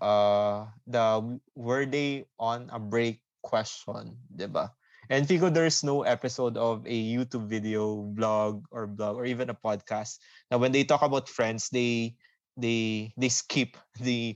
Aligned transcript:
uh, 0.00 0.66
the 0.86 1.40
were 1.54 1.86
they 1.86 2.26
on 2.38 2.68
a 2.72 2.78
break 2.78 3.20
question, 3.42 4.16
'di 4.34 4.46
ba? 4.50 4.72
And 5.08 5.22
Fico, 5.22 5.50
there's 5.50 5.86
no 5.86 6.02
episode 6.02 6.58
of 6.58 6.82
a 6.82 6.98
YouTube 6.98 7.46
video, 7.46 8.02
blog, 8.02 8.66
or 8.74 8.90
blog, 8.90 9.14
or 9.16 9.24
even 9.24 9.50
a 9.50 9.54
podcast. 9.54 10.18
Now, 10.50 10.58
when 10.58 10.74
they 10.74 10.82
talk 10.82 11.02
about 11.02 11.30
friends, 11.30 11.70
they 11.70 12.18
they 12.58 13.12
they 13.14 13.28
skip 13.30 13.76
the 14.02 14.34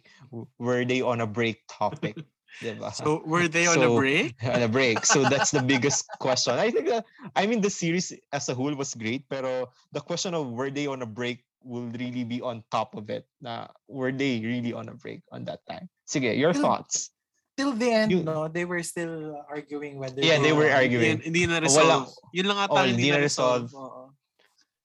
were 0.58 0.84
they 0.84 1.02
on 1.02 1.20
a 1.20 1.26
break 1.26 1.66
topic. 1.66 2.16
diba? 2.62 2.94
So 2.94 3.22
were 3.26 3.48
they 3.48 3.66
on 3.66 3.82
a 3.82 3.90
break? 3.90 4.36
on 4.46 4.62
a 4.62 4.68
break. 4.68 5.04
So 5.06 5.24
that's 5.26 5.50
the 5.50 5.62
biggest 5.72 6.06
question. 6.20 6.54
I 6.54 6.70
think 6.70 6.86
that, 6.88 7.04
I 7.34 7.46
mean 7.46 7.60
the 7.60 7.70
series 7.72 8.12
as 8.30 8.48
a 8.48 8.54
whole 8.54 8.74
was 8.74 8.94
great, 8.94 9.26
pero 9.28 9.72
the 9.90 10.00
question 10.00 10.34
of 10.34 10.52
were 10.52 10.70
they 10.70 10.86
on 10.86 11.02
a 11.02 11.08
break 11.08 11.42
will 11.62 11.88
really 11.92 12.24
be 12.24 12.40
on 12.40 12.64
top 12.68 12.96
of 12.96 13.08
it. 13.08 13.28
Na 13.38 13.68
were 13.86 14.10
they 14.10 14.40
really 14.40 14.72
on 14.72 14.88
a 14.88 14.96
break 14.96 15.20
on 15.30 15.44
that 15.44 15.60
time? 15.64 15.88
Sige, 16.04 16.32
your 16.32 16.52
Till- 16.52 16.62
thoughts. 16.62 17.12
Till 17.54 17.76
the 17.76 17.90
end, 17.92 18.08
You- 18.10 18.24
no, 18.24 18.48
they 18.48 18.64
were 18.64 18.80
still 18.80 19.36
arguing 19.44 20.00
whether 20.00 20.22
Yeah, 20.24 20.40
they 20.40 20.54
were 20.54 20.72
arguing. 20.72 21.20
Hindi, 21.20 21.44
hindi 21.44 21.50
na 21.50 21.60
Walang- 21.60 22.08
resolve. 22.08 22.08
Yun 22.32 22.46
lang 22.48 22.58
ata 22.58 22.72
Oh, 22.72 22.84
hindi, 22.88 22.96
hindi 22.96 23.08
na 23.12 23.20
resolve. 23.20 23.68
resolve. 23.68 24.16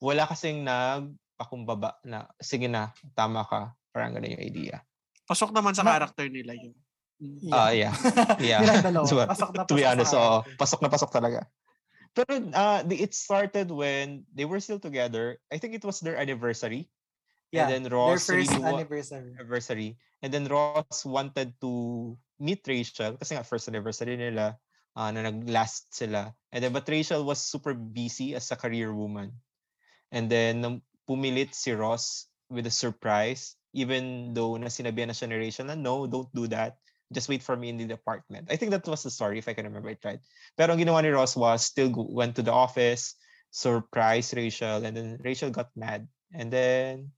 Wala 0.04 0.24
kasing 0.28 0.60
nagpakumbaba 0.68 1.96
na 2.04 2.28
sige 2.44 2.68
na, 2.68 2.92
tama 3.16 3.48
ka. 3.48 3.72
Parang 3.96 4.12
ganun 4.12 4.36
yung 4.36 4.44
idea. 4.44 4.84
Pasok 5.24 5.56
naman 5.56 5.72
sa 5.72 5.88
Ma- 5.88 5.96
character 5.96 6.28
nila 6.28 6.52
yun. 6.52 6.76
Ah, 7.48 7.72
yeah. 7.72 7.96
Yeah. 8.44 8.60
Nilang 8.60 8.84
dalawa. 8.92 9.08
So, 9.10 9.16
pasok 9.24 9.52
na 9.56 9.64
pasok 9.64 9.68
to 9.72 9.76
be 9.80 9.86
honest, 9.88 10.12
oo. 10.14 10.38
Pasok 10.60 10.80
na 10.84 10.90
pasok 10.92 11.12
talaga. 11.16 11.40
Pero 12.16 12.32
uh, 12.56 12.82
it 12.88 13.12
started 13.14 13.68
when 13.70 14.24
they 14.32 14.48
were 14.48 14.64
still 14.64 14.80
together. 14.80 15.38
I 15.52 15.60
think 15.60 15.76
it 15.76 15.84
was 15.84 16.00
their 16.00 16.16
anniversary. 16.16 16.88
Yeah, 17.52 17.68
and 17.68 17.72
then 17.72 17.84
their 17.84 18.00
Ross 18.00 18.26
first 18.26 18.32
really 18.32 18.64
anniversary. 18.64 19.36
anniversary. 19.36 19.90
And 20.24 20.32
then 20.32 20.48
Ross 20.48 21.04
wanted 21.04 21.60
to 21.62 22.16
meet 22.40 22.64
Rachel 22.66 23.20
kasi 23.20 23.36
nga 23.36 23.44
first 23.44 23.68
anniversary 23.68 24.16
nila 24.16 24.56
uh, 24.96 25.10
na 25.12 25.28
nag-last 25.28 25.92
sila. 25.92 26.32
And 26.56 26.64
then 26.64 26.72
but 26.72 26.88
Rachel 26.88 27.28
was 27.28 27.44
super 27.44 27.76
busy 27.76 28.34
as 28.34 28.50
a 28.50 28.58
career 28.58 28.96
woman. 28.96 29.36
And 30.12 30.32
then 30.32 30.82
pumilit 31.04 31.54
si 31.54 31.76
Ross 31.76 32.32
with 32.50 32.66
a 32.66 32.74
surprise 32.74 33.60
even 33.76 34.32
though 34.32 34.56
na 34.56 34.72
sinabihan 34.72 35.12
na 35.12 35.16
siya 35.16 35.28
ni 35.28 35.36
Rachel 35.36 35.68
na 35.68 35.76
no, 35.76 36.08
don't 36.08 36.32
do 36.32 36.48
that. 36.48 36.80
Just 37.16 37.32
wait 37.32 37.40
for 37.40 37.56
me 37.56 37.72
in 37.72 37.80
the 37.80 37.96
apartment. 37.96 38.52
I 38.52 38.60
think 38.60 38.76
that 38.76 38.84
was 38.84 39.08
the 39.08 39.10
story 39.10 39.40
if 39.40 39.48
I 39.48 39.56
can 39.56 39.64
remember 39.64 39.88
it 39.88 40.04
right. 40.04 40.20
Pero 40.60 40.76
ang 40.76 40.80
ginawa 40.84 41.00
ni 41.00 41.16
Ross 41.16 41.40
was 41.40 41.64
still 41.64 41.88
went 41.96 42.36
to 42.36 42.44
the 42.44 42.52
office, 42.52 43.16
surprised 43.56 44.36
Rachel, 44.36 44.84
and 44.84 44.92
then 44.92 45.16
Rachel 45.24 45.48
got 45.48 45.72
mad. 45.80 46.12
And 46.36 46.52
then 46.52 47.16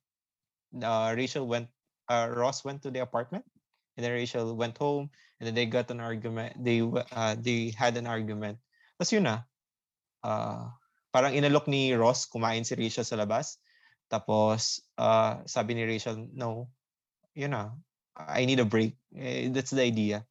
uh, 0.78 1.18
Rachel 1.18 1.50
went, 1.50 1.74
uh, 2.06 2.30
Ross 2.30 2.62
went 2.62 2.86
to 2.86 2.94
the 2.94 3.02
apartment, 3.02 3.42
and 3.98 4.06
then 4.06 4.14
Rachel 4.14 4.54
went 4.54 4.78
home, 4.78 5.10
and 5.42 5.50
then 5.50 5.58
they 5.58 5.66
got 5.66 5.90
an 5.90 5.98
argument. 5.98 6.62
They 6.62 6.86
uh, 6.86 7.34
they 7.34 7.74
had 7.74 7.98
an 7.98 8.06
argument. 8.06 8.62
Tapos 9.02 9.10
yun 9.10 9.26
na, 9.26 9.50
uh, 10.22 10.70
parang 11.10 11.34
inalok 11.34 11.66
ni 11.66 11.98
Ross 11.98 12.30
kumain 12.30 12.62
si 12.62 12.78
Rachel 12.78 13.02
sa 13.02 13.18
labas. 13.18 13.58
Tapos 14.14 14.86
uh, 15.02 15.42
sabi 15.50 15.74
ni 15.74 15.90
Rachel, 15.90 16.30
no, 16.38 16.70
yun 17.34 17.58
na, 17.58 17.74
I 18.18 18.46
need 18.46 18.60
a 18.60 18.66
break. 18.66 18.98
Eh, 19.14 19.50
that's 19.54 19.72
the 19.72 19.86
idea. 19.86 20.26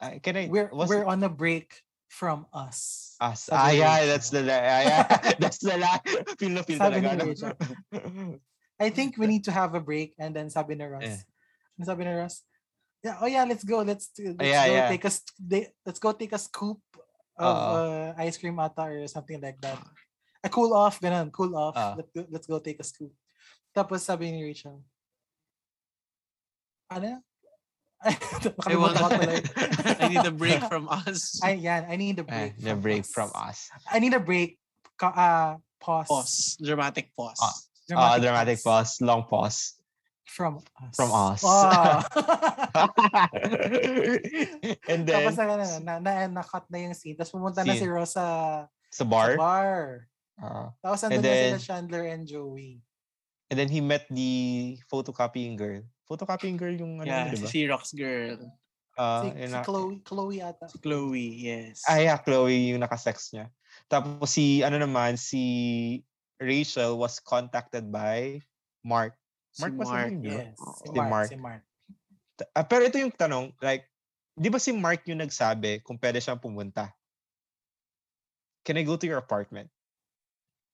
Uh, 0.00 0.18
can 0.22 0.36
I? 0.36 0.48
We're 0.50 0.70
we're 0.72 1.02
it 1.02 1.06
on 1.06 1.22
a 1.22 1.30
break 1.30 1.74
from 2.10 2.46
us. 2.52 3.14
us? 3.20 3.48
Ah, 3.50 3.70
ni 3.70 3.78
yeah, 3.78 4.06
that's 4.06 4.30
the 4.30 4.42
ah, 4.42 4.82
yeah, 4.82 5.02
that's 5.42 5.58
the 5.58 5.78
la- 5.78 6.02
feel 6.38 6.50
na 6.50 6.62
feel 6.62 6.78
Sabi 6.78 7.02
talaga. 7.02 7.26
Rachel. 7.26 7.54
I 8.80 8.90
think 8.90 9.18
we 9.18 9.26
need 9.26 9.42
to 9.50 9.52
have 9.52 9.74
a 9.74 9.82
break 9.82 10.14
and 10.18 10.34
then 10.34 10.50
sabi 10.50 10.74
ni 10.78 10.86
Ross. 10.86 11.02
Yeah. 11.02 11.86
Sabi 11.86 12.06
ni 12.06 12.14
Ross? 12.14 12.42
Yeah, 13.02 13.18
oh 13.22 13.26
yeah, 13.26 13.42
let's 13.46 13.62
go. 13.66 13.82
Let's 13.82 14.10
let's 14.18 14.38
Yeah, 14.42 14.66
go 14.66 14.74
yeah. 14.74 14.88
take 14.90 15.04
a 15.06 15.12
let's 15.86 15.98
go 15.98 16.10
take 16.14 16.34
a 16.34 16.38
scoop 16.38 16.82
of 17.38 17.54
uh, 17.54 18.10
ice 18.18 18.38
cream 18.38 18.58
ata 18.58 18.90
or 18.90 19.06
something 19.06 19.38
like 19.42 19.58
that. 19.62 19.78
A 20.42 20.48
cool 20.50 20.74
off, 20.74 21.02
ganun, 21.02 21.30
cool 21.34 21.54
off. 21.58 21.74
Ah. 21.74 21.94
let's, 21.98 22.10
go, 22.14 22.22
let's 22.30 22.46
go 22.46 22.58
take 22.62 22.78
a 22.78 22.86
scoop. 22.86 23.10
Tapos 23.74 24.02
sabi 24.06 24.30
ni 24.30 24.42
Rachel, 24.46 24.82
ano? 26.90 27.20
I 28.06 28.76
want 28.78 28.94
Nakalimutan 28.94 29.42
ko. 29.42 29.50
I 30.02 30.06
need 30.08 30.22
a 30.26 30.30
break 30.30 30.62
from 30.70 30.86
us. 30.86 31.42
Ay, 31.42 31.58
yan, 31.66 31.82
I 31.90 31.96
need 31.98 32.18
a 32.18 32.24
break. 32.24 32.54
the 32.56 32.70
from 32.70 32.80
break 32.80 33.02
us. 33.02 33.10
from 33.10 33.30
us. 33.34 33.58
I 33.90 33.98
need 33.98 34.14
a 34.14 34.22
break. 34.22 34.54
Ka, 34.94 35.08
uh, 35.10 35.50
pause. 35.82 36.06
Pause. 36.06 36.58
Dramatic 36.62 37.10
pause. 37.18 37.38
Ah. 37.42 37.54
Ah, 37.90 38.18
dramatic 38.20 38.62
pause, 38.62 39.00
long 39.02 39.24
pause. 39.26 39.74
From 40.28 40.60
us. 40.60 40.94
From 40.94 41.10
us. 41.10 41.40
Wow. 41.42 42.04
and 44.92 45.02
then 45.08 45.24
Tapos 45.24 45.34
na, 45.40 45.44
na, 45.48 45.56
na, 45.80 45.94
na, 45.98 46.12
na-cut 46.28 46.68
na 46.70 46.78
yung 46.84 46.94
scene. 46.94 47.16
Tapos 47.16 47.32
pumunta 47.32 47.64
na 47.64 47.72
si 47.74 47.80
Scene. 47.82 47.90
Ross 47.90 48.12
sa, 48.14 48.26
sa 48.92 49.02
sa 49.02 49.04
bar, 49.08 49.34
bar. 49.40 50.04
ah, 50.38 50.70
Tapos 50.84 51.02
And 51.02 51.18
nandun 51.18 51.24
na 51.24 51.32
then- 51.32 51.58
sila 51.58 51.64
Chandler 51.64 52.04
and 52.12 52.28
Joey. 52.28 52.78
and 53.50 53.56
then 53.58 53.72
he 53.72 53.80
met 53.80 54.04
the 54.12 54.76
photocopying 54.92 55.56
girl. 55.56 55.80
Photocopying 56.08 56.56
girl 56.56 56.72
yung 56.72 57.04
ano, 57.04 57.06
yeah, 57.06 57.28
di 57.28 57.36
si? 57.36 57.46
Xerox 57.46 57.92
girl. 57.92 58.40
Ah, 58.96 59.22
si, 59.22 59.28
si 59.36 59.52
na- 59.52 59.62
Chloe, 59.62 60.00
Chloe 60.02 60.40
ata. 60.42 60.66
Si 60.66 60.80
Chloe, 60.80 61.28
yes. 61.36 61.84
Ah, 61.84 62.00
yeah, 62.00 62.18
Chloe 62.18 62.72
yung 62.74 62.80
nakasex 62.82 63.30
niya. 63.36 63.52
Tapos 63.86 64.32
si, 64.32 64.64
ano 64.64 64.80
naman, 64.80 65.20
si 65.20 65.42
Rachel 66.40 66.96
was 66.98 67.20
contacted 67.20 67.92
by 67.92 68.40
Mark. 68.82 69.14
Si 69.52 69.62
Mark 69.62 69.74
was 69.78 69.88
the 69.92 70.00
name? 70.10 70.24
Yes. 70.24 70.56
Si 70.58 70.90
Si 70.90 70.96
Mark. 70.96 71.10
Mark. 71.12 71.28
Si 71.28 71.36
Mark. 71.38 71.62
Ah, 72.56 72.64
pero 72.66 72.88
ito 72.88 72.98
yung 72.98 73.14
tanong, 73.14 73.52
like, 73.62 73.86
di 74.34 74.48
ba 74.50 74.58
si 74.58 74.72
Mark 74.72 75.04
yung 75.06 75.22
nagsabi 75.22 75.82
kung 75.84 75.98
pwede 75.98 76.18
siyang 76.18 76.40
pumunta? 76.40 76.90
Can 78.64 78.78
I 78.78 78.86
go 78.86 78.96
to 78.96 79.06
your 79.06 79.18
apartment? 79.18 79.70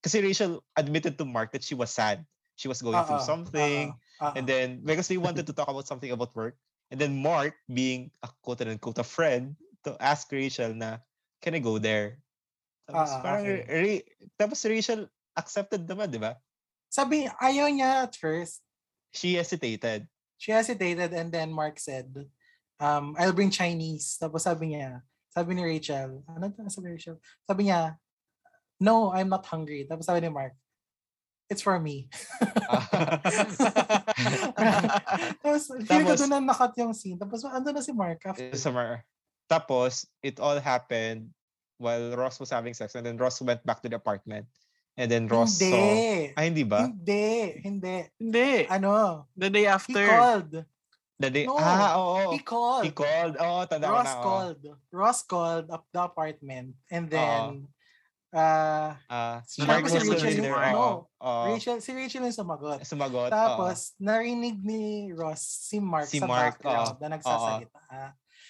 Kasi 0.05 0.21
Rachel 0.21 0.61
admitted 0.77 1.17
to 1.17 1.25
Mark 1.25 1.53
that 1.57 1.65
she 1.65 1.73
was 1.73 1.89
sad. 1.89 2.25
She 2.55 2.71
was 2.71 2.83
going 2.83 3.03
through 3.03 3.23
Oo, 3.23 3.29
something. 3.29 3.85
oo, 3.91 4.25
oo. 4.25 4.35
And 4.39 4.47
then, 4.47 4.81
because 4.87 5.09
they 5.11 5.19
wanted 5.19 5.47
to 5.47 5.55
talk 5.55 5.69
about 5.69 5.87
something 5.87 6.11
about 6.11 6.35
work. 6.35 6.55
And 6.91 7.01
then 7.01 7.19
Mark, 7.19 7.59
being 7.67 8.13
a 8.23 8.31
quote 8.43 8.61
and 8.63 8.71
unquote 8.71 8.99
a 8.99 9.07
friend, 9.07 9.57
to 9.85 9.97
ask 10.01 10.31
Rachel 10.33 10.73
na, 10.73 11.03
can 11.43 11.55
I 11.55 11.61
go 11.61 11.77
there? 11.79 12.23
Tapos 12.89 13.11
Ah, 13.11 13.21
parang, 13.21 13.45
okay. 13.45 13.65
Ra- 13.69 14.07
tapos 14.39 14.65
Rachel 14.65 15.09
accepted 15.37 15.85
naman, 15.89 16.13
di 16.13 16.21
ba? 16.21 16.39
Sabi, 16.89 17.27
ayaw 17.27 17.69
niya 17.73 18.07
at 18.09 18.15
first. 18.15 18.63
She 19.11 19.35
hesitated. 19.35 20.07
She 20.39 20.53
hesitated 20.53 21.11
and 21.15 21.31
then 21.33 21.51
Mark 21.51 21.79
said, 21.81 22.11
um, 22.79 23.15
I'll 23.19 23.35
bring 23.35 23.51
Chinese. 23.51 24.19
Tapos 24.21 24.47
sabi 24.47 24.75
niya, 24.75 25.03
sabi 25.31 25.55
ni 25.55 25.63
Rachel, 25.65 26.23
ano 26.29 26.53
sabi 26.71 26.87
ni 26.87 26.95
Rachel? 26.95 27.19
Sabi 27.47 27.63
niya, 27.67 27.99
no, 28.79 29.11
I'm 29.11 29.29
not 29.29 29.47
hungry. 29.47 29.87
Tapos 29.89 30.07
sabi 30.07 30.23
ni 30.23 30.31
Mark, 30.31 30.55
it's 31.55 31.63
for 31.63 31.79
me. 31.79 32.11
Tapos, 35.39 35.71
feeling 35.87 36.07
ko 36.11 36.19
doon 36.19 36.31
na 36.35 36.43
nakat 36.43 36.75
yung 36.83 36.91
scene. 36.91 37.15
Tapos, 37.15 37.47
ando 37.47 37.71
na 37.71 37.79
si 37.79 37.95
Mark 37.95 38.19
after. 38.27 38.51
Summer. 38.59 39.07
Tapos, 39.47 40.03
it 40.19 40.43
all 40.43 40.59
happened 40.59 41.31
while 41.79 42.19
Ross 42.19 42.43
was 42.43 42.51
having 42.51 42.75
sex. 42.75 42.99
And 42.99 43.07
then 43.07 43.17
Ross 43.17 43.39
went 43.39 43.63
back 43.63 43.79
to 43.87 43.89
the 43.89 43.97
apartment. 43.97 44.51
And 44.99 45.11
then 45.11 45.27
Ross 45.31 45.59
saw... 45.59 45.67
hindi. 45.67 46.35
Ah, 46.35 46.43
hindi 46.43 46.65
ba? 46.67 46.91
Hindi. 46.91 47.63
Hindi. 47.63 47.97
Hindi. 48.19 48.51
Ano? 48.71 49.27
The 49.39 49.51
day 49.51 49.67
He 49.67 49.71
after. 49.71 50.07
called. 50.07 50.53
The 51.15 51.31
day, 51.31 51.47
No, 51.47 51.55
ah, 51.59 51.95
oo. 51.95 52.35
He 52.35 52.43
called. 52.43 52.85
He 52.87 52.91
called. 52.91 53.39
Oo, 53.39 53.63
tanda 53.71 53.87
ko 53.87 53.95
Ross 53.95 54.11
na. 54.11 54.19
oo. 54.19 54.25
called. 54.27 54.63
Ross 54.91 55.21
called 55.23 55.67
up 55.71 55.87
the 55.95 56.03
apartment. 56.03 56.75
And 56.91 57.07
then, 57.07 57.67
Oo. 57.67 57.71
Uh, 58.35 58.91
Ah, 59.07 59.39
Si 59.47 59.63
Mark 59.63 59.87
Tapos 59.87 59.95
was 59.95 60.03
si 60.03 60.11
Rachel 60.11 60.35
yung- 60.43 60.59
ano. 60.59 60.85
Oo. 61.23 61.45
Rachel, 61.49 61.79
si 61.79 61.91
Rachel 61.95 62.23
yung 62.27 62.35
sumagot. 62.35 62.83
Sumagot. 62.83 63.31
Tapos, 63.31 63.95
narinig 63.97 64.59
ni 64.61 64.83
Ross 65.15 65.41
si 65.41 65.79
Mark 65.79 66.11
Si 66.11 66.19
sa 66.19 66.27
Mark, 66.27 66.59
background 66.59 66.95
oo, 66.95 67.01
na 67.01 67.09
nagsasalita. 67.15 67.79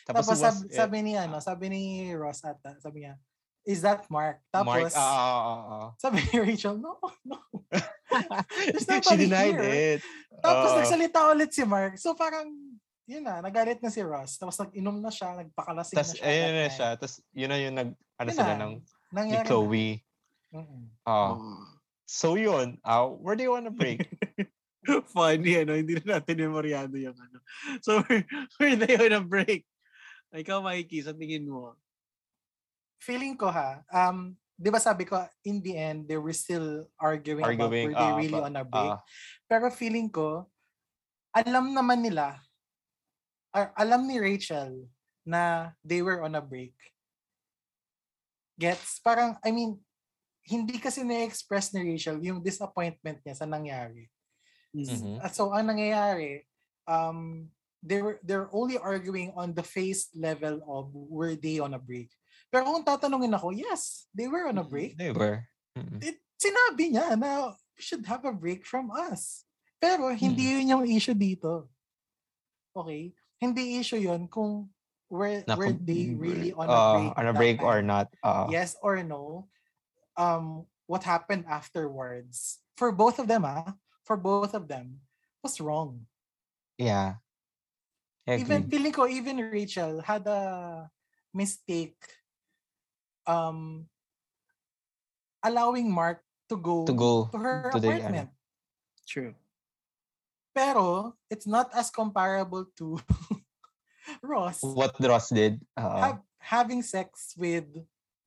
Tapos, 0.04 0.24
Tapos, 0.24 0.24
he 0.24 0.32
was, 0.32 0.40
sabi, 0.40 0.60
eh, 0.64 0.74
sabi 0.74 0.98
ni 1.00 1.12
ano, 1.14 1.36
sabi 1.38 1.66
ni 1.68 1.82
Ross 2.12 2.40
ata, 2.42 2.76
sabi 2.80 3.04
niya, 3.04 3.14
is 3.64 3.80
that 3.80 4.04
Mark? 4.08 4.40
Mark, 4.52 4.88
Tapos, 4.88 4.92
ah, 4.92 5.00
ah, 5.00 5.40
ah, 5.40 5.60
ah. 5.68 5.88
sabi 5.96 6.20
ni 6.22 6.36
Rachel, 6.42 6.76
no, 6.76 6.96
no. 7.24 7.38
There's 8.72 8.84
She 9.04 9.16
denied 9.16 9.56
here. 9.58 9.98
it. 9.98 10.02
Tapos 10.38 10.70
Oo. 10.72 10.78
nagsalita 10.80 11.18
ulit 11.28 11.50
si 11.50 11.64
Mark. 11.64 11.96
So 11.96 12.12
parang, 12.14 12.46
yun 13.04 13.24
na, 13.24 13.40
nagalit 13.40 13.80
na 13.80 13.88
si 13.88 14.00
Ross. 14.04 14.36
Tapos 14.36 14.56
nag-inom 14.56 15.00
na 15.00 15.08
siya, 15.08 15.40
nagpakalasing 15.40 15.96
Tapos, 15.96 16.12
na 16.12 16.16
siya. 16.16 16.24
ayun 16.24 16.52
na 16.54 16.68
siya. 16.68 16.88
Tapos, 16.96 17.14
yun 17.32 17.48
na 17.48 17.56
yung 17.58 17.74
nag, 17.74 17.90
ano 18.14 18.28
Yun 18.30 18.36
sila 18.36 18.52
na. 18.54 18.60
ng, 18.60 18.72
ni 19.14 19.30
Nangyari 19.30 19.46
Chloe. 19.46 19.86
na. 20.50 20.58
Mm-mm. 20.58 20.84
Ah. 21.06 21.38
Oh. 21.38 21.62
So 22.04 22.34
yun, 22.34 22.78
ah, 22.82 23.06
where 23.06 23.38
do 23.38 23.42
you 23.46 23.54
want 23.54 23.66
to 23.70 23.74
break? 23.74 24.04
Funny, 25.16 25.64
ano, 25.64 25.72
hindi 25.72 25.96
na 25.96 26.20
natin 26.20 26.36
memoryado 26.36 26.94
yung 27.00 27.16
ano. 27.16 27.38
So, 27.80 28.00
where, 28.04 28.26
where 28.60 28.76
they 28.76 28.94
on 29.00 29.16
a 29.16 29.24
break? 29.24 29.64
Ikaw, 30.34 30.60
Mikey, 30.60 31.00
sa 31.00 31.16
tingin 31.16 31.48
mo? 31.48 31.72
Feeling 33.00 33.32
ko 33.38 33.48
ha, 33.48 33.80
um, 33.88 34.36
di 34.54 34.68
ba 34.68 34.76
sabi 34.76 35.08
ko, 35.08 35.16
in 35.48 35.64
the 35.64 35.72
end, 35.72 36.04
they 36.04 36.20
were 36.20 36.36
still 36.36 36.84
arguing, 37.00 37.46
Arguing, 37.46 37.64
about 37.64 37.72
were 37.72 37.96
they 37.96 38.10
ah, 38.12 38.18
really 38.20 38.38
ba- 38.38 38.46
on 38.46 38.54
a 38.60 38.64
break. 38.64 38.92
ah. 38.92 39.00
Pero 39.48 39.72
feeling 39.72 40.12
ko, 40.12 40.50
alam 41.32 41.72
naman 41.72 42.04
nila 42.04 42.38
ar- 43.54 43.74
alam 43.78 44.06
ni 44.06 44.18
Rachel 44.18 44.86
na 45.24 45.72
they 45.86 46.02
were 46.02 46.20
on 46.22 46.34
a 46.36 46.44
break. 46.44 46.74
Gets? 48.54 49.02
Parang, 49.02 49.36
I 49.42 49.50
mean, 49.50 49.78
hindi 50.44 50.76
kasi 50.76 51.02
na-express 51.02 51.72
ni 51.72 51.82
Rachel 51.82 52.20
yung 52.20 52.44
disappointment 52.44 53.18
niya 53.24 53.34
sa 53.34 53.48
nangyari. 53.48 54.06
Mhm. 54.74 55.22
At 55.22 55.32
so, 55.32 55.54
ang 55.54 55.70
nangyayari, 55.70 56.44
um, 56.84 57.48
they 57.84 58.00
were, 58.00 58.18
they're 58.24 58.50
only 58.52 58.76
arguing 58.80 59.32
on 59.36 59.52
the 59.54 59.62
face 59.62 60.08
level 60.16 60.64
of 60.66 60.90
were 60.92 61.36
they 61.36 61.60
on 61.60 61.76
a 61.76 61.80
break. 61.80 62.10
Pero 62.48 62.64
kung 62.70 62.84
tatanungin 62.84 63.34
ako, 63.34 63.50
yes, 63.50 64.08
they 64.14 64.26
were 64.26 64.48
on 64.48 64.58
a 64.58 64.66
break. 64.66 64.96
They 64.96 65.10
were. 65.10 65.44
Mm. 65.76 66.00
It, 66.00 66.18
sinabi 66.38 66.94
niya 66.94 67.18
na 67.18 67.54
we 67.74 67.82
should 67.82 68.06
have 68.06 68.24
a 68.24 68.34
break 68.34 68.64
from 68.64 68.90
us. 68.90 69.44
Pero 69.78 70.08
hindi 70.14 70.54
yun 70.54 70.70
yung 70.70 70.84
issue 70.88 71.16
dito. 71.16 71.68
Okay? 72.72 73.12
Hindi 73.38 73.78
issue 73.78 74.00
yun 74.00 74.30
kung 74.30 74.70
were, 75.10 75.44
Na 75.46 75.56
were 75.56 75.72
they 75.72 76.14
really 76.16 76.52
on 76.52 76.68
a 76.68 76.72
uh, 76.72 76.92
break. 76.96 77.12
on 77.18 77.26
a 77.26 77.34
break 77.34 77.58
or 77.62 77.82
not. 77.82 78.08
Uh, 78.22 78.46
Yes 78.50 78.76
or 78.82 79.02
no. 79.02 79.48
Um, 80.16 80.66
what 80.86 81.02
happened 81.02 81.44
afterwards 81.48 82.60
for 82.76 82.92
both 82.92 83.18
of 83.18 83.26
them, 83.26 83.44
ah, 83.44 83.74
for 84.04 84.16
both 84.16 84.54
of 84.54 84.68
them, 84.68 85.00
was 85.42 85.60
wrong. 85.60 86.06
Yeah. 86.78 87.22
I 88.26 88.40
even 88.40 88.64
agree. 88.64 88.70
feeling 88.72 88.94
ko 88.96 89.04
even 89.06 89.36
Rachel 89.36 90.00
had 90.00 90.24
a 90.24 90.88
mistake 91.36 92.00
um 93.28 93.84
allowing 95.44 95.92
Mark 95.92 96.24
to 96.48 96.56
go 96.56 96.88
to 96.88 96.96
go 96.96 97.28
to 97.28 97.38
her 97.38 97.68
to 97.68 97.80
the, 97.80 97.88
ano, 97.88 98.00
apartment. 98.00 98.30
True. 99.04 99.34
Pero 100.56 101.12
it's 101.28 101.44
not 101.44 101.68
as 101.76 101.92
comparable 101.92 102.64
to 102.80 102.96
Ross 104.22 104.60
what 104.62 104.94
Ross 105.00 105.30
did. 105.30 105.60
Uh, 105.76 106.00
have, 106.00 106.20
having 106.38 106.82
sex 106.82 107.34
with 107.38 107.66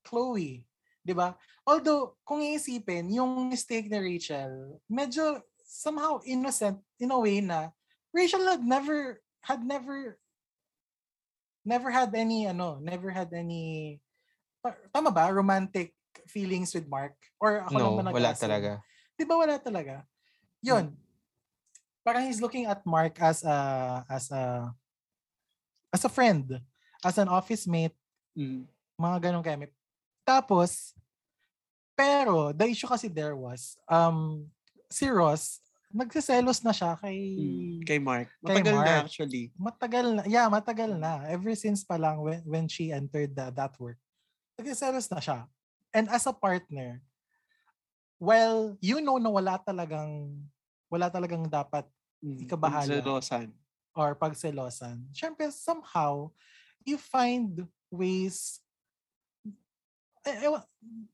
Chloe. 0.06 0.66
'Di 1.06 1.14
ba? 1.16 1.38
Although, 1.68 2.16
kung 2.24 2.40
iisipin, 2.40 3.12
yung 3.12 3.52
mistake 3.52 3.92
ni 3.92 4.00
Rachel, 4.00 4.80
medyo 4.88 5.44
somehow 5.68 6.24
innocent 6.24 6.80
in 6.96 7.12
a 7.12 7.20
way 7.20 7.44
na 7.44 7.76
Rachel 8.16 8.48
had 8.48 8.64
never, 8.64 9.20
had 9.44 9.62
never, 9.68 10.16
never 11.68 11.92
had 11.92 12.16
any, 12.16 12.48
ano, 12.48 12.80
never 12.80 13.12
had 13.12 13.36
any, 13.36 14.00
tama 14.96 15.12
ba, 15.12 15.28
romantic 15.28 15.92
feelings 16.32 16.72
with 16.72 16.88
Mark? 16.88 17.20
Or 17.36 17.68
ako 17.68 17.76
lang 17.76 17.94
no, 18.00 18.00
ba 18.00 18.16
wala 18.16 18.32
talaga. 18.32 18.72
Di 19.20 19.28
ba 19.28 19.36
wala 19.36 19.60
talaga? 19.60 20.08
Yun. 20.64 20.96
Parang 22.08 22.24
he's 22.24 22.40
looking 22.40 22.64
at 22.64 22.80
Mark 22.88 23.20
as 23.20 23.44
a, 23.44 23.58
as 24.08 24.32
a, 24.32 24.72
as 25.98 26.06
a 26.06 26.12
friend, 26.14 26.62
as 27.02 27.18
an 27.18 27.26
office 27.28 27.66
mate, 27.66 27.98
Mm. 28.38 28.70
mga 29.02 29.18
ganong 29.18 29.42
kami. 29.42 29.66
Tapos, 30.22 30.94
pero, 31.98 32.54
the 32.54 32.70
issue 32.70 32.86
kasi 32.86 33.10
there 33.10 33.34
was, 33.34 33.74
um, 33.90 34.46
si 34.86 35.10
Ross, 35.10 35.58
nagsiselos 35.90 36.62
na 36.62 36.70
siya 36.70 36.94
kay, 37.02 37.18
Mm. 37.34 37.80
Kay 37.82 37.98
Mark. 37.98 38.30
Kay 38.46 38.62
Matagal 38.62 38.76
na 38.78 38.86
Mark. 38.86 39.02
actually. 39.10 39.46
matagal 39.58 40.06
na, 40.14 40.22
yeah, 40.30 40.46
matagal 40.46 40.92
na. 40.94 41.26
Ever 41.26 41.58
since 41.58 41.82
pa 41.82 41.98
lang 41.98 42.22
when, 42.22 42.46
when 42.46 42.66
she 42.70 42.94
entered 42.94 43.34
the, 43.34 43.50
that 43.50 43.74
work. 43.82 43.98
Nagsiselos 44.62 45.10
na 45.10 45.18
siya. 45.18 45.50
And 45.90 46.06
as 46.14 46.30
a 46.30 46.36
partner, 46.36 47.02
well, 48.22 48.78
you 48.86 49.02
know 49.02 49.18
na 49.18 49.34
wala 49.34 49.58
talagang, 49.66 50.46
wala 50.94 51.10
talagang 51.10 51.50
dapat 51.50 51.90
Mm. 52.18 52.50
Ikabahala. 52.50 52.98
Pagselosan. 52.98 53.54
Or 53.98 54.14
pagselosan. 54.14 55.02
Siyempre, 55.10 55.50
somehow, 55.50 56.30
you 56.86 57.02
find 57.02 57.66
ways 57.90 58.62
eh, 60.28 60.44
ewan, 60.44 60.62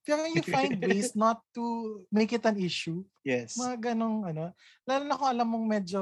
parang 0.01 0.33
you 0.33 0.43
find 0.43 0.73
ways 0.81 1.13
not 1.23 1.39
to 1.53 1.63
make 2.11 2.33
it 2.33 2.43
an 2.43 2.57
issue. 2.57 3.05
Yes. 3.23 3.55
Mga 3.55 3.93
ganong 3.93 4.25
ano. 4.25 4.51
Lalo 4.83 5.03
na 5.05 5.15
kung 5.15 5.29
alam 5.31 5.47
mong 5.47 5.67
medyo 5.69 6.01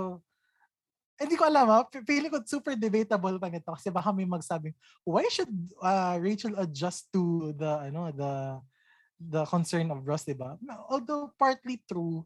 eh, 1.19 1.27
hindi 1.29 1.37
ko 1.37 1.45
alam 1.45 1.69
ha. 1.69 1.85
P- 1.85 2.01
Feeling 2.01 2.33
ko 2.33 2.41
super 2.41 2.73
debatable 2.73 3.37
pa 3.37 3.51
nito 3.51 3.69
kasi 3.69 3.93
baka 3.93 4.09
may 4.09 4.25
magsabing, 4.25 4.73
why 5.05 5.27
should 5.29 5.53
uh, 5.77 6.17
Rachel 6.17 6.57
adjust 6.57 7.13
to 7.13 7.53
the 7.53 7.91
ano 7.93 8.09
the 8.09 8.57
the 9.21 9.45
concern 9.45 9.93
of 9.93 10.01
Ross, 10.01 10.25
di 10.25 10.33
ba? 10.33 10.57
Although 10.89 11.29
partly 11.37 11.77
true, 11.85 12.25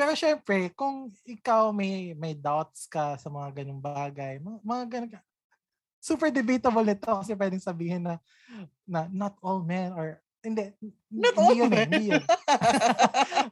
pero 0.00 0.16
syempre, 0.16 0.72
kung 0.72 1.12
ikaw 1.28 1.76
may 1.76 2.16
may 2.16 2.32
doubts 2.32 2.88
ka 2.88 3.20
sa 3.20 3.28
mga 3.28 3.60
ganung 3.60 3.84
bagay, 3.84 4.40
mga, 4.40 4.58
mga 4.64 4.84
ganun 4.88 5.10
ka- 5.12 5.28
super 6.00 6.32
debatable 6.32 6.80
nito 6.80 7.12
kasi 7.20 7.36
pwedeng 7.36 7.60
sabihin 7.60 8.00
na, 8.00 8.16
na 8.88 9.04
not 9.12 9.36
all 9.44 9.60
men 9.60 9.92
are 9.92 10.16
hindi, 10.40 10.72
Not 11.12 11.36
hindi 11.36 11.52
all 11.52 11.52
yun 11.52 11.68
eh, 11.68 11.76
men. 11.76 11.88
hindi 11.92 12.04
yun. 12.16 12.24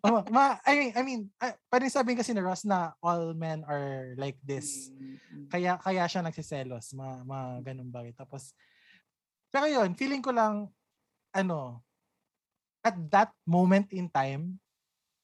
ma, 0.32 0.56
I 0.64 0.72
mean, 0.72 0.92
I 0.96 1.00
mean, 1.04 1.20
uh, 1.36 1.52
pwedeng 1.68 1.92
sabihin 1.92 2.16
kasi 2.16 2.32
ni 2.32 2.40
Ross 2.40 2.64
na 2.64 2.96
all 3.04 3.36
men 3.36 3.60
are 3.68 4.16
like 4.16 4.40
this. 4.40 4.88
Kaya 5.52 5.76
kaya 5.76 6.08
siya 6.08 6.24
nagsiselos, 6.24 6.96
mga, 6.96 7.28
mga 7.28 7.46
ganun 7.60 7.92
bagay. 7.92 8.16
Tapos, 8.16 8.56
pero 9.52 9.68
yun, 9.68 9.92
feeling 10.00 10.24
ko 10.24 10.32
lang, 10.32 10.72
ano, 11.36 11.84
at 12.80 12.96
that 13.12 13.36
moment 13.44 13.92
in 13.92 14.08
time, 14.08 14.56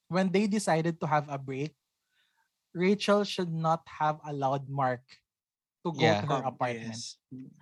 when 0.07 0.29
they 0.29 0.45
decided 0.45 0.99
to 0.99 1.07
have 1.07 1.25
a 1.27 1.37
break, 1.37 1.73
Rachel 2.75 3.23
should 3.23 3.51
not 3.51 3.81
have 3.87 4.19
allowed 4.27 4.67
Mark 4.67 5.01
to 5.85 5.93
go 5.93 6.01
Yeah. 6.03 6.21
to 6.21 6.27
her 6.27 6.43
apartment. 6.43 6.97
yes. 6.97 7.15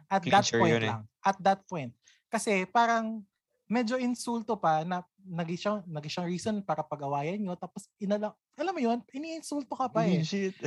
At 0.09 0.23
that 0.25 0.45
Clincher 0.47 0.59
point 0.59 0.83
eh. 0.83 0.89
lang. 0.89 1.01
At 1.21 1.37
that 1.43 1.59
point. 1.69 1.91
Kasi 2.33 2.65
parang 2.65 3.21
medyo 3.69 3.95
insulto 3.97 4.57
pa 4.57 4.81
na 4.83 5.05
naging 5.21 5.59
siyang, 5.59 5.79
naging 5.85 6.11
siyang 6.17 6.29
reason 6.29 6.55
para 6.65 6.81
pag-awayan 6.81 7.39
nyo. 7.39 7.53
Tapos, 7.55 7.87
inala, 8.01 8.33
alam 8.57 8.73
mo 8.73 8.81
yun, 8.81 8.99
iniinsulto 9.13 9.73
ka 9.77 9.87
pa 9.87 10.03
eh. 10.03 10.19
Shit. 10.25 10.57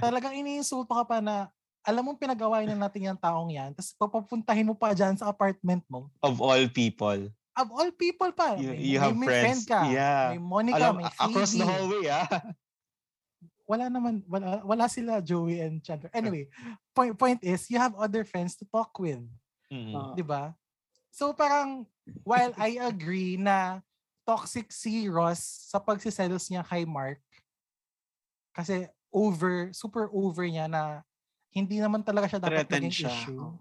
Talagang 0.00 0.34
iniinsulto 0.38 0.92
ka 0.94 1.04
pa 1.04 1.18
na 1.20 1.50
alam 1.86 2.02
mong 2.02 2.18
pinag-awayan 2.18 2.74
na 2.74 2.90
natin 2.90 3.06
yung 3.06 3.20
taong 3.20 3.46
yan, 3.46 3.70
tapos 3.70 3.94
papapuntahin 3.94 4.66
mo 4.66 4.74
pa 4.74 4.90
dyan 4.90 5.14
sa 5.14 5.30
apartment 5.30 5.86
mo. 5.86 6.10
of 6.18 6.42
all 6.42 6.58
people. 6.74 7.30
Of 7.56 7.72
all 7.72 7.88
people 7.90 8.30
pa. 8.36 8.60
You- 8.60 8.68
may, 8.68 8.78
you 8.84 9.00
may- 9.00 9.02
have 9.02 9.16
may 9.16 9.26
friends. 9.26 9.44
friend 9.44 9.60
ka. 9.64 9.80
Yeah. 9.88 10.36
May 10.36 10.42
Monica, 10.44 10.76
Alam, 10.76 10.94
may 11.00 11.08
a- 11.08 11.16
across 11.24 11.52
the 11.52 11.64
Phoebe. 11.64 11.72
hallway, 11.72 12.04
ah. 12.12 12.28
Wala 13.66 13.90
naman, 13.90 14.22
wala, 14.30 14.62
wala 14.62 14.86
sila 14.86 15.18
Joey 15.18 15.58
and 15.58 15.82
Chandler. 15.82 16.12
Anyway, 16.14 16.46
point, 16.94 17.16
point 17.18 17.40
is, 17.42 17.66
you 17.66 17.80
have 17.80 17.96
other 17.98 18.22
friends 18.22 18.54
to 18.54 18.64
talk 18.68 18.94
with. 19.00 19.18
Mm. 19.72 19.90
Ah. 19.90 20.12
Di 20.14 20.22
ba? 20.22 20.54
So 21.10 21.32
parang, 21.32 21.88
while 22.22 22.52
I 22.54 22.78
agree 22.78 23.34
na 23.34 23.80
toxic 24.22 24.70
si 24.70 25.08
Ross 25.08 25.40
sa 25.72 25.80
pagsiselos 25.82 26.46
niya 26.46 26.62
kay 26.62 26.84
Mark, 26.86 27.18
kasi 28.52 28.86
over, 29.10 29.72
super 29.72 30.12
over 30.12 30.44
niya 30.44 30.68
na 30.68 31.02
hindi 31.50 31.80
naman 31.80 32.04
talaga 32.04 32.28
siya 32.28 32.40
dapat 32.42 32.68
maging 32.68 32.92
siya. 32.92 33.10
issue. 33.10 33.40
Oo. 33.40 33.58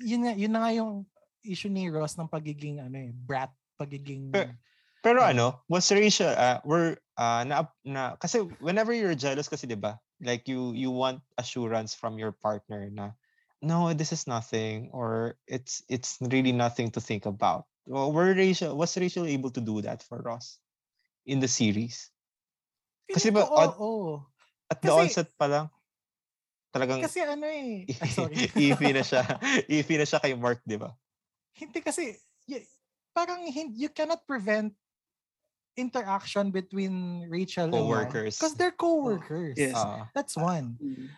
Yun 0.00 0.20
nga, 0.26 0.32
yun 0.34 0.50
na 0.50 0.60
nga 0.64 0.72
yung 0.74 1.04
issue 1.42 1.68
ni 1.68 1.88
Ross 1.88 2.16
ng 2.16 2.28
pagiging 2.28 2.80
ano 2.80 2.96
eh, 2.96 3.12
brat, 3.12 3.50
pagiging 3.76 4.30
Pero- 4.32 4.54
Pero 5.00 5.24
Mm. 5.24 5.30
ano, 5.32 5.46
was 5.64 5.88
Rachel, 5.88 6.28
uh, 6.28 6.60
were, 6.60 6.92
uh, 7.16 7.40
na, 7.48 7.64
na, 7.88 8.20
kasi 8.20 8.44
whenever 8.60 8.92
you're 8.92 9.16
jealous 9.16 9.48
kasi, 9.48 9.64
di 9.64 9.72
ba? 9.72 9.96
Like 10.20 10.44
you, 10.44 10.76
you 10.76 10.92
want 10.92 11.24
assurance 11.40 11.96
from 11.96 12.20
your 12.20 12.36
partner 12.36 12.84
na, 12.92 13.16
no, 13.64 13.96
this 13.96 14.12
is 14.12 14.28
nothing, 14.28 14.92
or 14.92 15.40
it's, 15.48 15.80
it's 15.88 16.20
really 16.20 16.52
nothing 16.52 16.92
to 16.92 17.00
think 17.00 17.24
about. 17.24 17.64
Well, 17.88 18.12
were 18.12 18.36
Rachel, 18.36 18.76
was 18.76 18.92
Rachel 19.00 19.24
able 19.24 19.48
to 19.56 19.64
do 19.64 19.80
that 19.88 20.04
for 20.04 20.20
Ross 20.20 20.60
in 21.24 21.40
the 21.40 21.48
series? 21.48 22.12
kasi 23.08 23.32
ba, 23.32 23.48
ko, 23.48 23.56
on- 23.56 23.76
oo. 23.80 24.12
At 24.68 24.84
the 24.84 24.92
Kasi- 24.92 25.00
onset 25.16 25.32
pa 25.34 25.48
lang, 25.48 25.66
talagang 26.76 27.00
Kasi 27.00 27.24
ano 27.24 27.48
eh, 27.48 27.88
ay, 27.88 28.10
sorry. 28.12 28.36
iffy 28.68 28.92
na 28.92 29.00
siya. 29.00 29.24
iffy 29.64 29.96
na 29.96 30.04
siya 30.04 30.20
kay 30.20 30.36
Mark, 30.36 30.60
di 30.62 30.76
ba? 30.76 30.92
Hindi 31.54 31.78
kasi, 31.80 32.16
y- 32.46 32.66
parang 33.14 33.44
you 33.74 33.88
cannot 33.90 34.24
prevent 34.26 34.72
interaction 35.76 36.50
between 36.50 37.26
Rachel 37.30 37.70
Co-workers. 37.70 38.36
Because 38.38 38.54
they're 38.54 38.74
co-workers. 38.74 39.56
Yes. 39.56 39.74
Ah. 39.76 40.08
That's 40.14 40.36
one. 40.36 40.76
Mm. 40.82 41.08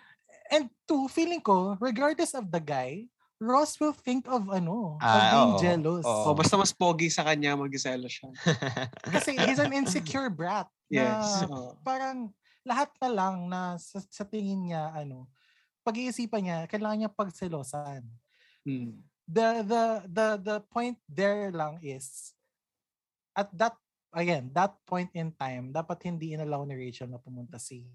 And 0.53 0.65
two, 0.87 1.09
feeling 1.09 1.41
ko, 1.41 1.77
regardless 1.81 2.37
of 2.37 2.53
the 2.53 2.61
guy, 2.61 3.09
Ross 3.43 3.75
will 3.83 3.97
think 3.97 4.31
of 4.31 4.47
ano, 4.55 5.01
of 5.03 5.09
Ah, 5.09 5.33
being 5.35 5.53
oo. 5.57 5.59
jealous. 5.59 6.05
Oo. 6.07 6.31
Oh, 6.31 6.35
basta 6.37 6.55
mas 6.55 6.71
pogi 6.71 7.11
sa 7.11 7.27
kanya, 7.27 7.59
mag-iselo 7.59 8.07
siya. 8.07 8.31
Kasi 9.19 9.35
he's 9.35 9.59
an 9.59 9.75
insecure 9.75 10.31
brat. 10.31 10.71
Yes. 10.87 11.43
Na 11.51 11.75
parang 11.83 12.31
lahat 12.63 12.95
na 13.03 13.09
lang 13.11 13.51
na 13.51 13.75
sa, 13.83 13.99
sa 14.07 14.23
tingin 14.23 14.71
niya, 14.71 14.95
ano, 14.95 15.27
pag-iisipan 15.83 16.39
niya, 16.45 16.59
kailangan 16.71 16.99
niya 17.03 17.11
pagselosan. 17.11 18.07
Mm. 18.63 19.03
The 19.27 19.63
the 19.63 19.83
the 20.09 20.27
the 20.41 20.57
point 20.69 20.99
there 21.07 21.49
lang 21.51 21.79
is 21.81 22.35
at 23.33 23.49
that 23.55 23.75
again 24.13 24.51
that 24.53 24.75
point 24.85 25.09
in 25.15 25.33
time 25.35 25.73
dapat 25.73 25.99
hindi 26.05 26.35
inalaw 26.37 26.67
ni 26.67 26.75
Rachel 26.77 27.09
na 27.09 27.23
pumunta 27.23 27.57
si 27.57 27.87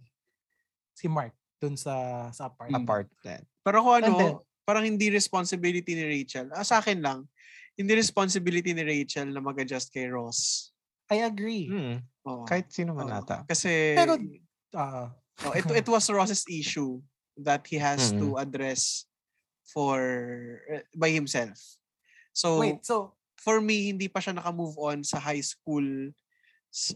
si 0.94 1.06
Mark 1.06 1.34
dun 1.58 1.74
sa 1.78 2.28
sa 2.30 2.50
apartment. 2.50 2.86
Apartment. 2.86 3.44
Pero 3.66 3.78
kung 3.82 3.96
ano, 3.98 4.14
then- 4.18 4.42
parang 4.62 4.84
hindi 4.84 5.08
responsibility 5.10 5.96
ni 5.96 6.04
Rachel. 6.04 6.52
Ah, 6.52 6.62
sa 6.62 6.84
akin 6.84 7.00
lang, 7.00 7.24
hindi 7.74 7.96
responsibility 7.96 8.76
ni 8.76 8.84
Rachel 8.84 9.32
na 9.32 9.40
mag-adjust 9.40 9.90
kay 9.90 10.12
Ross. 10.12 10.70
I 11.08 11.24
agree. 11.24 11.72
Hmm. 11.72 12.04
Oo. 12.28 12.44
Kahit 12.44 12.68
sino 12.70 12.92
man 12.92 13.08
Oo. 13.08 13.16
ata. 13.24 13.48
Kasi 13.48 13.96
Pero, 13.96 14.20
Ah, 14.76 15.08
oh, 15.48 15.54
it, 15.56 15.64
it 15.72 15.88
was 15.88 16.04
Ross's 16.12 16.44
issue 16.52 17.00
that 17.40 17.64
he 17.66 17.80
has 17.80 18.12
Mm. 18.12 18.20
to 18.20 18.28
address 18.36 19.07
for 19.68 20.00
eh, 20.72 20.84
by 20.96 21.12
himself. 21.12 21.60
So 22.32 22.60
wait, 22.64 22.82
so 22.82 23.14
for 23.36 23.60
me 23.60 23.92
hindi 23.92 24.08
pa 24.08 24.20
siya 24.20 24.34
naka-move 24.34 24.80
on 24.80 25.04
sa 25.04 25.20
high 25.20 25.44
school 25.44 25.84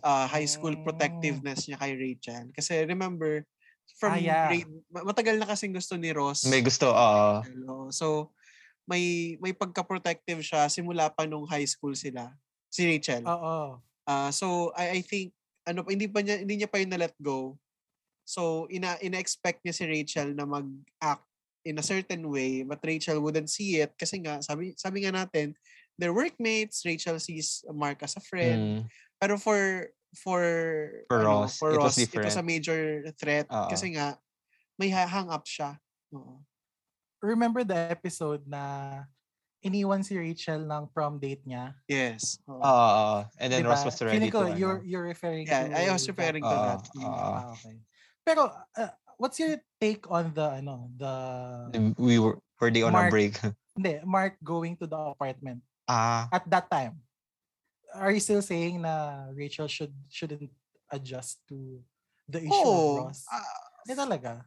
uh, 0.02 0.26
high 0.28 0.48
school 0.48 0.74
Oh. 0.74 0.84
protectiveness 0.84 1.68
niya 1.68 1.78
kay 1.78 1.94
Rachel. 1.94 2.50
Kasi 2.52 2.84
remember 2.86 3.44
from 4.00 4.16
Ah, 4.16 4.22
yeah. 4.22 4.48
grade, 4.48 4.72
ma- 4.88 5.04
matagal 5.04 5.36
na 5.36 5.46
kasing 5.46 5.76
gusto 5.76 6.00
ni 6.00 6.16
Ross. 6.16 6.48
May 6.48 6.64
gusto, 6.64 6.90
oo. 6.90 7.44
Hello. 7.44 7.92
So 7.92 8.32
may 8.88 9.36
may 9.38 9.54
pagka-protective 9.54 10.42
siya 10.42 10.66
simula 10.68 11.12
pa 11.12 11.28
nung 11.28 11.46
high 11.46 11.68
school 11.68 11.94
sila. 11.94 12.32
Si 12.72 12.88
Rachel. 12.88 13.28
oo. 13.28 13.78
Ah, 14.08 14.32
so 14.32 14.72
I 14.74 14.98
I 14.98 15.02
think 15.04 15.36
ano 15.62 15.86
hindi 15.86 16.10
pa 16.10 16.24
niya 16.24 16.42
hindi 16.42 16.58
niya 16.58 16.72
pa 16.72 16.82
yun 16.82 16.90
na 16.90 16.98
let 17.00 17.14
go. 17.22 17.60
So 18.24 18.66
ina 18.68 18.98
ina-expect 18.98 19.62
niya 19.62 19.76
si 19.76 19.84
Rachel 19.86 20.34
na 20.34 20.46
mag-act 20.46 21.26
in 21.64 21.78
a 21.78 21.86
certain 21.86 22.26
way 22.28 22.64
but 22.64 22.82
Rachel 22.82 23.22
wouldn't 23.22 23.50
see 23.50 23.80
it 23.80 23.94
kasi 23.96 24.18
nga 24.22 24.42
sabi 24.42 24.74
sabi 24.76 25.06
nga 25.06 25.14
natin 25.14 25.54
they're 25.98 26.16
workmates 26.16 26.82
Rachel 26.84 27.22
sees 27.22 27.62
Mark 27.70 28.02
as 28.02 28.18
a 28.18 28.24
friend 28.24 28.62
Mm. 28.62 28.82
pero 29.22 29.38
for 29.38 29.90
for 30.12 30.42
For 31.08 31.24
ano, 31.24 31.46
Ross, 31.48 31.56
for 31.56 31.72
it 31.72 31.80
was 31.80 31.96
Ross, 31.96 32.10
it 32.12 32.20
was 32.20 32.36
a 32.36 32.44
major 32.44 33.06
threat 33.16 33.48
Oo. 33.48 33.70
kasi 33.72 33.96
nga 33.96 34.20
may 34.76 34.90
ha- 34.92 35.08
hang 35.08 35.30
up 35.32 35.46
siya. 35.48 35.78
Oo. 36.12 36.42
Remember 37.22 37.64
the 37.64 37.78
episode 37.94 38.44
na 38.44 39.06
iniwan 39.62 40.02
si 40.04 40.18
Rachel 40.18 40.66
ng 40.68 40.90
prom 40.92 41.16
date 41.22 41.46
niya? 41.48 41.78
Yes. 41.88 42.42
Oo. 42.50 42.60
Oo. 42.60 43.24
And 43.38 43.54
then 43.54 43.64
Diba? 43.64 43.72
Ross 43.72 43.86
was 43.86 43.96
ready 44.02 44.18
Feeling 44.18 44.34
ko, 44.34 44.50
to, 44.50 44.58
you're, 44.58 44.82
ano. 44.82 44.90
you're 44.90 45.06
referring 45.08 45.46
Yeah, 45.48 45.70
to 45.70 45.80
I 45.80 45.94
was 45.94 46.04
referring 46.04 46.42
to 46.44 46.50
Oo, 46.50 46.66
that. 46.76 46.82
oo. 46.98 47.08
Ah, 47.08 47.54
okay. 47.56 47.78
Pero, 48.28 48.52
uh, 48.52 48.92
what's 49.22 49.38
your 49.38 49.62
take 49.78 50.10
on 50.10 50.34
the, 50.34 50.66
ano, 50.66 50.90
the, 50.98 51.14
We 52.02 52.18
were, 52.18 52.42
were 52.58 52.74
they 52.74 52.82
on 52.82 52.98
a 52.98 53.06
Mark- 53.06 53.14
break? 53.14 53.38
hindi, 53.78 54.02
Mark 54.02 54.42
going 54.42 54.74
to 54.82 54.90
the 54.90 54.98
apartment 54.98 55.62
ah, 55.86 56.26
at 56.34 56.50
that 56.50 56.66
time? 56.74 56.98
Are 57.94 58.10
you 58.10 58.20
still 58.20 58.42
saying 58.42 58.82
na 58.82 59.30
Rachel 59.38 59.70
should, 59.70 59.94
shouldn't 60.10 60.50
adjust 60.90 61.38
to 61.54 61.80
the 62.26 62.42
issue 62.42 62.66
Oo. 62.66 62.98
of 62.98 63.14
Ross? 63.14 63.22
Ah, 63.30 63.46
Hindi 63.86 63.94
talaga. 63.94 64.42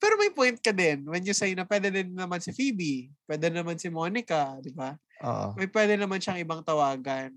Pero 0.00 0.16
may 0.16 0.32
point 0.32 0.56
ka 0.56 0.72
din 0.72 1.04
when 1.04 1.20
you 1.26 1.34
say 1.36 1.52
na 1.52 1.66
pwede 1.68 1.92
din 1.92 2.14
naman 2.16 2.40
si 2.40 2.54
Phoebe, 2.56 3.12
pwede 3.28 3.52
naman 3.52 3.76
si 3.76 3.90
Monica, 3.92 4.56
di 4.62 4.72
ba? 4.72 4.96
oo. 5.20 5.52
May 5.58 5.68
pwede 5.68 5.98
naman 6.00 6.16
siyang 6.22 6.40
ibang 6.40 6.64
tawagan. 6.64 7.34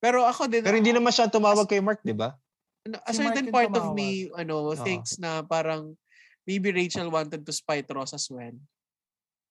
Pero 0.00 0.24
ako 0.24 0.48
din, 0.48 0.64
Pero 0.64 0.76
hindi 0.76 0.92
naman 0.92 1.12
siya 1.12 1.28
tumawag 1.28 1.68
kay 1.68 1.80
Mark, 1.84 2.00
di 2.00 2.12
ba? 2.16 2.36
A 2.86 3.12
Si 3.12 3.18
certain 3.18 3.48
part 3.48 3.68
yung 3.68 3.76
of 3.76 3.86
me, 3.92 4.28
ano, 4.36 4.70
Oo. 4.70 4.76
thinks 4.76 5.16
na 5.16 5.40
parang 5.40 5.96
maybe 6.44 6.68
Rachel 6.68 7.08
wanted 7.08 7.40
to 7.40 7.52
spite 7.52 7.88
Ross 7.88 8.12
as 8.12 8.28
well. 8.28 8.52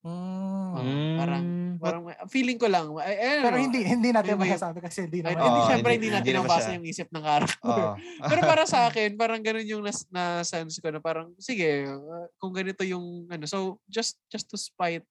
Mm. 0.03 0.73
Mm. 0.75 1.15
parang- 1.17 1.47
Mm. 1.47 1.61
Parang 1.79 2.03
I, 2.07 2.15
feeling 2.27 2.59
ko 2.59 2.67
lang. 2.67 2.91
I, 2.99 3.11
I 3.15 3.31
Pero 3.41 3.55
know. 3.55 3.63
hindi 3.63 3.79
hindi 3.81 4.09
natin 4.11 4.35
may- 4.35 4.51
masasabi 4.51 4.79
kasi 4.79 5.07
hindi 5.07 5.19
Ay, 5.19 5.31
naman. 5.33 5.41
hindi, 5.41 5.59
Oo, 5.59 5.67
syempre 5.67 5.89
hindi- 5.95 6.07
hindi 6.07 6.07
hindi 6.11 6.31
natin 6.31 6.33
naman 6.37 6.47
nabasa 6.47 6.69
yung 6.75 6.85
isip 6.85 7.07
ng 7.09 7.23
character. 7.23 7.65
Oo. 7.65 7.93
Pero 8.31 8.41
para 8.43 8.63
sa 8.63 8.79
akin, 8.87 9.09
parang 9.15 9.41
ganun 9.41 9.65
yung 9.65 9.83
nas, 9.83 10.03
na 10.07 10.43
sense 10.43 10.77
ko 10.79 10.91
na 10.91 10.99
parang, 10.99 11.31
sige, 11.39 11.87
uh, 11.87 12.27
kung 12.37 12.53
ganito 12.53 12.83
yung, 12.83 13.25
ano, 13.27 13.43
so, 13.47 13.79
just 13.87 14.19
just 14.27 14.47
to 14.47 14.55
spite, 14.55 15.03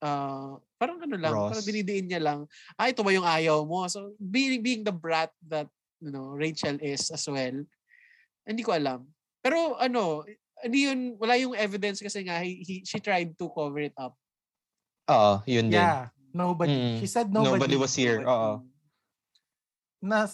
uh, 0.00 0.54
parang 0.74 0.98
ano 0.98 1.16
lang, 1.18 1.34
Ross. 1.34 1.50
parang 1.54 1.66
dinidiin 1.66 2.06
niya 2.06 2.22
lang, 2.22 2.38
ah, 2.74 2.86
ito 2.86 3.02
ba 3.02 3.10
yung 3.10 3.26
ayaw 3.26 3.62
mo? 3.62 3.84
So, 3.86 4.14
being, 4.18 4.62
being 4.62 4.82
the 4.82 4.94
brat 4.94 5.30
that, 5.44 5.66
you 6.00 6.10
know, 6.10 6.32
Rachel 6.32 6.78
is 6.80 7.10
as 7.10 7.26
well, 7.26 7.56
hindi 8.46 8.62
ko 8.62 8.72
alam. 8.72 9.06
Pero, 9.42 9.76
ano, 9.76 10.22
hindi 10.62 10.90
yun, 10.90 11.14
wala 11.18 11.38
yung 11.38 11.54
evidence 11.54 12.02
kasi 12.02 12.22
nga, 12.22 12.38
he, 12.42 12.62
he, 12.62 12.74
she 12.82 12.98
tried 12.98 13.34
to 13.38 13.46
cover 13.50 13.78
it 13.80 13.94
up. 13.98 14.14
Oo, 15.08 15.42
yun 15.46 15.70
din. 15.70 15.78
Yeah, 15.78 16.10
nobody. 16.30 16.74
Mm. 16.74 16.96
She 17.00 17.08
said 17.08 17.30
Nobody, 17.30 17.58
nobody. 17.58 17.76
was 17.78 17.94
here. 17.94 18.22
Oo. 18.26 18.62
na, 19.98 20.30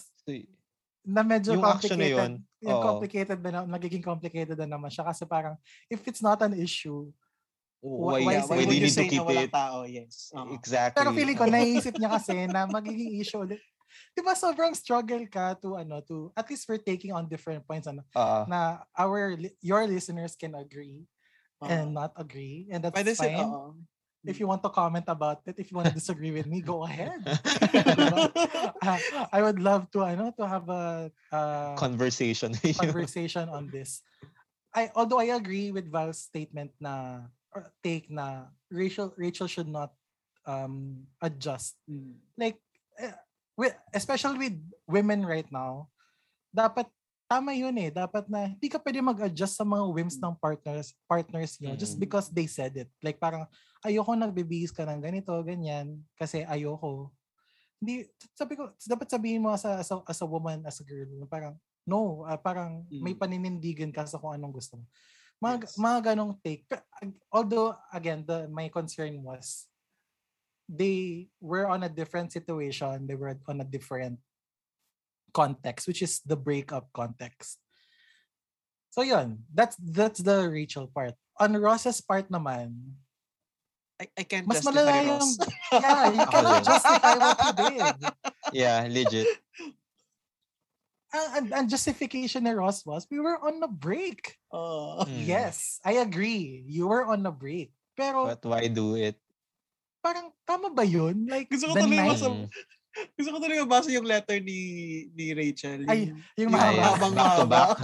na 1.01 1.21
medyo 1.25 1.57
Yung 1.57 1.65
action 1.65 1.97
na 1.97 2.05
complicated. 2.05 2.13
yun, 2.13 2.31
yung 2.61 2.77
oo. 2.77 2.85
complicated 2.85 3.39
na, 3.41 3.65
nagiging 3.65 4.05
complicated 4.05 4.57
na 4.57 4.69
naman 4.69 4.89
siya 4.89 5.05
kasi 5.05 5.25
parang 5.25 5.57
if 5.89 6.01
it's 6.05 6.21
not 6.21 6.37
an 6.41 6.53
issue, 6.53 7.09
Why, 7.85 8.25
why 8.25 8.41
why 8.49 8.57
it- 8.57 8.65
would 8.65 8.73
do 8.73 8.77
you 8.77 8.89
need 8.89 8.93
to 8.93 8.97
say 8.97 9.05
keep 9.05 9.21
na 9.21 9.29
walang 9.29 9.45
it? 9.45 9.53
tao? 9.53 9.77
Yes. 9.85 10.33
Oo. 10.33 10.57
Exactly. 10.57 10.97
pero 10.97 11.13
feeling 11.13 11.37
ko 11.37 11.45
naisip 11.53 11.93
niya 11.93 12.09
kasi 12.17 12.33
na 12.49 12.65
magiging 12.65 13.21
issue 13.21 13.37
ulit. 13.45 13.61
'Di 14.13 14.21
ba 14.23 14.33
sobrang 14.33 14.73
struggle 14.75 15.23
ka 15.27 15.53
to 15.59 15.75
ano 15.79 16.01
to 16.03 16.31
at 16.35 16.47
least 16.49 16.65
we're 16.67 16.81
taking 16.81 17.11
on 17.13 17.29
different 17.29 17.61
points 17.67 17.85
ano 17.87 18.03
Oo. 18.15 18.45
na 18.49 18.83
our 18.97 19.35
your 19.61 19.83
listeners 19.87 20.33
can 20.35 20.53
agree 20.55 21.05
Oo. 21.63 21.69
and 21.69 21.93
not 21.95 22.11
agree 22.17 22.67
and 22.71 22.83
that's 22.83 22.95
Pwede 22.95 23.13
fine. 23.15 23.45
oo. 23.45 23.75
If 24.25 24.41
you 24.41 24.49
want 24.49 24.65
to 24.65 24.73
comment 24.73 25.05
about 25.05 25.45
it, 25.45 25.61
if 25.61 25.69
you 25.69 25.77
want 25.77 25.93
to 25.93 25.93
disagree 25.93 26.33
with 26.33 26.49
me, 26.49 26.57
go 26.57 26.81
ahead. 26.81 27.21
Diba? 27.93 28.33
Ah, 28.81 28.97
I 29.29 29.45
would 29.45 29.61
love 29.61 29.85
to 29.93 30.01
ano 30.01 30.33
to 30.41 30.49
have 30.49 30.65
a 30.65 31.13
uh, 31.29 31.77
Conversation. 31.77 32.57
conversation 32.73 33.45
on 33.53 33.69
this. 33.69 34.01
I 34.73 34.89
although 34.97 35.21
I 35.21 35.29
agree 35.37 35.69
with 35.69 35.93
Val's 35.93 36.17
statement 36.25 36.73
na 36.81 37.29
or 37.53 37.69
take 37.85 38.09
na 38.09 38.49
Rachel 38.73 39.13
Rachel 39.13 39.45
should 39.45 39.69
not 39.69 39.93
um 40.49 41.05
adjust. 41.21 41.77
Mm. 41.85 42.17
Like 42.33 42.57
wi- 42.97 43.13
especially 43.91 44.37
with 44.37 44.55
women 44.85 45.23
right 45.23 45.47
now, 45.49 45.87
dapat 46.51 46.87
tama 47.25 47.55
yun 47.57 47.73
eh. 47.81 47.89
Dapat 47.89 48.29
na 48.29 48.53
hindi 48.53 48.67
ka 48.69 48.77
pwede 48.77 49.01
mag-adjust 49.01 49.57
sa 49.57 49.65
mga 49.65 49.85
whims 49.89 50.17
ng 50.19 50.35
partners 50.37 50.93
partners 51.09 51.57
nyo 51.57 51.73
just 51.73 51.97
Mm. 51.97 52.01
because 52.05 52.27
they 52.29 52.45
said 52.45 52.75
it. 52.77 52.89
Like 53.01 53.17
parang 53.17 53.49
ayoko 53.81 54.13
nagbibihis 54.13 54.69
ka 54.75 54.85
ng 54.85 55.01
ganito, 55.01 55.33
ganyan 55.41 56.05
kasi 56.19 56.45
ayoko. 56.45 57.09
Hindi 57.81 58.07
sabi 58.37 58.53
ko 58.55 58.71
dapat 58.85 59.07
sabihin 59.09 59.41
mo 59.41 59.51
as 59.51 59.65
a, 59.65 59.81
as 59.81 59.89
a, 59.89 59.97
as 60.05 60.19
a 60.21 60.27
woman, 60.29 60.63
as 60.69 60.79
a 60.79 60.85
girl, 60.85 61.09
parang 61.27 61.55
no, 61.85 62.25
ah, 62.25 62.37
parang 62.37 62.81
may 62.89 63.13
Mm. 63.13 63.21
paninindigan 63.21 63.91
ka 63.93 64.05
sa 64.09 64.17
kung 64.17 64.33
anong 64.33 64.57
gusto 64.57 64.77
mo. 64.81 64.85
Mga, 65.37 65.55
Yes. 65.67 65.75
mga 65.77 65.99
ganong 66.13 66.33
take. 66.41 66.65
Although, 67.29 67.75
again, 67.91 68.23
the, 68.25 68.47
my 68.49 68.71
concern 68.71 69.19
was 69.21 69.67
they 70.69 71.27
were 71.41 71.67
on 71.67 71.83
a 71.83 71.89
different 71.89 72.31
situation. 72.31 73.07
They 73.07 73.15
were 73.15 73.37
on 73.47 73.61
a 73.61 73.67
different 73.67 74.19
context, 75.33 75.87
which 75.87 76.01
is 76.01 76.21
the 76.25 76.35
breakup 76.35 76.89
context. 76.93 77.59
So 78.89 79.03
yun, 79.03 79.43
that's 79.51 79.75
that's 79.75 80.23
the 80.23 80.47
Rachel 80.47 80.87
part. 80.87 81.19
On 81.35 81.51
Ross's 81.59 81.99
part 81.99 82.31
naman, 82.31 82.95
I, 83.99 84.07
I 84.15 84.23
can't 84.23 84.47
mas 84.47 84.63
justify 84.63 85.03
malala 85.03 85.07
yung, 85.07 85.29
yeah, 85.83 86.03
you 86.11 86.23
Ako 86.27 86.31
cannot 86.31 86.63
justify 86.63 87.13
what 87.19 87.37
he 87.39 87.51
did. 87.59 87.95
yeah, 88.55 88.79
legit. 88.87 89.27
and, 91.15 91.31
ang, 91.35 91.45
ang 91.51 91.67
justification 91.67 92.43
ni 92.43 92.51
Ross 92.51 92.83
was, 92.87 93.07
we 93.11 93.19
were 93.19 93.39
on 93.39 93.63
a 93.63 93.71
break. 93.71 94.35
Oo. 94.51 95.03
Mm. 95.07 95.27
Yes, 95.27 95.79
I 95.83 96.03
agree. 96.03 96.63
You 96.67 96.87
were 96.87 97.07
on 97.07 97.23
a 97.27 97.31
break. 97.31 97.71
Pero 97.95 98.27
But 98.27 98.43
why 98.43 98.67
do 98.67 98.95
it? 98.99 99.15
Parang 100.05 100.29
tama 100.45 100.69
ba 100.69 100.85
yun? 100.85 101.25
Like, 101.25 101.49
Gusto 101.49 101.73
ko 101.73 101.81
tuloy 101.81 101.97
masa-. 101.97 102.29
Gusto 103.17 103.29
ko 103.35 103.39
talaga 103.43 103.67
basa 103.67 103.91
yung 103.91 104.07
letter 104.07 104.39
ni 104.39 104.59
ni 105.11 105.35
Rachel. 105.35 105.83
Ay, 105.89 106.15
yung, 106.37 106.47
yung 106.47 106.47
yung 106.47 106.51
mahaba. 106.53 106.79
Back 106.79 106.95
to 106.95 107.09
mahaba. 107.11 107.61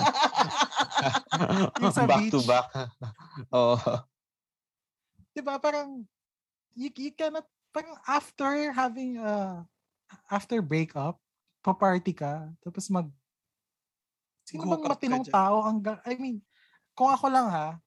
Yung 1.81 1.95
sa 1.95 2.05
back 2.05 2.25
to 2.29 2.39
beach. 2.39 2.47
back. 2.47 2.67
Oo. 3.57 3.75
diba, 5.33 5.57
parang, 5.57 6.05
you, 6.77 6.93
you 6.93 7.11
cannot, 7.11 7.47
parang 7.73 7.97
after 8.05 8.71
having, 8.71 9.17
uh, 9.17 9.65
after 10.29 10.61
breakup, 10.61 11.17
pa-party 11.65 12.13
ka, 12.13 12.51
tapos 12.61 12.85
mag, 12.93 13.09
sino 14.45 14.67
Hook 14.67 14.83
bang 14.83 14.93
matinong 14.93 15.25
tao 15.25 15.65
ang, 15.65 15.81
I 16.05 16.13
mean, 16.19 16.37
kung 16.93 17.09
ako 17.09 17.31
lang 17.31 17.47
ha, 17.49 17.79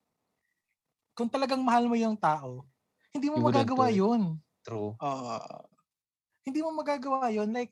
kung 1.15 1.31
talagang 1.31 1.63
mahal 1.63 1.87
mo 1.87 1.95
yung 1.95 2.19
tao, 2.19 2.67
hindi 3.15 3.31
mo 3.31 3.39
You 3.39 3.47
magagawa 3.47 3.87
do 3.89 3.95
yun. 3.95 4.23
True. 4.67 4.99
Oo. 4.99 5.39
Hindi 6.45 6.61
mo 6.61 6.71
magagawa 6.75 7.31
yun. 7.31 7.49
Like, 7.55 7.71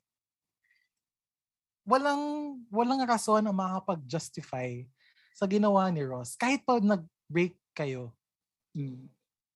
walang, 1.83 2.23
walang 2.71 3.03
rason 3.03 3.43
ang 3.43 3.53
makakapag-justify 3.53 4.87
sa 5.35 5.43
ginawa 5.45 5.91
ni 5.91 6.01
Ross. 6.07 6.39
Kahit 6.39 6.63
pa 6.63 6.79
nag-break 6.79 7.59
kayo, 7.75 8.15
Mm. 8.73 9.05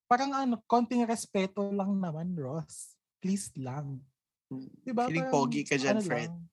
parang 0.06 0.30
ano, 0.30 0.62
konting 0.70 1.08
respeto 1.08 1.72
lang 1.72 1.98
naman, 1.98 2.36
Ross. 2.38 2.94
Please 3.18 3.50
lang. 3.58 4.04
Diba? 4.86 5.08
Feeling 5.10 5.32
pogi 5.34 5.66
ka 5.66 5.74
dyan, 5.74 5.98
ano 5.98 6.06
friend. 6.06 6.36
lang, 6.38 6.46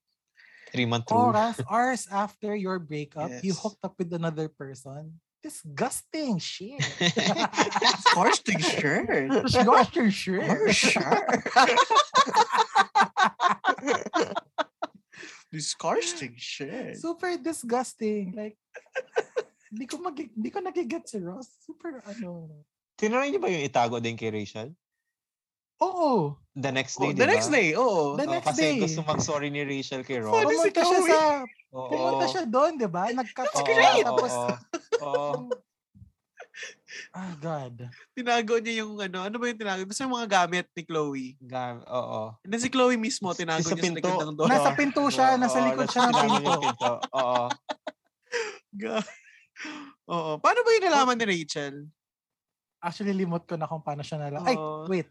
Three 0.74 0.88
month 0.88 1.06
rule. 1.12 1.30
Oras, 1.30 1.62
hours 1.70 2.02
after 2.10 2.56
your 2.58 2.82
breakup, 2.82 3.30
you 3.44 3.54
Yes. 3.54 3.60
hooked 3.62 3.82
up 3.84 3.94
with 3.94 4.10
another 4.10 4.48
person. 4.50 5.20
Disgusting 5.44 6.40
shit. 6.40 6.80
Disgusting 6.80 8.64
shirt. 8.64 9.28
disgusting 9.44 10.08
shit. 10.08 10.40
Oh, 10.40 10.72
sure. 10.72 11.04
Disgusting 15.52 16.32
shit. 16.34 16.98
Super 16.98 17.38
disgusting. 17.38 18.34
Like, 18.34 18.58
hindi 19.70 19.86
ko 19.86 20.02
mag 20.02 20.18
hindi 20.18 20.50
ko 20.50 20.58
nagiget 20.64 21.06
si 21.06 21.22
Ross. 21.22 21.46
Super 21.62 22.02
ano. 22.08 22.50
Tinry 22.98 23.30
niyo 23.30 23.38
ba 23.38 23.46
yung 23.52 23.62
itago 23.62 24.02
din 24.02 24.18
kay 24.18 24.34
Rachel? 24.34 24.74
Oo. 25.84 26.10
The 26.54 26.70
next 26.70 26.96
Oh, 26.96 27.04
day, 27.04 27.12
the 27.12 27.20
di 27.20 27.28
next 27.28 27.50
day, 27.50 27.68
oo. 27.74 28.14
The 28.14 28.24
Oo, 28.24 28.32
next 28.32 28.46
kasi 28.48 28.62
day. 28.64 28.76
gusto 28.80 29.02
mag-sorry 29.02 29.48
ni 29.48 29.60
Rachel 29.62 30.00
kay 30.00 30.18
Ross. 30.18 30.32
Funny 30.32 30.54
si 30.54 30.70
Pumunta 30.70 30.80
siya 30.80 30.86
Chloe. 30.96 31.10
sa 31.10 31.20
Oo. 31.72 31.88
pumunta 31.88 32.24
siya 32.26 32.42
doon, 32.46 32.72
'di 32.74 32.88
ba? 32.88 33.04
Nag-cut 33.10 33.50
siya, 33.52 33.64
great. 33.64 34.04
tapos 34.04 34.32
oo. 34.96 35.50
ah 37.12 37.34
god. 37.36 37.90
Tinago 38.12 38.54
niya 38.56 38.74
yung 38.80 38.94
ano, 38.96 39.18
ano 39.20 39.34
ba 39.34 39.44
yung 39.44 39.58
tinago? 39.58 39.82
Basta 39.82 40.02
yung 40.02 40.14
mga 40.14 40.30
gamit 40.32 40.66
ni 40.70 40.82
Chloe. 40.84 41.34
Gam- 41.40 41.82
oo. 41.84 42.38
And 42.40 42.48
then 42.48 42.60
si 42.60 42.70
Chloe 42.70 42.94
mismo, 42.96 43.34
tinago 43.34 43.60
Sa 43.60 43.74
niya 43.74 43.82
sa 43.82 43.90
likod 43.90 43.98
pinto. 44.06 44.22
ng 44.24 44.36
door. 44.36 44.46
Nasa 44.46 44.70
pinto 44.72 45.02
siya, 45.08 45.34
nasa 45.34 45.58
Oo, 45.58 45.66
likod 45.68 45.84
nasa 45.84 45.92
siya 45.92 46.02
ng 46.04 46.14
pinto. 46.14 46.52
pinto. 46.60 46.92
Oo. 47.12 47.42
Ga- 48.76 49.10
Oo. 50.06 50.30
Paano 50.38 50.58
ba 50.60 50.70
yung 50.70 50.84
nalaman 50.84 51.16
ni 51.16 51.26
Rachel? 51.26 51.74
Actually, 52.78 53.16
limot 53.16 53.42
ko 53.42 53.56
na 53.56 53.64
kung 53.64 53.80
paano 53.80 54.02
siya 54.02 54.20
nala. 54.20 54.44
Ay, 54.44 54.54
wait. 54.86 55.08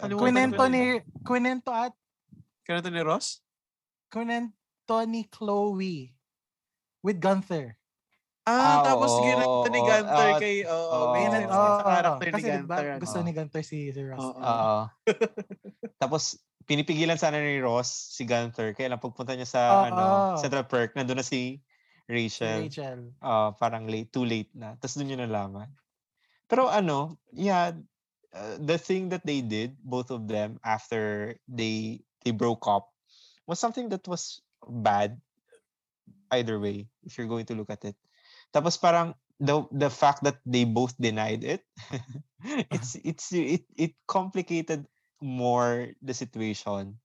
Kwento 0.00 0.64
ni 0.72 1.00
kwento 1.24 1.70
at 1.72 1.92
Kanto 2.64 2.88
ni 2.88 3.02
Ross? 3.04 3.42
kwento 4.08 4.96
ni 5.08 5.24
Chloe 5.28 6.12
with 7.02 7.18
Gunther. 7.20 7.76
Ah, 8.42 8.82
Ah, 8.82 8.82
tapos 8.82 9.14
oo, 9.14 9.22
ginanto 9.22 9.68
ni 9.70 9.80
Gunther 9.86 10.30
ah, 10.34 10.38
kay, 10.40 10.56
oo, 10.66 10.74
oo. 10.74 11.12
may 11.14 11.26
oo, 11.30 11.46
sa 11.78 11.84
character 11.86 12.26
oo. 12.26 12.30
ni 12.30 12.34
Kasi 12.34 12.48
diba, 12.50 12.58
Gunther. 12.66 12.88
ano? 12.90 13.00
gusto 13.00 13.18
ni 13.22 13.32
Gunther 13.32 13.62
si, 13.62 13.78
si 13.94 14.00
Ross. 14.02 14.24
Oo. 14.26 14.40
Oo. 14.42 14.80
Tapos, 16.02 16.22
pinipigilan 16.66 17.18
sana 17.18 17.38
ni 17.38 17.62
Ross 17.62 17.88
si 17.88 18.26
Gunther. 18.26 18.74
Kaya 18.74 18.90
lang 18.90 19.02
pagpunta 19.02 19.38
niya 19.38 19.46
sa 19.46 19.62
Oo. 19.78 19.82
ano, 19.86 20.06
Central 20.42 20.66
Perk, 20.66 20.98
nandun 20.98 21.22
na 21.22 21.26
si 21.26 21.62
Rachel. 22.10 22.66
Rachel. 22.66 23.14
Ah, 23.22 23.54
parang 23.54 23.86
late, 23.86 24.10
too 24.10 24.26
late 24.26 24.50
na. 24.58 24.74
Tapos 24.74 24.98
doon 24.98 25.14
yun 25.14 25.22
nalaman. 25.22 25.70
Pero 26.50 26.66
ano, 26.66 27.16
yeah, 27.30 27.70
uh, 28.34 28.56
the 28.58 28.78
thing 28.78 29.10
that 29.10 29.24
they 29.24 29.40
did, 29.40 29.76
both 29.84 30.10
of 30.10 30.28
them, 30.28 30.58
after 30.64 31.36
they 31.48 32.00
they 32.24 32.32
broke 32.32 32.66
up, 32.66 32.88
was 33.46 33.58
something 33.58 33.88
that 33.90 34.06
was 34.08 34.40
bad 34.68 35.20
either 36.32 36.58
way, 36.58 36.88
if 37.04 37.18
you're 37.18 37.28
going 37.30 37.46
to 37.46 37.54
look 37.54 37.70
at 37.70 37.84
it. 37.84 37.96
Tapos 38.52 38.80
parang 38.80 39.14
the 39.40 39.64
the 39.72 39.90
fact 39.90 40.24
that 40.24 40.40
they 40.44 40.64
both 40.64 40.96
denied 41.00 41.44
it, 41.44 41.62
it's 42.72 42.96
it's 43.04 43.32
it 43.32 43.64
it 43.76 43.92
complicated 44.08 44.86
more 45.20 45.92
the 46.02 46.14
situation. 46.14 46.98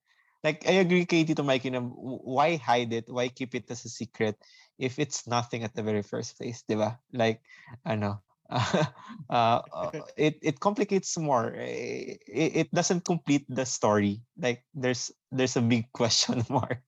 Like 0.44 0.64
I 0.70 0.80
agree 0.80 1.06
kay 1.10 1.26
to 1.28 1.44
Mikey 1.44 1.74
na 1.74 1.82
why 1.82 2.56
hide 2.62 2.94
it? 2.94 3.10
Why 3.10 3.28
keep 3.28 3.56
it 3.58 3.68
as 3.74 3.84
a 3.84 3.92
secret 3.92 4.38
if 4.78 5.00
it's 5.02 5.26
nothing 5.26 5.66
at 5.66 5.74
the 5.74 5.84
very 5.84 6.06
first 6.06 6.38
place, 6.38 6.62
'di 6.64 6.78
ba? 6.78 7.02
Like 7.12 7.42
ano 7.84 8.22
uh, 9.30 9.60
uh, 9.62 9.92
it 10.18 10.40
it 10.42 10.58
complicates 10.60 11.16
more. 11.18 11.52
Eh, 11.56 12.16
It, 12.28 12.52
it 12.66 12.70
doesn't 12.72 13.04
complete 13.04 13.44
the 13.50 13.66
story. 13.68 14.24
Like 14.36 14.64
there's 14.72 15.12
there's 15.32 15.56
a 15.56 15.64
big 15.64 15.92
question 15.98 16.44
mark. 16.48 16.84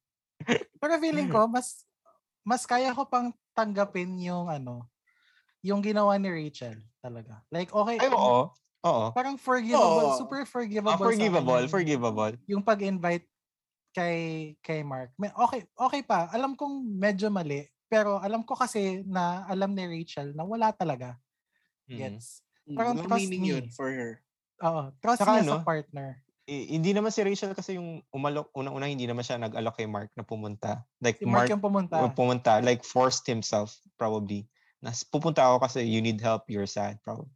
Pero 0.79 0.93
feeling 0.99 1.27
ko, 1.27 1.47
mas 1.51 1.83
mas 2.47 2.63
kaya 2.63 2.95
ko 2.95 3.05
pang 3.05 3.35
tanggapin 3.51 4.15
yung 4.23 4.47
ano, 4.47 4.87
yung 5.59 5.83
ginawa 5.83 6.15
ni 6.15 6.31
Rachel 6.31 6.79
talaga. 7.03 7.43
Like, 7.51 7.75
okay, 7.75 7.99
Ay, 7.99 8.07
oo. 8.11 8.55
Oo. 8.79 9.11
parang 9.11 9.35
forgivable, 9.35 10.15
Oo. 10.15 10.19
super 10.19 10.47
Ah, 10.47 10.47
forgivable. 10.47 10.95
akin 10.95 11.03
forgivable, 11.11 11.59
yung- 11.59 11.67
forgivable. 11.71 12.33
Yung 12.47 12.63
pag-invite 12.63 13.27
kay 13.91 14.17
kay 14.63 14.79
Mark. 14.87 15.11
May, 15.19 15.27
okay, 15.35 15.67
okay 15.75 15.99
pa. 15.99 16.31
Alam 16.31 16.55
kong 16.55 16.87
medyo 16.87 17.27
mali, 17.27 17.67
pero 17.91 18.23
alam 18.23 18.39
ko 18.47 18.55
kasi 18.55 19.03
na 19.03 19.43
alam 19.51 19.75
ni 19.75 19.83
Rachel 19.83 20.31
na 20.31 20.47
wala 20.47 20.71
talaga. 20.71 21.19
Mm. 21.89 21.97
Gets? 21.97 22.45
Mm, 22.63 22.75
Parang 22.77 22.93
walang 22.93 23.07
trust 23.07 23.21
meaning 23.23 23.41
me. 23.41 23.49
yun 23.49 23.65
for 23.69 23.89
her. 23.89 24.21
Oo. 24.61 24.93
Trust 24.99 25.19
Saka 25.19 25.31
niya 25.31 25.43
ano, 25.43 25.53
sa 25.55 25.65
partner. 25.65 26.09
Eh, 26.45 26.65
hindi 26.71 26.91
naman 26.91 27.09
si 27.09 27.21
Rachel 27.21 27.53
kasi 27.53 27.77
yung 27.77 28.01
umalok, 28.09 28.49
unang-una 28.53 28.85
hindi 28.85 29.05
naman 29.05 29.21
siya 29.21 29.37
nag-alok 29.37 29.75
kay 29.75 29.85
Mark 29.85 30.09
na 30.13 30.21
pumunta. 30.21 30.81
Like 30.97 31.17
Si 31.17 31.25
Mark, 31.25 31.45
Mark, 31.45 31.49
yung 31.49 31.61
pumunta. 31.61 31.95
pumunta, 32.11 32.51
like 32.59 32.81
forced 32.81 33.25
himself 33.25 33.69
probably. 33.95 34.49
Nas 34.79 35.01
pupunta 35.03 35.43
ako 35.43 35.61
kasi 35.61 35.83
you 35.83 35.99
need 35.99 36.17
help, 36.17 36.45
you're 36.47 36.65
sad 36.65 36.97
probably. 37.01 37.29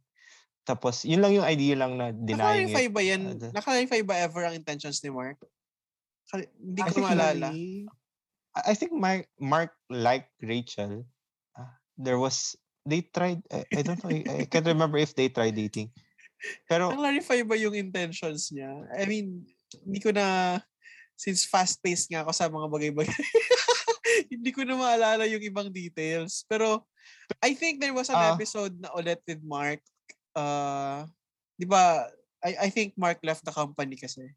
Tapos 0.64 1.04
yun 1.04 1.20
lang 1.20 1.30
yung 1.30 1.44
idea 1.44 1.76
lang 1.76 1.94
na 1.94 2.10
denying 2.10 2.66
Naka-clarify 2.72 2.86
it. 2.86 2.90
ba 2.90 3.02
yan? 3.04 3.22
Uh, 3.28 3.50
Naka-clarify 3.52 4.00
ba 4.02 4.14
ever 4.18 4.42
ang 4.44 4.54
intentions 4.56 4.98
ni 4.98 5.10
Mark? 5.10 5.38
Kali- 6.26 6.50
Hindi 6.56 6.80
ko 6.80 6.88
think 6.90 7.06
maalala. 7.06 7.48
I 8.54 8.60
I 8.64 8.74
think 8.74 8.90
my 8.90 9.22
Mark 9.36 9.70
liked 9.86 10.30
Rachel. 10.40 11.06
Uh, 11.52 11.70
there 11.94 12.18
was 12.18 12.56
they 12.84 13.00
tried 13.02 13.40
I, 13.50 13.64
I 13.72 13.80
don't 13.82 14.00
know 14.04 14.12
I, 14.12 14.44
I 14.44 14.46
can't 14.46 14.68
remember 14.68 15.00
if 15.00 15.16
they 15.16 15.28
tried 15.28 15.56
dating. 15.56 15.90
Pero 16.68 16.92
Na-clarify 16.92 17.40
ba 17.48 17.56
yung 17.56 17.72
intentions 17.72 18.52
niya? 18.52 18.68
I 18.92 19.08
mean, 19.08 19.48
hindi 19.80 20.00
ko 20.00 20.12
na, 20.12 20.60
since 21.16 21.48
fast-paced 21.48 22.12
nga 22.12 22.20
ako 22.20 22.30
sa 22.36 22.52
mga 22.52 22.68
bagay-bagay, 22.68 23.24
hindi 24.32 24.52
ko 24.52 24.60
na 24.68 24.76
maalala 24.76 25.24
yung 25.24 25.40
ibang 25.40 25.72
details. 25.72 26.44
Pero, 26.44 26.84
I 27.40 27.56
think 27.56 27.80
there 27.80 27.96
was 27.96 28.12
an 28.12 28.20
Ah. 28.20 28.36
episode 28.36 28.76
na 28.76 28.92
ulit 28.92 29.24
with 29.24 29.40
Mark. 29.40 29.80
Uh, 30.36 31.08
di 31.56 31.64
ba, 31.64 32.12
I, 32.44 32.66
I 32.66 32.68
think 32.68 32.92
Mark 33.00 33.24
left 33.24 33.48
the 33.48 33.54
company 33.54 33.96
kasi. 33.96 34.28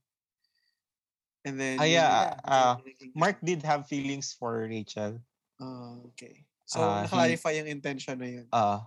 And 1.43 1.60
then, 1.60 1.83
Ah, 1.83 1.88
yeah, 1.91 2.39
ah, 2.47 2.79
yung 2.79 2.88
naging- 2.88 3.15
Mark 3.19 3.38
did 3.43 3.67
have 3.67 3.83
feelings 3.91 4.31
for 4.31 4.63
Rachel. 4.63 5.19
Ah, 5.60 5.99
okay. 6.15 6.47
So, 6.67 6.84
Ah, 6.84 7.01
he- 7.01 7.01
na-clarify 7.08 7.51
yung 7.63 7.69
intention 7.71 8.19
na 8.19 8.27
yun. 8.27 8.47
Uh 8.51 8.84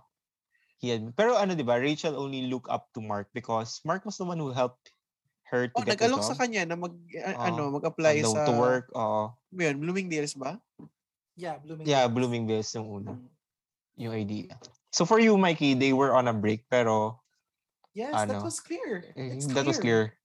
he 0.77 0.89
had, 0.89 1.01
pero 1.13 1.37
ano 1.37 1.53
'di 1.53 1.65
ba 1.65 1.77
Rachel 1.77 2.13
only 2.17 2.45
look 2.45 2.65
up 2.69 2.89
to 2.93 3.01
Mark 3.01 3.29
because 3.33 3.81
Mark 3.85 4.05
was 4.05 4.17
the 4.17 4.25
one 4.25 4.37
who 4.37 4.49
helped 4.53 4.93
her 5.49 5.65
to 5.69 5.73
Oh, 5.77 5.81
get 5.81 5.97
the 5.97 6.05
nag-alok 6.09 6.21
job. 6.25 6.29
sa 6.33 6.37
kanya 6.37 6.65
na 6.65 6.77
mag, 6.77 6.93
Oo. 6.93 7.37
ano, 7.37 7.61
mag-apply 7.75 8.21
to, 8.21 8.33
sa, 8.33 8.45
to 8.49 8.53
work. 8.53 8.85
oo. 8.93 9.29
ano 9.33 9.59
yun, 9.61 9.77
Bloomingdale's 9.77 10.33
ba? 10.33 10.57
yeah, 11.35 11.57
Blooming. 11.61 11.85
yeah, 11.85 12.05
Blooming 12.09 12.45
Bills 12.49 12.69
yung 12.73 12.87
una, 12.87 13.13
Mm. 13.17 13.27
yung 13.97 14.13
idea. 14.15 14.57
So 14.89 15.05
for 15.05 15.17
you, 15.21 15.37
Mikey, 15.37 15.73
they 15.77 15.93
were 15.93 16.13
on 16.13 16.29
a 16.29 16.33
break 16.33 16.65
pero 16.69 17.21
Yes, 17.93 18.13
that 18.15 18.29
ano, 18.31 18.45
was 18.45 18.57
clear. 18.63 19.11
eh, 19.17 19.35
It's 19.37 19.49
that 19.51 19.65
was 19.67 19.77
clear. 19.77 20.15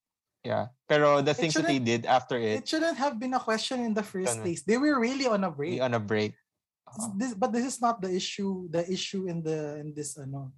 Yeah. 0.41 0.71
Pero 0.87 1.19
the 1.19 1.35
things 1.35 1.53
that 1.59 1.67
they 1.67 1.77
did 1.83 2.07
after 2.07 2.39
It 2.39 2.63
it, 2.63 2.65
shouldn't 2.65 2.95
have 2.95 3.19
been 3.19 3.35
a 3.35 3.43
question 3.43 3.83
in 3.83 3.91
the 3.91 4.03
first 4.05 4.39
place. 4.39 4.63
They 4.63 4.79
were 4.79 4.95
really 4.95 5.27
on 5.27 5.43
a 5.43 5.51
break. 5.51 5.83
on 5.83 5.91
a 5.91 5.99
break. 5.99 6.33
This, 7.19 7.35
but 7.35 7.51
this 7.51 7.65
is 7.67 7.77
not 7.83 7.99
the 7.99 8.09
issue. 8.09 8.71
The 8.71 8.87
issue 8.87 9.27
in 9.27 9.43
the 9.43 9.77
in 9.83 9.91
this 9.91 10.15
ano. 10.15 10.55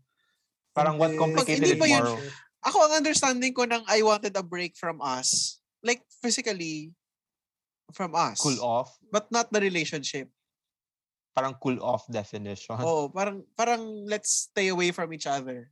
Parang 0.78 1.02
what 1.02 1.18
complicated 1.18 1.66
yun- 1.66 1.82
relationship. 1.82 2.34
Ako, 2.60 2.78
ang 2.86 3.00
understanding 3.02 3.56
ko 3.56 3.64
ng 3.64 3.84
I 3.88 4.04
wanted 4.04 4.36
a 4.36 4.44
break 4.44 4.76
from 4.76 5.00
us, 5.00 5.58
like 5.80 6.04
physically, 6.20 6.92
from 7.96 8.14
us. 8.14 8.36
Cool 8.44 8.60
off. 8.60 8.94
But 9.10 9.32
not 9.32 9.48
the 9.48 9.64
relationship. 9.64 10.28
Parang 11.32 11.56
cool 11.56 11.80
off 11.80 12.04
definition. 12.12 12.76
Oh, 12.84 13.08
parang, 13.08 13.48
parang 13.56 14.04
let's 14.12 14.52
stay 14.52 14.68
away 14.68 14.92
from 14.92 15.08
each 15.16 15.24
other. 15.24 15.72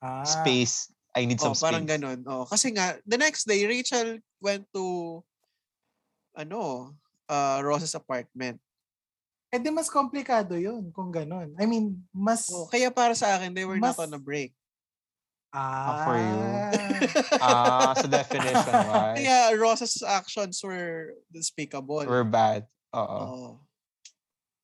Ah, 0.00 0.24
Space. 0.24 0.88
I 1.12 1.28
need 1.28 1.44
Oh, 1.44 1.52
some 1.52 1.60
parang 1.60 1.84
space. 1.84 2.00
ganun. 2.00 2.24
Oh, 2.24 2.48
kasi 2.48 2.72
nga, 2.72 2.96
the 3.04 3.20
next 3.20 3.44
day, 3.44 3.68
Rachel 3.68 4.16
went 4.40 4.64
to, 4.72 5.20
ano, 6.32 6.94
uh, 7.28 7.60
Rose's 7.60 7.92
apartment. 7.92 8.56
Eh 9.48 9.56
di 9.58 9.72
mas 9.72 9.88
komplikado 9.88 10.60
yun 10.60 10.92
kung 10.92 11.08
ganun. 11.08 11.56
I 11.56 11.64
mean, 11.64 12.04
mas... 12.12 12.52
Oh, 12.52 12.68
kaya 12.68 12.92
para 12.92 13.16
sa 13.16 13.40
akin, 13.40 13.56
they 13.56 13.64
were 13.64 13.80
not 13.80 13.96
Mas- 13.96 14.04
on 14.04 14.12
a 14.12 14.20
break. 14.20 14.52
ah, 15.56 16.04
for 16.04 16.16
you. 16.20 16.36
Ah, 17.40 17.96
sa 17.96 18.04
definition 18.04 18.76
wise. 18.92 19.16
Kaya 19.16 19.56
Rose's 19.56 20.04
actions 20.04 20.60
were 20.60 21.16
despicable. 21.32 22.04
We're 22.04 22.28
bad. 22.28 22.68
Oo. 22.92 23.00
Oh. 23.00 23.48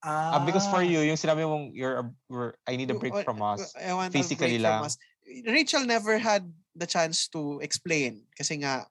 ah, 0.05 0.37
Ah, 0.37 0.41
because 0.45 0.69
for 0.69 0.85
you, 0.85 1.01
yung 1.01 1.17
sinabi 1.17 1.49
mong 1.49 1.73
you're, 1.73 2.05
a, 2.05 2.07
we're, 2.29 2.53
I 2.69 2.77
need 2.77 2.93
a 2.93 3.01
break 3.01 3.17
from 3.25 3.41
us. 3.41 3.73
I 3.81 3.97
want 3.97 4.13
a 4.13 4.17
physically 4.21 4.61
lang. 4.61 4.85
us. 4.85 5.01
Rachel 5.49 5.89
never 5.89 6.21
had 6.21 6.45
the 6.77 6.85
chance 6.85 7.33
to 7.33 7.65
explain 7.65 8.29
kasi 8.37 8.61
nga 8.61 8.85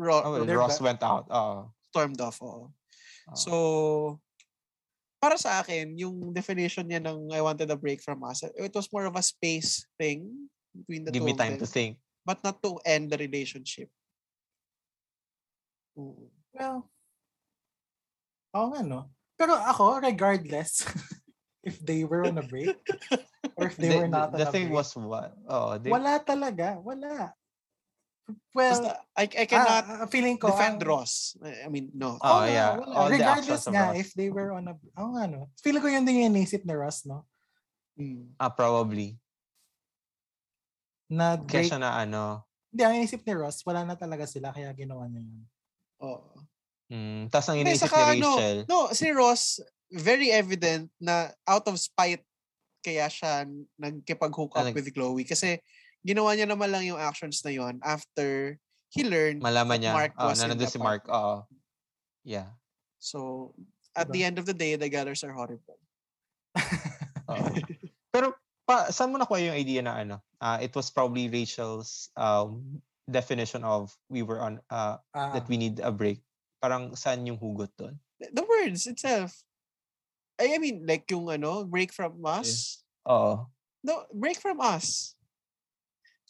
Ro- 0.00 0.24
Oh, 0.24 0.32
well, 0.40 0.48
Ross 0.56 0.80
ba- 0.80 0.96
went 0.96 1.02
out. 1.04 1.28
Oo. 1.28 1.68
stormed 1.92 2.20
off. 2.24 2.40
oo. 2.40 2.72
Oo. 2.72 3.36
So, 3.36 3.52
para 5.18 5.34
sa 5.36 5.58
akin, 5.62 5.98
yung 5.98 6.30
definition 6.30 6.86
niya 6.86 7.02
ng 7.02 7.34
I 7.34 7.42
wanted 7.42 7.70
a 7.70 7.78
break 7.78 8.02
from 8.02 8.22
us, 8.22 8.42
it 8.46 8.74
was 8.74 8.90
more 8.94 9.06
of 9.06 9.18
a 9.18 9.22
space 9.22 9.82
thing 9.98 10.48
between 10.74 11.04
the 11.04 11.12
give 11.12 11.22
two 11.22 11.26
me 11.26 11.34
of 11.34 11.40
time 11.42 11.54
them, 11.58 11.62
to 11.62 11.68
think. 11.68 11.98
but 12.22 12.38
not 12.46 12.62
to 12.62 12.78
end 12.86 13.10
the 13.10 13.18
relationship. 13.18 13.90
Oo. 15.98 16.30
Well, 16.54 16.86
oo 18.54 18.66
nga 18.72 18.82
no. 18.86 19.00
Pero 19.38 19.54
ako, 19.54 20.02
regardless, 20.02 20.82
if 21.68 21.78
they 21.82 22.02
were 22.06 22.26
on 22.26 22.38
a 22.38 22.46
break 22.46 22.74
or 23.58 23.70
if 23.70 23.76
they 23.78 23.90
the, 23.90 23.98
were 23.98 24.10
not 24.10 24.30
the, 24.34 24.46
on 24.46 24.48
a 24.48 24.52
thing 24.54 24.70
break. 24.70 24.78
was 24.78 24.94
what? 24.94 25.34
Oh, 25.46 25.78
they, 25.78 25.90
wala 25.90 26.18
talaga. 26.22 26.78
Wala. 26.82 27.34
Well, 28.52 28.76
Basta, 28.76 29.00
I, 29.16 29.24
I 29.24 29.46
cannot 29.48 29.84
ah, 29.84 29.98
ah, 30.04 30.06
feeling 30.06 30.36
ko, 30.36 30.52
defend 30.52 30.76
ang- 30.78 30.84
Ross. 30.84 31.32
I 31.40 31.68
mean, 31.68 31.88
no. 31.96 32.20
Oh, 32.20 32.44
nga, 32.44 32.46
yeah. 32.46 32.70
wala. 32.76 32.92
All 32.92 33.08
Regardless 33.08 33.64
nga, 33.66 33.84
Ross. 33.88 33.96
if 33.96 34.08
they 34.12 34.28
were 34.28 34.52
on 34.52 34.68
a... 34.68 34.74
Oo 35.00 35.16
nga, 35.16 35.24
no. 35.24 35.48
Feeling 35.58 35.80
ko 35.80 35.88
yun 35.88 36.04
din 36.04 36.20
yung 36.20 36.36
inisip 36.36 36.60
ni 36.62 36.76
Ross, 36.76 37.08
no? 37.08 37.24
Mm. 37.96 38.36
ah, 38.36 38.52
probably. 38.52 39.16
Na 41.08 41.40
Kaya 41.40 41.64
siya 41.66 41.80
na 41.80 41.96
ano. 41.96 42.44
Hindi, 42.68 42.82
ang 42.84 42.94
inisip 42.96 43.24
ni 43.24 43.32
Ross, 43.32 43.64
wala 43.64 43.82
na 43.82 43.96
talaga 43.96 44.28
sila, 44.28 44.52
kaya 44.52 44.68
ginawa 44.72 45.08
niya 45.08 45.24
yun. 45.24 45.42
Oo. 46.04 46.36
Mm, 46.88 47.32
Tapos 47.32 47.48
ang 47.48 47.58
iniisip 47.58 47.88
saka 47.88 48.12
ni 48.12 48.20
ano, 48.20 48.30
Rachel. 48.30 48.58
No, 48.68 48.92
si 48.92 49.08
Ross, 49.08 49.60
very 49.88 50.28
evident 50.28 50.92
na 51.00 51.32
out 51.48 51.64
of 51.64 51.80
spite 51.80 52.20
kaya 52.78 53.08
siya 53.08 53.48
nagkipag-hook 53.74 54.52
up 54.52 54.60
Ah, 54.60 54.68
nag- 54.68 54.76
with 54.76 54.92
Chloe. 54.92 55.24
Kasi 55.24 55.56
ginawa 56.06 56.34
niya 56.34 56.46
naman 56.46 56.70
lang 56.70 56.84
yung 56.86 57.00
actions 57.00 57.42
na 57.42 57.52
yon 57.52 57.78
after 57.82 58.56
he 58.90 59.04
learned 59.04 59.42
malaman 59.42 59.78
that 59.78 59.82
niya. 59.82 59.92
Mark 59.94 60.12
oh, 60.18 60.28
was 60.32 60.40
in 60.42 60.50
nandun 60.50 60.70
si. 60.70 60.78
Mark. 60.80 61.04
Oo. 61.10 61.44
Yeah. 62.26 62.54
So, 62.98 63.50
at 63.94 64.10
Diba? 64.10 64.14
the 64.14 64.22
end 64.24 64.36
of 64.38 64.46
the 64.46 64.56
day, 64.56 64.74
the 64.74 64.90
gathers 64.90 65.22
are 65.22 65.32
horrible. 65.32 65.78
Oo. 67.30 67.46
Pero 68.14 68.34
pa, 68.66 68.90
saan 68.90 69.12
mo 69.12 69.20
nakuha 69.20 69.52
yung 69.52 69.58
idea 69.58 69.82
na 69.84 69.96
ano? 69.96 70.16
ah 70.38 70.58
it 70.62 70.74
was 70.74 70.90
probably 70.90 71.28
Rachel's 71.28 72.10
um, 72.14 72.80
definition 73.10 73.64
of 73.66 73.90
we 74.08 74.22
were 74.22 74.40
on 74.40 74.60
uh, 74.70 75.02
Ah, 75.14 75.34
that 75.34 75.48
we 75.48 75.56
need 75.58 75.80
a 75.82 75.90
break. 75.90 76.22
Parang 76.62 76.94
saan 76.94 77.26
yung 77.26 77.38
hugot 77.38 77.70
doon? 77.78 77.98
The- 78.18 78.46
words 78.46 78.86
itself. 78.90 79.38
I 80.38 80.54
I 80.54 80.58
mean, 80.58 80.86
like 80.86 81.06
yung 81.10 81.30
ano, 81.30 81.62
break 81.66 81.94
from 81.94 82.18
us. 82.26 82.82
Oo. 83.06 83.46
No, 83.82 84.06
break 84.10 84.38
from 84.42 84.58
us. 84.58 85.14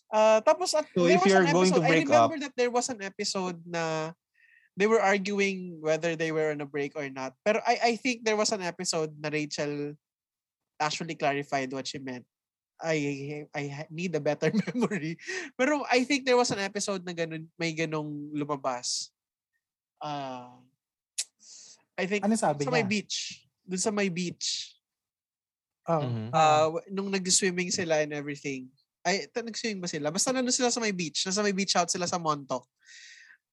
Uh, 0.08 0.40
tapos 0.40 0.72
at 0.72 0.88
So 0.96 1.04
there 1.04 1.20
if 1.20 1.24
was 1.24 1.28
you're 1.28 1.44
an 1.44 1.52
going 1.52 1.68
to 1.72 1.84
episode, 1.84 1.88
break 1.88 2.08
I 2.08 2.16
remember 2.16 2.38
that 2.48 2.56
there 2.56 2.72
was 2.72 2.88
an 2.88 3.00
episode 3.04 3.60
na 3.68 4.12
they 4.72 4.86
were 4.88 5.02
arguing 5.02 5.82
whether 5.84 6.16
they 6.16 6.32
were 6.32 6.48
on 6.54 6.64
a 6.64 6.68
break 6.68 6.96
or 6.96 7.04
not. 7.12 7.36
Pero 7.44 7.60
I 7.66 7.92
I 7.92 8.00
think 8.00 8.24
there 8.24 8.38
was 8.38 8.48
an 8.54 8.64
episode 8.64 9.12
na 9.20 9.28
Rachel 9.28 9.92
actually 10.80 11.18
clarified 11.18 11.74
what 11.74 11.84
she 11.84 12.00
meant. 12.00 12.24
I 12.78 13.44
I 13.52 13.84
need 13.90 14.14
a 14.14 14.22
better 14.22 14.48
memory. 14.72 15.18
Pero 15.58 15.82
I 15.90 16.06
think 16.06 16.24
there 16.24 16.38
was 16.38 16.54
an 16.54 16.62
episode 16.62 17.02
na 17.04 17.12
ganun, 17.12 17.50
may 17.58 17.74
ganong 17.74 18.30
lumabas. 18.32 19.10
Uh, 19.98 20.62
I 21.98 22.06
think 22.06 22.22
ano 22.22 22.38
sabi 22.38 22.62
sa 22.64 22.70
niya? 22.70 22.76
may 22.78 22.86
beach. 22.86 23.42
Dun 23.66 23.82
sa 23.82 23.90
may 23.90 24.08
beach. 24.08 24.78
Oh, 25.90 26.06
Mhm. 26.06 26.30
ah. 26.30 26.70
Uh, 26.70 26.80
nung 26.94 27.10
nag-swimming 27.10 27.74
sila 27.74 27.98
and 28.06 28.14
everything. 28.14 28.70
Ay, 29.08 29.24
nag-swimming 29.32 29.80
ba 29.80 29.88
sila? 29.88 30.12
Basta 30.12 30.36
nandun 30.36 30.52
sila 30.52 30.68
sa 30.68 30.84
may 30.84 30.92
beach. 30.92 31.24
Nasa 31.24 31.40
may 31.40 31.56
beach 31.56 31.72
out 31.80 31.88
sila 31.88 32.04
sa 32.04 32.20
Montauk. 32.20 32.68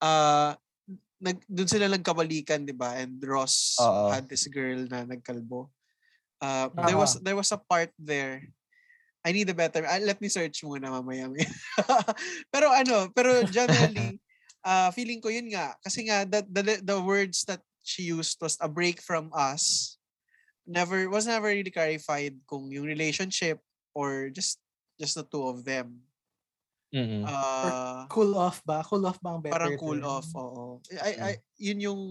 Uh, 0.03 0.51
nag, 1.23 1.39
dun 1.47 1.71
sila 1.71 1.87
nagkabalikan, 1.87 2.67
di 2.67 2.75
ba? 2.75 2.99
And 2.99 3.15
Ross 3.23 3.79
Oo. 3.79 4.11
had 4.11 4.27
this 4.27 4.51
girl 4.51 4.83
na 4.91 5.07
nagkalbo. 5.07 5.71
Uh, 6.43 6.67
there 6.83 6.99
was 6.99 7.15
there 7.23 7.39
was 7.39 7.55
a 7.55 7.61
part 7.71 7.95
there. 7.95 8.43
I 9.23 9.31
need 9.31 9.49
a 9.49 9.57
better. 9.57 9.87
ah, 9.87 9.97
let 10.03 10.19
me 10.19 10.27
search 10.27 10.61
muna 10.61 10.91
mamaya. 10.91 11.31
pero 12.53 12.69
ano, 12.69 13.09
pero 13.15 13.41
generally, 13.47 14.21
uh, 14.61 14.91
feeling 14.95 15.23
ko 15.23 15.33
yun 15.33 15.49
nga. 15.49 15.73
Kasi 15.81 16.05
nga, 16.05 16.27
the, 16.29 16.45
the, 16.45 16.61
the 16.83 16.99
words 17.01 17.41
that 17.49 17.63
she 17.81 18.11
used 18.13 18.37
was 18.37 18.53
a 18.61 18.69
break 18.69 19.01
from 19.01 19.33
us. 19.33 19.95
Never, 20.69 21.09
was 21.09 21.25
never 21.25 21.49
really 21.49 21.73
clarified 21.73 22.37
kung 22.45 22.69
yung 22.69 22.85
relationship 22.85 23.57
or 23.97 24.29
just 24.29 24.61
just 24.99 25.15
the 25.15 25.23
two 25.23 25.43
of 25.43 25.63
them. 25.63 25.99
Mm-mm. 26.95 27.27
Uh, 27.27 28.07
cool 28.07 28.37
off 28.39 28.63
ba? 28.63 28.79
Cool 28.87 29.03
off 29.03 29.19
ba 29.19 29.35
ang 29.35 29.43
better 29.43 29.55
parang 29.55 29.75
cool 29.75 29.99
term? 29.99 30.07
off, 30.07 30.27
oo. 30.31 30.79
I, 30.95 31.11
I, 31.19 31.31
yun 31.59 31.79
yung, 31.83 32.01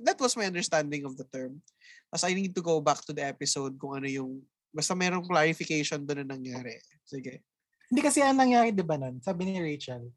that 0.00 0.20
was 0.20 0.36
my 0.36 0.44
understanding 0.44 1.08
of 1.08 1.16
the 1.16 1.24
term. 1.24 1.64
Tapos 2.12 2.28
I 2.28 2.36
need 2.36 2.52
to 2.52 2.60
go 2.60 2.76
back 2.84 3.00
to 3.08 3.16
the 3.16 3.24
episode 3.24 3.80
kung 3.80 3.96
ano 3.96 4.04
yung, 4.04 4.44
basta 4.68 4.92
merong 4.92 5.24
clarification 5.24 6.04
doon 6.04 6.28
na 6.28 6.36
nangyari. 6.36 6.76
Sige. 7.08 7.40
Hindi 7.88 8.00
kasi 8.04 8.20
ang 8.20 8.36
nangyari, 8.36 8.68
di 8.74 8.84
ba 8.84 9.00
nun? 9.00 9.24
Sabi 9.24 9.48
ni 9.48 9.56
Rachel, 9.56 10.12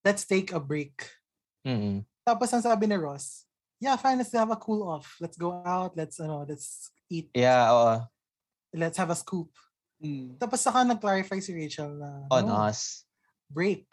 let's 0.00 0.24
take 0.24 0.54
a 0.56 0.60
break. 0.62 1.04
Mm-mm. 1.68 2.00
Tapos 2.24 2.48
ang 2.56 2.64
sabi 2.64 2.88
ni 2.88 2.96
Ross, 2.96 3.44
yeah, 3.76 4.00
fine, 4.00 4.16
let's 4.16 4.32
have 4.32 4.48
a 4.48 4.56
cool 4.56 4.88
off. 4.88 5.20
Let's 5.20 5.36
go 5.36 5.52
out, 5.52 5.92
let's, 6.00 6.16
ano, 6.16 6.48
let's 6.48 6.88
eat, 7.12 7.28
Yeah, 7.36 7.68
oo. 7.68 8.00
let's 8.72 8.96
have 8.96 9.12
a 9.12 9.18
scoop. 9.18 9.52
Mm. 10.02 10.36
Tapos 10.38 10.60
saka 10.60 10.82
nag-clarify 10.82 11.38
si 11.38 11.54
Rachel 11.54 11.94
na, 11.96 12.26
On 12.32 12.44
no, 12.44 12.54
us. 12.66 13.06
break 13.46 13.86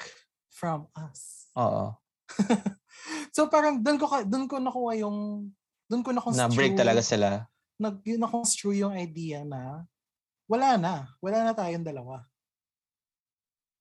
from 0.49 0.89
us. 0.97 1.51
Oo. 1.57 1.95
so 3.35 3.47
parang 3.51 3.79
doon 3.79 3.97
ko 3.99 4.05
doon 4.23 4.45
ko 4.47 4.55
nakuha 4.59 4.99
yung 5.03 5.49
doon 5.91 6.03
ko 6.03 6.11
na 6.15 6.23
Na 6.31 6.47
break 6.51 6.79
talaga 6.79 7.03
sila. 7.03 7.47
Nag 7.75 7.99
yun 8.07 8.21
na-construe 8.21 8.83
yung 8.83 8.95
idea 8.95 9.43
na 9.43 9.83
wala 10.47 10.75
na, 10.75 10.93
wala 11.23 11.47
na 11.47 11.53
tayong 11.55 11.83
dalawa. 11.83 12.23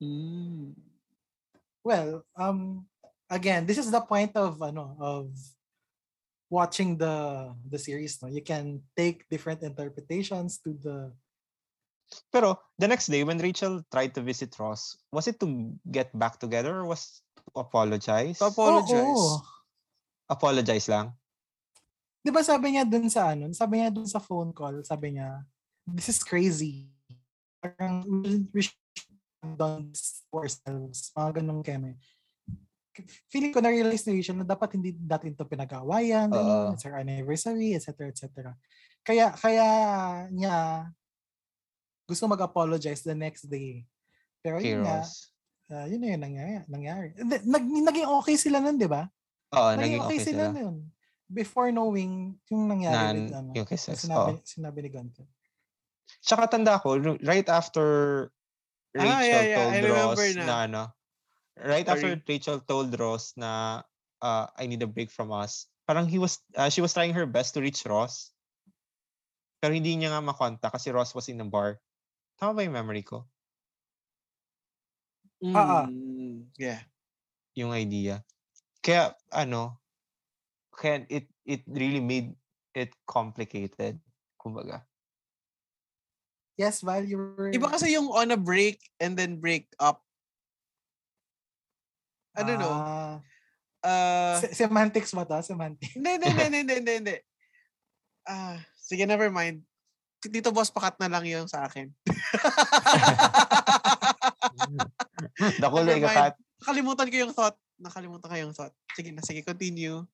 Mm. 0.02 0.74
Well, 1.82 2.24
um 2.38 2.86
again, 3.30 3.66
this 3.66 3.78
is 3.78 3.90
the 3.90 4.02
point 4.02 4.34
of 4.34 4.58
ano 4.62 4.96
of 4.98 5.30
watching 6.50 6.98
the 6.98 7.50
the 7.62 7.78
series 7.78 8.18
no. 8.18 8.28
You 8.28 8.42
can 8.42 8.82
take 8.98 9.28
different 9.30 9.62
interpretations 9.62 10.58
to 10.66 10.74
the 10.74 11.14
Pero 12.30 12.58
the 12.78 12.88
next 12.90 13.06
day 13.06 13.22
when 13.22 13.38
Rachel 13.38 13.82
tried 13.90 14.14
to 14.18 14.22
visit 14.22 14.54
Ross, 14.58 14.98
was 15.14 15.30
it 15.30 15.38
to 15.40 15.74
get 15.86 16.10
back 16.14 16.38
together 16.42 16.82
or 16.82 16.90
was 16.90 17.22
to 17.38 17.42
apologize? 17.58 18.38
To 18.42 18.50
apologize. 18.50 19.18
Oo. 19.18 19.40
apologize 20.30 20.86
lang. 20.86 21.10
'Di 22.22 22.30
ba 22.30 22.46
sabi 22.46 22.78
niya 22.78 22.86
dun 22.86 23.10
sa 23.10 23.34
ano, 23.34 23.50
sabi 23.50 23.82
niya 23.82 23.90
dun 23.90 24.06
sa 24.06 24.22
phone 24.22 24.54
call, 24.54 24.86
sabi 24.86 25.18
niya, 25.18 25.42
this 25.82 26.06
is 26.06 26.22
crazy. 26.22 26.86
Parang 27.58 28.06
we 28.54 28.62
should 28.62 28.78
have 29.42 29.58
done 29.58 29.90
this 29.90 30.22
for 30.30 30.46
ourselves. 30.46 31.10
Mga 31.18 31.30
ganun 31.42 31.60
keme. 31.66 31.98
Feeling 33.32 33.50
ko 33.54 33.64
na-realize 33.64 34.04
ni 34.04 34.20
Rachel 34.20 34.36
na 34.36 34.46
dapat 34.46 34.76
hindi 34.76 34.92
natin 35.00 35.32
to 35.32 35.48
pinag-awayan, 35.48 36.28
ganun, 36.28 36.68
Oo. 36.68 36.72
it's 36.76 36.84
our 36.84 37.00
anniversary, 37.00 37.72
etc. 37.72 38.12
etc. 38.12 38.52
Kaya, 39.00 39.32
kaya 39.32 39.66
niya 40.28 40.84
gusto 42.10 42.26
mag-apologize 42.26 43.06
the 43.06 43.14
next 43.14 43.46
day. 43.46 43.86
Pero 44.42 44.58
yun 44.58 44.82
nga, 44.82 45.06
ah, 45.70 45.86
yun 45.86 46.02
na 46.02 46.08
yun 46.10 46.20
nangyari. 46.66 47.14
Nag, 47.22 47.62
naging 47.62 48.08
okay 48.18 48.34
sila 48.34 48.58
nun, 48.58 48.74
di 48.74 48.90
ba? 48.90 49.06
Oo, 49.54 49.70
Naging 49.78 49.78
naging 49.78 50.02
okay 50.02 50.18
sila. 50.18 50.50
nun. 50.50 50.90
Before 51.30 51.70
knowing 51.70 52.34
yung 52.50 52.66
nangyari 52.66 52.98
Na, 52.98 53.14
with, 53.14 53.30
ano, 53.38 53.50
yung 53.54 53.68
kisses. 53.70 54.02
sinabi, 54.02 54.34
Oo. 54.34 54.42
sinabi 54.42 54.78
ni 54.82 54.90
Gunter. 54.90 55.26
Tsaka 56.26 56.50
tanda 56.50 56.74
ko, 56.82 56.98
right 57.22 57.46
after 57.46 57.86
Rachel 58.90 59.14
Ah, 59.14 59.22
yeah, 59.22 59.42
yeah. 59.46 59.58
told 59.62 59.70
I 59.70 59.80
Ross 59.86 60.18
na. 60.34 60.42
na. 60.42 60.56
ano, 60.66 60.82
right 61.62 61.86
after 61.86 62.18
Sorry. 62.18 62.26
Rachel 62.26 62.58
told 62.66 62.90
Ross 62.98 63.30
na 63.38 63.82
uh, 64.18 64.50
I 64.58 64.66
need 64.66 64.82
a 64.82 64.90
break 64.90 65.14
from 65.14 65.30
us, 65.30 65.70
parang 65.86 66.10
he 66.10 66.18
was, 66.18 66.42
uh, 66.58 66.66
she 66.66 66.82
was 66.82 66.90
trying 66.90 67.14
her 67.14 67.30
best 67.30 67.54
to 67.54 67.62
reach 67.62 67.86
Ross. 67.86 68.34
Pero 69.62 69.70
hindi 69.70 69.94
niya 69.94 70.10
nga 70.18 70.24
makonta 70.24 70.66
kasi 70.66 70.90
Ross 70.90 71.14
was 71.14 71.30
in 71.30 71.38
the 71.38 71.46
bar. 71.46 71.78
Tama 72.40 72.56
ba 72.56 72.64
yung 72.64 72.72
memory 72.72 73.04
ko? 73.04 73.28
Ah, 75.52 75.84
ah. 75.84 75.86
Mm. 75.92 76.48
Yeah. 76.56 76.80
Yung 77.52 77.76
idea. 77.76 78.24
Kaya, 78.80 79.12
ano, 79.28 79.76
kaya 80.72 81.04
it, 81.12 81.28
it 81.44 81.68
really 81.68 82.00
made 82.00 82.32
it 82.72 82.96
complicated. 83.04 84.00
Kumbaga. 84.40 84.88
Yes, 86.56 86.80
Val, 86.80 87.04
you 87.04 87.20
were... 87.20 87.52
Iba 87.52 87.68
kasi 87.68 87.92
yung 87.92 88.08
on 88.08 88.32
a 88.32 88.40
break 88.40 88.80
and 88.96 89.20
then 89.20 89.36
break 89.36 89.68
up. 89.76 90.00
I 92.32 92.40
don't 92.40 92.60
know. 92.60 92.72
Ah, 92.72 93.20
Uh, 93.80 94.36
se- 94.44 94.52
semantics 94.60 95.08
ba 95.16 95.24
to? 95.24 95.40
Semantics. 95.40 95.96
hindi, 95.96 96.20
hindi, 96.20 96.28
hindi, 96.28 96.58
hindi, 96.60 96.74
hindi, 96.84 96.92
hindi. 97.00 97.16
Ah, 98.28 98.60
sige, 98.76 99.08
never 99.08 99.32
mind. 99.32 99.64
Dito 100.28 100.52
boss, 100.52 100.68
pakat 100.68 101.00
na 101.00 101.08
lang 101.08 101.24
yung 101.24 101.48
sa 101.48 101.64
akin. 101.64 101.88
Never 105.62 105.80
mind. 105.80 106.04
ikakat. 106.04 106.34
Nakalimutan 106.60 107.08
ko 107.08 107.16
yung 107.16 107.32
thought. 107.32 107.56
Nakalimutan 107.80 108.28
ko 108.28 108.36
yung 108.36 108.52
thought. 108.52 108.76
Sige 108.92 109.16
na, 109.16 109.24
sige, 109.24 109.40
continue. 109.40 110.04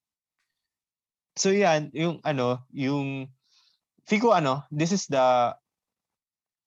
So 1.34 1.50
yan, 1.50 1.90
yung 1.90 2.22
ano, 2.22 2.62
yung 2.70 3.26
Fico 4.06 4.30
ano, 4.30 4.62
this 4.70 4.94
is 4.94 5.10
the 5.10 5.50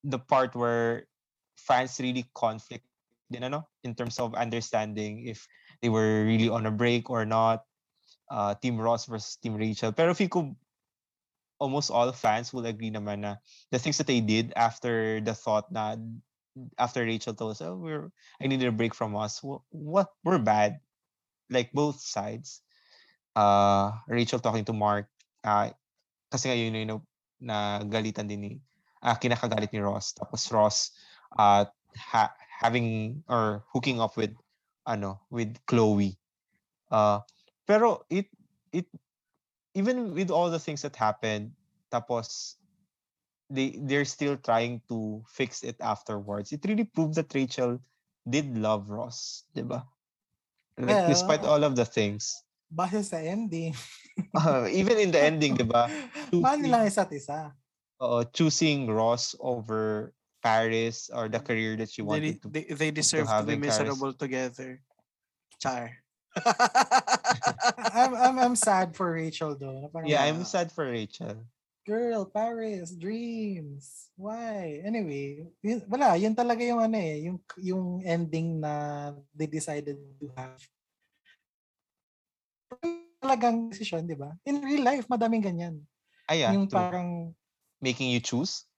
the 0.04 0.20
part 0.20 0.52
where 0.52 1.08
fans 1.56 1.96
really 2.04 2.28
conflict 2.36 2.84
din 3.32 3.48
ano 3.48 3.64
in 3.88 3.96
terms 3.96 4.20
of 4.20 4.36
understanding 4.36 5.24
if 5.24 5.48
they 5.80 5.88
were 5.88 6.28
really 6.28 6.52
on 6.52 6.68
a 6.68 6.74
break 6.74 7.08
or 7.08 7.24
not. 7.24 7.64
Uh, 8.30 8.54
Team 8.62 8.78
Ross 8.78 9.10
versus 9.10 9.42
Team 9.42 9.58
Rachel. 9.58 9.90
Pero 9.90 10.14
Fico 10.14 10.54
almost 11.60 11.92
all 11.92 12.12
fans 12.12 12.52
will 12.56 12.66
agree 12.66 12.90
naman 12.90 13.28
na 13.28 13.36
the 13.72 13.80
things 13.80 14.00
that 14.00 14.08
they 14.08 14.24
did 14.24 14.56
after 14.56 15.20
the 15.20 15.36
thought 15.36 15.68
na 15.72 16.00
after 16.80 17.04
Rachel 17.04 17.36
told 17.36 17.52
us, 17.52 17.62
oh, 17.62 17.76
we're 17.76 18.12
I 18.42 18.48
needed 18.48 18.68
a 18.68 18.76
break 18.76 18.96
from 18.96 19.16
us. 19.16 19.44
What, 19.44 19.62
what 19.70 20.10
we're 20.24 20.42
bad, 20.42 20.80
like 21.50 21.72
both 21.72 22.02
sides. 22.02 22.62
Uh, 23.36 23.92
Rachel 24.08 24.40
talking 24.40 24.66
to 24.66 24.74
Mark, 24.74 25.08
uh, 25.44 25.70
kasi 26.32 26.50
nga 26.50 26.58
yun 26.58 26.76
yung 26.76 27.04
na 27.40 27.80
galitan 27.88 28.28
din 28.28 28.42
ni, 28.42 28.52
uh, 29.04 29.16
kinakagalit 29.16 29.72
ni 29.72 29.80
Ross. 29.80 30.12
Tapos 30.12 30.52
Ross, 30.52 30.92
uh, 31.38 31.64
ha- 31.96 32.36
having 32.60 33.22
or 33.30 33.64
hooking 33.72 34.02
up 34.02 34.18
with, 34.18 34.36
ano, 34.84 35.22
with 35.32 35.56
Chloe. 35.68 36.20
Uh, 36.92 37.24
pero 37.64 38.04
it, 38.10 38.28
it, 38.74 38.90
even 39.80 40.12
with 40.12 40.28
all 40.30 40.52
the 40.52 40.60
things 40.60 40.84
that 40.84 41.00
happened, 41.00 41.56
tapos 41.88 42.60
they 43.48 43.80
they're 43.88 44.06
still 44.06 44.36
trying 44.36 44.84
to 44.92 45.24
fix 45.32 45.64
it 45.64 45.80
afterwards. 45.80 46.52
It 46.52 46.62
really 46.68 46.86
proved 46.86 47.16
that 47.16 47.32
Rachel 47.32 47.80
did 48.28 48.60
love 48.60 48.92
Ross, 48.92 49.48
'di 49.56 49.64
ba? 49.64 49.88
Like 50.76 51.08
Well, 51.08 51.10
despite 51.10 51.44
all 51.48 51.64
of 51.64 51.80
the 51.80 51.88
things. 51.88 52.36
Base 52.70 53.10
sa 53.10 53.18
ending. 53.18 53.74
Uh, 54.36 54.68
even 54.72 55.00
in 55.00 55.10
the 55.16 55.18
ending, 55.24 55.56
'di 55.56 55.66
ba? 55.66 55.88
Mahal 56.36 56.60
nilang 56.62 56.86
isa't 56.86 57.10
isa. 57.16 57.56
Uh, 57.98 58.24
choosing 58.36 58.88
Ross 58.88 59.34
over 59.40 60.14
Paris 60.40 61.10
or 61.12 61.28
the 61.28 61.40
career 61.42 61.76
that 61.76 61.92
she 61.92 62.00
They, 62.00 62.08
wanted 62.08 62.40
to. 62.44 62.48
they, 62.48 62.64
they 62.70 62.90
deserve 62.92 63.28
to, 63.28 63.34
have 63.34 63.48
be 63.48 63.60
in 63.60 63.60
Paris. 63.60 63.80
miserable 63.80 64.14
together. 64.16 64.80
Char. 65.60 65.92
I'm, 67.94 68.14
I'm, 68.16 68.36
I'm 68.40 68.56
sad 68.56 68.96
for 68.96 69.12
Rachel 69.14 69.56
though. 69.58 69.90
Parang, 69.92 70.10
Yeah, 70.10 70.24
I'm 70.24 70.42
Yeah. 70.42 70.50
sad 70.50 70.72
for 70.72 70.86
Rachel. 70.86 71.46
Girl, 71.88 72.22
Paris, 72.30 72.94
dreams. 72.94 74.14
Why? 74.14 74.84
Anyway, 74.86 75.50
yun, 75.64 75.82
wala, 75.90 76.14
yun 76.22 76.36
talaga 76.38 76.62
yung 76.62 76.78
ano 76.86 76.98
eh, 77.02 77.26
yung, 77.26 77.38
yung 77.58 77.84
ending 78.06 78.62
na 78.62 79.16
they 79.34 79.50
decided 79.50 79.98
to 80.22 80.30
have. 80.38 80.60
Talagang 83.20 83.74
decision, 83.74 84.06
di 84.06 84.14
ba? 84.14 84.38
In 84.46 84.62
real 84.62 84.86
life, 84.86 85.10
madaming 85.10 85.42
ganyan. 85.42 85.82
Ah, 86.30 86.38
yeah, 86.38 86.54
yung 86.54 86.70
true. 86.70 86.78
parang, 86.78 87.34
Making 87.82 88.14
you 88.14 88.22
choose. 88.22 88.70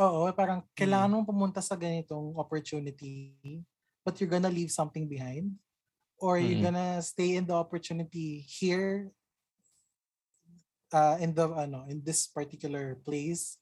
oo, 0.00 0.28
parang 0.32 0.64
Hmm. 0.64 0.72
kailangan 0.76 1.12
mong 1.12 1.28
pumunta 1.28 1.60
sa 1.60 1.76
ganitong 1.76 2.36
opportunity, 2.40 3.36
but 4.00 4.16
you're 4.16 4.32
gonna 4.32 4.48
leave 4.52 4.72
something 4.72 5.04
behind. 5.04 5.52
Or 6.16 6.40
you're 6.40 6.56
Mm. 6.56 6.72
gonna 6.72 7.02
stay 7.04 7.36
in 7.36 7.44
the 7.44 7.52
opportunity 7.52 8.40
here 8.40 9.12
uh, 10.92 11.20
in 11.20 11.36
the 11.36 11.44
ano 11.52 11.84
in 11.92 12.00
this 12.00 12.24
particular 12.24 12.96
place? 13.04 13.60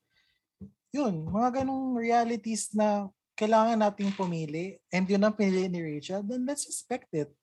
Yun 0.95 1.27
mga 1.27 1.63
ganong 1.63 1.99
realities 1.99 2.71
na 2.71 3.11
kailangan 3.35 3.83
nating 3.83 4.15
pumili. 4.15 4.79
And 4.95 5.11
yun 5.11 5.27
ang 5.27 5.35
pinili 5.35 5.67
ni 5.67 5.83
Rachel 5.83 6.23
then 6.23 6.47
let's 6.47 6.71
respect 6.71 7.11
it. 7.11 7.35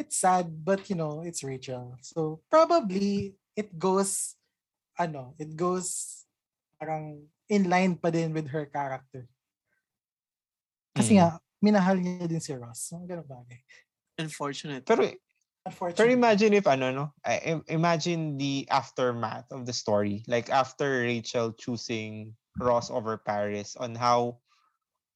It's 0.00 0.16
sad 0.16 0.48
but 0.48 0.88
you 0.88 0.96
know 0.96 1.20
it's 1.20 1.44
Rachel. 1.44 2.00
So 2.00 2.40
probably 2.48 3.36
it 3.52 3.76
goes 3.76 4.40
ano 4.96 5.36
it 5.36 5.52
goes 5.52 6.24
parang 6.80 7.28
in 7.52 7.68
line 7.68 8.00
pa 8.00 8.08
din 8.08 8.32
with 8.32 8.48
her 8.48 8.64
character. 8.64 9.28
Kasi 10.96 11.16
Mm. 11.16 11.20
nga 11.20 11.28
minahal 11.64 11.96
niya 11.98 12.28
din 12.28 12.40
si 12.42 12.52
Ross 12.54 12.92
so 12.92 13.00
ganun 13.04 13.26
bagay 13.26 13.60
Unfortunate. 14.16 14.88
Pero 14.88 15.12
unfortunately 15.68 16.00
Pero 16.00 16.08
imagine 16.16 16.52
if 16.56 16.64
ano 16.64 16.88
no, 16.88 17.04
imagine 17.68 18.40
the 18.40 18.64
aftermath 18.72 19.44
of 19.52 19.68
the 19.68 19.76
story. 19.76 20.24
Like 20.24 20.48
after 20.48 21.04
Rachel 21.04 21.52
choosing 21.52 22.32
Ross 22.56 22.88
over 22.88 23.20
Paris 23.20 23.76
on 23.76 23.92
how 23.92 24.40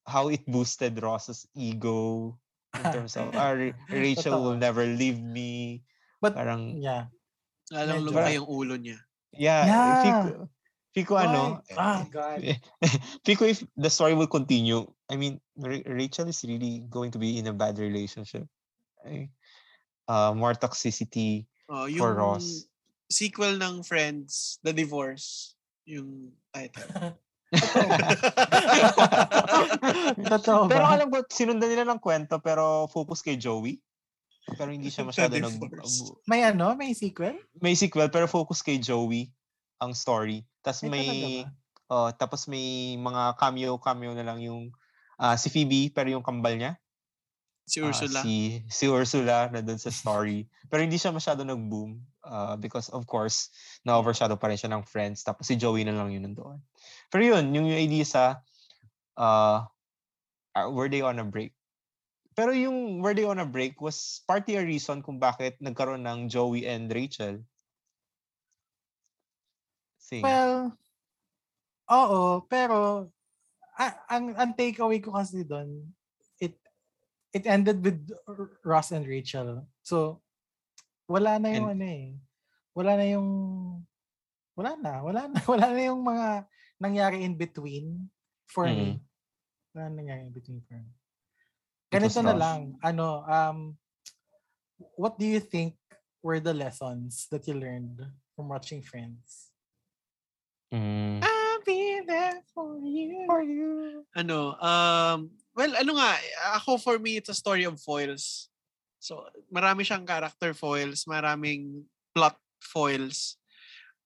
how 0.04 0.28
it 0.28 0.44
boosted 0.44 1.00
Ross's 1.00 1.48
ego 1.56 2.36
in 2.76 2.84
terms 2.92 3.16
of 3.16 3.32
ah, 3.40 3.56
Ra- 3.56 3.72
Rachel 3.88 4.36
will 4.44 4.60
never 4.60 4.84
leave 4.84 5.16
me. 5.24 5.80
but 6.20 6.36
Parang 6.36 6.76
yeah 6.76 7.08
Lalong 7.72 8.04
lumaki 8.04 8.36
yung 8.36 8.48
ulo 8.50 8.74
niya. 8.76 9.00
yeah, 9.32 9.64
Yeah. 9.64 10.44
Fico, 10.90 11.14
Fico 11.14 11.22
ano, 11.22 11.62
Why? 11.70 11.78
ah 11.78 12.02
god 12.10 12.42
Fico 13.26 13.46
if 13.46 13.62
the 13.78 13.90
story 13.90 14.14
will 14.18 14.26
continue, 14.26 14.82
I 15.06 15.14
mean 15.14 15.38
Ra- 15.54 15.86
Rachel 15.86 16.26
is 16.26 16.42
really 16.42 16.82
going 16.90 17.14
to 17.14 17.18
be 17.18 17.38
in 17.38 17.46
a 17.46 17.54
bad 17.54 17.78
relationship. 17.78 18.50
Uh, 20.10 20.34
more 20.34 20.58
toxicity 20.58 21.46
Oh, 21.70 21.86
for 21.86 22.10
yung 22.10 22.18
Ross. 22.18 22.66
sequel 23.06 23.54
ng 23.62 23.86
Friends, 23.86 24.58
The 24.66 24.74
Divorce, 24.74 25.54
yung 25.86 26.34
title. 26.50 27.14
Totoo 30.26 30.66
pero 30.72 30.84
ba? 30.86 30.94
alam 30.98 31.10
ko, 31.10 31.22
sinundan 31.30 31.70
nila 31.70 31.86
ng 31.86 32.02
kwento 32.02 32.42
pero 32.42 32.86
focus 32.90 33.22
kay 33.22 33.38
Joey. 33.38 33.78
Pero 34.58 34.74
hindi 34.74 34.90
siya 34.90 35.06
masyado 35.06 35.38
nag... 35.38 35.54
Divorce. 35.54 36.10
May 36.26 36.42
ano? 36.42 36.74
May 36.74 36.90
sequel? 36.94 37.38
May 37.62 37.78
sequel 37.78 38.10
pero 38.10 38.26
focus 38.26 38.62
kay 38.66 38.82
Joey 38.82 39.30
ang 39.78 39.94
story. 39.94 40.42
Tapos 40.60 40.84
Ay, 40.84 40.90
may... 40.92 41.08
oh, 41.88 42.12
tapos 42.14 42.46
may 42.46 42.96
mga 43.00 43.36
cameo-cameo 43.40 44.12
na 44.14 44.24
lang 44.24 44.38
yung 44.44 44.72
ah, 45.20 45.36
si 45.36 45.52
Phoebe 45.52 45.92
pero 45.92 46.08
yung 46.08 46.24
kambal 46.24 46.56
niya. 46.56 46.74
si 47.70 47.78
ah, 47.78 47.86
Ursula. 47.86 48.18
si, 48.24 48.64
si 48.66 48.84
Ursula 48.90 49.46
na 49.52 49.60
dun 49.62 49.78
sa 49.78 49.94
story. 49.94 50.48
pero 50.70 50.82
hindi 50.82 50.98
siya 50.98 51.14
masyado 51.14 51.46
nag-boom 51.46 52.02
ah, 52.26 52.58
because 52.58 52.90
of 52.90 53.06
course 53.06 53.52
na-overshadow 53.86 54.34
pa 54.34 54.48
rin 54.50 54.58
siya 54.58 54.72
ng 54.72 54.84
friends. 54.88 55.22
Tapos 55.22 55.46
si 55.46 55.54
Joey 55.54 55.86
na 55.86 55.94
lang 55.94 56.10
yun 56.10 56.26
nandoon. 56.26 56.58
Pero 57.12 57.22
yun, 57.22 57.52
yung, 57.54 57.66
yung 57.70 57.80
idea 57.80 58.06
sa 58.06 58.22
uh, 59.20 59.64
were 60.72 60.88
they 60.88 61.02
on 61.02 61.20
a 61.20 61.26
break? 61.26 61.52
Pero 62.34 62.54
yung 62.54 63.04
were 63.04 63.12
they 63.12 63.26
on 63.26 63.42
a 63.42 63.48
break 63.48 63.78
was 63.82 64.22
partly 64.24 64.56
a 64.56 64.64
reason 64.64 65.02
kung 65.02 65.20
bakit 65.20 65.58
nagkaroon 65.60 66.06
ng 66.06 66.30
Joey 66.30 66.64
and 66.64 66.88
Rachel 66.88 67.42
thing. 70.10 70.26
Well, 70.26 70.74
oo, 71.86 72.42
pero 72.50 73.06
a- 73.78 74.00
ang 74.10 74.34
ang 74.34 74.52
takeaway 74.58 74.98
ko 74.98 75.14
kasi 75.14 75.46
doon, 75.46 75.86
it 76.42 76.58
it 77.30 77.46
ended 77.46 77.78
with 77.80 78.02
Ross 78.66 78.90
and 78.90 79.06
Rachel. 79.06 79.62
So 79.86 80.18
wala 81.06 81.38
na 81.38 81.54
yung 81.54 81.70
ano 81.70 81.86
eh. 81.86 82.18
Wala 82.74 82.98
na 82.98 83.06
yung 83.06 83.28
wala 84.58 84.76
na, 84.76 84.92
wala 85.00 85.22
na, 85.30 85.38
wala 85.52 85.66
na 85.72 85.80
yung 85.80 86.02
mga 86.04 86.28
nangyari 86.76 87.24
in 87.24 87.34
between 87.38 88.10
for 88.50 88.66
me. 88.66 89.00
Wala 89.72 89.88
na 89.88 89.94
nangyari 90.02 90.26
in 90.26 90.34
between 90.34 90.60
for 90.66 90.76
me. 90.76 90.90
Ganito 91.90 92.22
na 92.22 92.36
lang, 92.38 92.78
ano, 92.86 93.26
um, 93.26 93.58
what 94.94 95.18
do 95.18 95.26
you 95.26 95.42
think 95.42 95.74
were 96.22 96.38
the 96.38 96.54
lessons 96.54 97.26
that 97.34 97.42
you 97.50 97.54
learned 97.58 97.98
from 98.36 98.46
watching 98.46 98.78
Friends? 98.78 99.49
Mm. 100.70 101.18
I'll 101.22 101.62
be 101.66 102.00
there 102.06 102.42
for 102.54 102.78
you. 102.78 103.26
For 103.26 103.42
you. 103.42 104.06
ano, 104.14 104.58
um, 104.58 105.30
well, 105.54 105.72
ano 105.76 105.98
nga, 105.98 106.10
ako 106.58 106.78
for 106.78 106.98
me, 106.98 107.18
it's 107.18 107.30
a 107.30 107.36
story 107.36 107.64
of 107.64 107.78
foils. 107.78 108.48
So, 108.98 109.26
marami 109.50 109.86
siyang 109.86 110.06
character 110.06 110.52
foils, 110.54 111.06
maraming 111.06 111.86
plot 112.14 112.36
foils. 112.62 113.38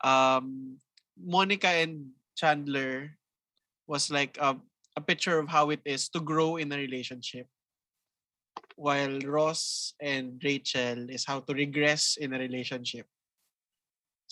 Um, 0.05 0.77
Monica 1.17 1.69
and 1.69 2.13
Chandler 2.37 3.17
was 3.87 4.11
like 4.11 4.39
a, 4.41 4.57
a 4.97 5.03
picture 5.03 5.39
of 5.39 5.49
how 5.49 5.71
it 5.71 5.81
is 5.85 6.09
to 6.11 6.21
grow 6.21 6.57
in 6.57 6.73
a 6.73 6.79
relationship. 6.79 7.47
While 8.77 9.23
Ross 9.23 9.95
and 10.03 10.43
Rachel 10.43 11.11
is 11.11 11.25
how 11.27 11.41
to 11.47 11.55
regress 11.55 12.19
in 12.19 12.35
a 12.35 12.39
relationship. 12.39 13.07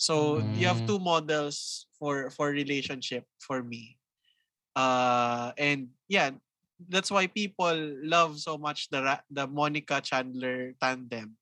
So 0.03 0.43
you 0.51 0.67
have 0.67 0.83
Mm. 0.83 0.87
two 0.91 0.99
models 0.99 1.87
for 1.95 2.27
for 2.35 2.51
relationship 2.51 3.23
for 3.39 3.63
me. 3.63 3.95
Uh 4.75 5.55
and 5.55 5.95
yeah, 6.11 6.35
that's 6.91 7.07
why 7.07 7.31
people 7.31 7.71
love 8.03 8.35
so 8.43 8.59
much 8.59 8.91
the 8.91 8.99
the 9.31 9.47
Monica 9.47 10.03
Chandler 10.03 10.75
tandem 10.75 11.39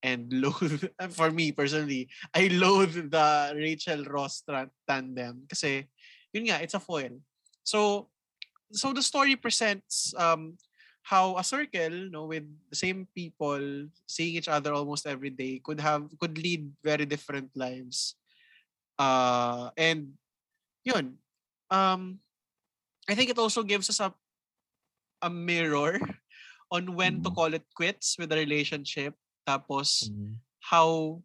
and 0.00 0.32
loathe 0.44 0.88
for 1.12 1.28
me 1.28 1.52
personally 1.52 2.08
I 2.32 2.48
loathe 2.48 3.12
the 3.12 3.52
Rachel 3.52 4.08
Ross 4.08 4.40
tandem 4.88 5.44
kasi 5.44 5.84
yun 6.32 6.48
nga 6.48 6.64
it's 6.64 6.76
a 6.76 6.80
foil 6.80 7.20
so 7.64 8.08
so 8.72 8.92
the 8.96 9.04
story 9.04 9.36
presents 9.36 10.16
um 10.16 10.56
how 11.04 11.36
a 11.36 11.44
circle 11.44 12.08
you 12.08 12.10
no 12.10 12.24
with 12.26 12.48
the 12.72 12.76
same 12.76 13.06
people 13.14 13.60
seeing 14.08 14.36
each 14.40 14.48
other 14.48 14.72
almost 14.72 15.06
every 15.06 15.30
day 15.30 15.60
could 15.62 15.80
have 15.80 16.08
could 16.18 16.36
lead 16.40 16.72
very 16.82 17.04
different 17.04 17.52
lives 17.54 18.16
uh 18.98 19.70
and 19.76 20.16
yun 20.84 21.16
um 21.70 22.18
I 23.08 23.14
think 23.14 23.28
it 23.28 23.38
also 23.38 23.62
gives 23.62 23.90
us 23.92 24.00
a 24.00 24.12
a 25.22 25.30
mirror 25.30 26.00
on 26.72 26.96
when 26.96 27.20
to 27.22 27.30
Mm. 27.30 27.34
call 27.34 27.50
it 27.54 27.64
quits 27.76 28.16
with 28.18 28.32
a 28.32 28.40
relationship 28.40 29.14
tapos 29.44 30.08
Mm. 30.08 30.40
how 30.64 31.20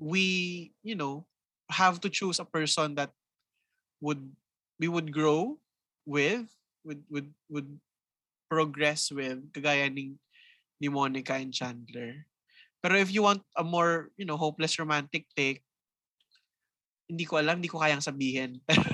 we 0.00 0.72
you 0.82 0.96
know 0.96 1.28
have 1.70 2.00
to 2.00 2.08
choose 2.08 2.40
a 2.40 2.48
person 2.48 2.96
that 2.96 3.12
would 4.00 4.20
we 4.80 4.88
would 4.88 5.12
grow 5.12 5.60
with, 6.04 6.48
would 6.84 7.04
would 7.08 7.28
would 7.48 7.68
progress 8.52 9.08
with, 9.08 9.40
kagaya 9.56 9.88
ni, 9.88 10.20
ni 10.76 10.92
Monica 10.92 11.40
and 11.40 11.56
Chandler. 11.56 12.28
Pero 12.84 13.00
if 13.00 13.08
you 13.08 13.24
want 13.24 13.40
a 13.56 13.64
more, 13.64 14.12
you 14.20 14.28
know, 14.28 14.36
hopeless 14.36 14.76
romantic 14.76 15.24
take, 15.32 15.64
hindi 17.08 17.24
ko 17.24 17.40
alam, 17.40 17.64
hindi 17.64 17.72
ko 17.72 17.80
kayang 17.80 18.04
sabihin. 18.04 18.60
Pero 18.68 18.92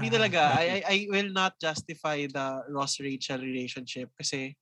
hindi 0.00 0.08
talaga. 0.08 0.56
I, 0.56 0.80
I, 0.84 0.96
will 1.12 1.32
not 1.32 1.60
justify 1.60 2.24
the 2.24 2.64
Ross-Rachel 2.72 3.40
relationship 3.40 4.08
kasi 4.16 4.56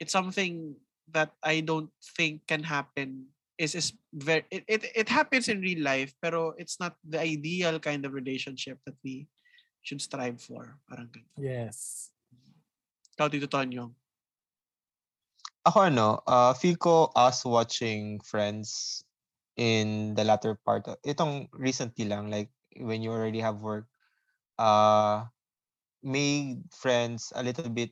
it's 0.00 0.12
something 0.12 0.76
that 1.12 1.32
I 1.40 1.60
don't 1.60 1.92
think 2.16 2.44
can 2.44 2.64
happen 2.64 3.32
is 3.56 3.72
is 3.72 3.92
very 4.12 4.44
it, 4.50 4.64
it 4.68 4.82
it 5.06 5.08
happens 5.08 5.48
in 5.48 5.64
real 5.64 5.80
life 5.80 6.12
pero 6.20 6.52
it's 6.60 6.76
not 6.76 6.92
the 7.00 7.16
ideal 7.16 7.80
kind 7.80 8.04
of 8.04 8.12
relationship 8.12 8.76
that 8.84 8.96
we 9.00 9.24
should 9.80 10.02
strive 10.02 10.36
for 10.42 10.76
parang 10.90 11.08
ganun. 11.08 11.30
Yes. 11.40 12.10
Ikaw 13.16 13.32
Tito 13.32 13.48
Tonyo 13.48 13.96
Ako 15.66 15.90
ano, 15.90 16.22
uh, 16.30 16.54
feel 16.54 16.78
ko 16.78 17.10
us 17.18 17.42
watching 17.42 18.22
Friends 18.22 19.02
in 19.58 20.14
the 20.14 20.22
latter 20.22 20.54
part, 20.62 20.86
of, 20.86 20.94
itong 21.02 21.50
recently 21.50 22.06
lang, 22.06 22.30
like 22.30 22.54
when 22.78 23.02
you 23.02 23.10
already 23.10 23.42
have 23.42 23.58
work, 23.58 23.90
uh, 24.62 25.26
made 26.06 26.62
Friends 26.70 27.32
a 27.34 27.42
little 27.42 27.66
bit 27.66 27.90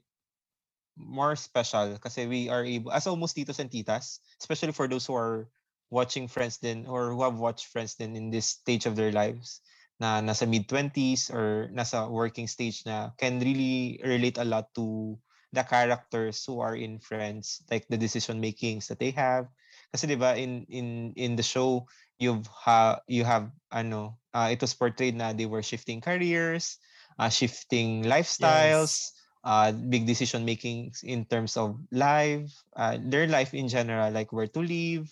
more 0.95 1.35
special 1.35 1.99
kasi 1.99 2.31
we 2.31 2.47
are 2.47 2.63
able, 2.63 2.95
as 2.95 3.11
almost 3.11 3.35
titos 3.35 3.59
and 3.59 3.75
titas, 3.75 4.23
especially 4.39 4.71
for 4.71 4.87
those 4.87 5.03
who 5.03 5.19
are 5.19 5.51
watching 5.91 6.29
Friends 6.31 6.63
then 6.63 6.87
or 6.87 7.11
who 7.11 7.27
have 7.27 7.43
watched 7.43 7.67
Friends 7.75 7.99
then 7.99 8.15
in 8.15 8.31
this 8.31 8.47
stage 8.47 8.87
of 8.87 8.95
their 8.95 9.11
lives 9.11 9.59
na 10.01 10.19
nasa 10.21 10.47
mid-20s 10.49 11.31
or 11.31 11.71
nasa 11.71 12.11
working 12.11 12.47
stage 12.51 12.83
na 12.87 13.15
can 13.19 13.39
really 13.39 14.01
relate 14.03 14.39
a 14.39 14.47
lot 14.47 14.71
to 14.75 15.15
the 15.55 15.63
characters 15.63 16.43
who 16.45 16.59
are 16.59 16.75
in 16.75 16.99
Friends, 16.99 17.63
like 17.71 17.87
the 17.87 17.97
decision 17.97 18.43
makings 18.43 18.91
that 18.91 18.99
they 18.99 19.15
have. 19.15 19.47
Kasi 19.95 20.11
'di 20.11 20.19
ba 20.19 20.35
in 20.35 20.67
in 20.67 21.15
in 21.15 21.39
the 21.39 21.47
show 21.47 21.87
you've 22.19 22.47
ha 22.51 22.99
you 23.07 23.23
have 23.23 23.51
ano 23.71 24.19
uh, 24.35 24.51
it 24.51 24.59
was 24.59 24.75
portrayed 24.75 25.15
na 25.15 25.31
they 25.31 25.47
were 25.47 25.63
shifting 25.63 26.03
careers, 26.03 26.83
uh, 27.23 27.31
shifting 27.31 28.03
lifestyles, 28.03 29.15
yes. 29.15 29.15
uh, 29.47 29.71
big 29.71 30.07
decision 30.11 30.43
making 30.43 30.91
in 31.07 31.23
terms 31.31 31.55
of 31.55 31.79
life, 31.95 32.51
uh, 32.75 32.99
their 32.99 33.31
life 33.31 33.55
in 33.55 33.71
general 33.71 34.11
like 34.11 34.35
where 34.35 34.51
to 34.51 34.59
live, 34.59 35.07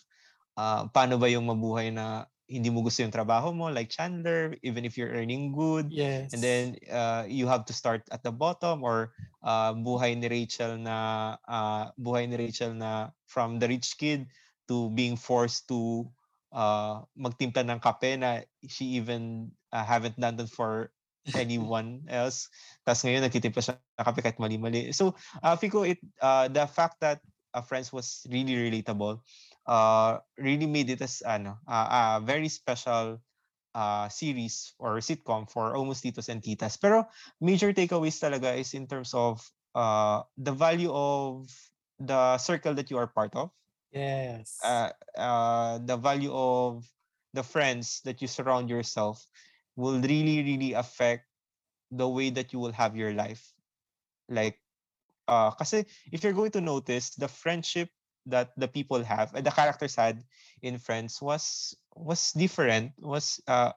uh, 0.58 0.90
paano 0.90 1.14
ba 1.22 1.30
yung 1.30 1.46
mabuhay 1.46 1.94
na 1.94 2.26
hindi 2.52 2.68
mo 2.68 2.84
gusto 2.84 3.00
yung 3.00 3.14
trabaho 3.14 3.56
mo 3.56 3.72
like 3.72 3.88
Chandler 3.88 4.52
even 4.60 4.84
if 4.84 5.00
you're 5.00 5.16
earning 5.16 5.56
good. 5.56 5.88
Yes. 5.88 6.36
and 6.36 6.44
then 6.44 6.76
uh, 6.92 7.24
you 7.24 7.48
have 7.48 7.64
to 7.64 7.74
start 7.74 8.04
at 8.12 8.20
the 8.20 8.30
bottom 8.30 8.84
or 8.84 9.16
uh, 9.40 9.72
buhay 9.72 10.12
ni 10.12 10.28
Rachel 10.28 10.76
na 10.76 11.40
uh, 11.48 11.88
buhay 11.96 12.28
ni 12.28 12.36
Rachel 12.36 12.76
na 12.76 13.16
from 13.24 13.56
the 13.56 13.66
rich 13.66 13.96
kid 13.96 14.28
to 14.68 14.92
being 14.92 15.16
forced 15.16 15.64
to 15.72 16.04
uh, 16.52 17.00
magtimpla 17.16 17.64
ng 17.64 17.80
kape 17.80 18.20
na 18.20 18.44
she 18.68 19.00
even 19.00 19.48
uh, 19.72 19.82
haven't 19.82 20.20
done 20.20 20.36
that 20.36 20.52
for 20.52 20.92
anyone 21.40 22.04
else. 22.12 22.52
Tapos 22.84 23.00
ngayon 23.08 23.24
nagtitimpla 23.24 23.62
siya 23.64 23.74
ng 23.80 24.06
kape 24.12 24.20
kahit 24.20 24.38
mali-mali. 24.38 24.92
So 24.92 25.16
uh, 25.40 25.56
Fico 25.56 25.88
it 25.88 25.98
uh, 26.20 26.52
the 26.52 26.68
fact 26.68 27.00
that 27.00 27.24
uh, 27.56 27.64
Friends 27.64 27.88
was 27.92 28.28
really 28.28 28.56
relatable 28.56 29.24
uh, 29.66 30.18
really 30.38 30.66
made 30.66 30.90
it 30.90 31.02
as 31.02 31.22
ano, 31.22 31.58
uh, 31.68 32.18
a 32.18 32.24
very 32.24 32.48
special 32.48 33.20
uh, 33.74 34.08
series 34.08 34.74
or 34.78 34.98
sitcom 34.98 35.48
for 35.50 35.76
almost 35.76 36.04
titos 36.04 36.28
and 36.28 36.42
titas. 36.42 36.80
Pero 36.80 37.06
major 37.40 37.72
takeaways 37.72 38.20
talaga 38.20 38.56
is 38.56 38.74
in 38.74 38.86
terms 38.86 39.14
of 39.14 39.40
uh, 39.74 40.22
the 40.36 40.52
value 40.52 40.92
of 40.92 41.48
the 41.98 42.38
circle 42.38 42.74
that 42.74 42.90
you 42.90 42.98
are 42.98 43.06
part 43.06 43.34
of. 43.34 43.50
Yes. 43.92 44.58
Uh, 44.64 44.90
uh, 45.16 45.78
the 45.84 45.96
value 45.96 46.32
of 46.32 46.84
the 47.32 47.42
friends 47.42 48.00
that 48.04 48.20
you 48.20 48.28
surround 48.28 48.68
yourself 48.68 49.24
will 49.76 50.00
really, 50.00 50.42
really 50.42 50.72
affect 50.72 51.24
the 51.90 52.08
way 52.08 52.30
that 52.30 52.52
you 52.52 52.58
will 52.58 52.72
have 52.72 52.96
your 52.96 53.12
life. 53.12 53.52
Like, 54.28 54.60
uh, 55.28 55.52
kasi 55.52 55.84
if 56.10 56.24
you're 56.24 56.36
going 56.36 56.52
to 56.52 56.60
notice, 56.60 57.14
the 57.16 57.28
friendship 57.28 57.88
that 58.26 58.50
the 58.56 58.68
people 58.68 59.02
have 59.02 59.34
and 59.34 59.44
the 59.44 59.50
characters 59.50 59.96
had 59.96 60.22
in 60.62 60.78
Friends 60.78 61.20
was 61.20 61.74
was 61.94 62.32
different. 62.32 62.92
Was 62.98 63.40
uh 63.46 63.72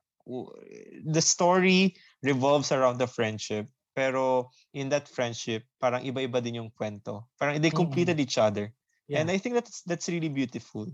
the 1.05 1.21
story 1.21 1.95
revolves 2.23 2.71
around 2.71 2.97
the 2.97 3.07
friendship. 3.07 3.67
Pero 3.95 4.51
in 4.75 4.91
that 4.91 5.07
friendship, 5.07 5.63
parang 5.79 6.03
iba-iba 6.03 6.43
din 6.43 6.59
yung 6.59 6.71
kwento. 6.75 7.31
Parang 7.39 7.63
they 7.63 7.71
completed 7.71 8.19
mm. 8.19 8.27
each 8.27 8.35
other. 8.35 8.73
Yeah. 9.07 9.23
And 9.23 9.31
I 9.31 9.39
think 9.39 9.55
that's 9.55 9.81
that's 9.87 10.11
really 10.11 10.29
beautiful. 10.29 10.91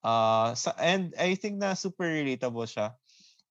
Uh 0.00 0.54
so, 0.54 0.72
and 0.78 1.12
I 1.18 1.34
think 1.36 1.60
na 1.60 1.74
super 1.74 2.08
relatable 2.08 2.64
siya 2.64 2.96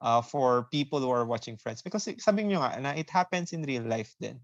uh, 0.02 0.22
for 0.22 0.68
people 0.72 1.00
who 1.00 1.10
are 1.10 1.26
watching 1.26 1.58
Friends 1.58 1.82
because 1.82 2.10
sabi 2.20 2.44
niyo 2.44 2.62
nga 2.62 2.80
na 2.82 2.92
it 2.94 3.10
happens 3.10 3.54
in 3.54 3.64
real 3.64 3.84
life 3.84 4.14
then. 4.20 4.40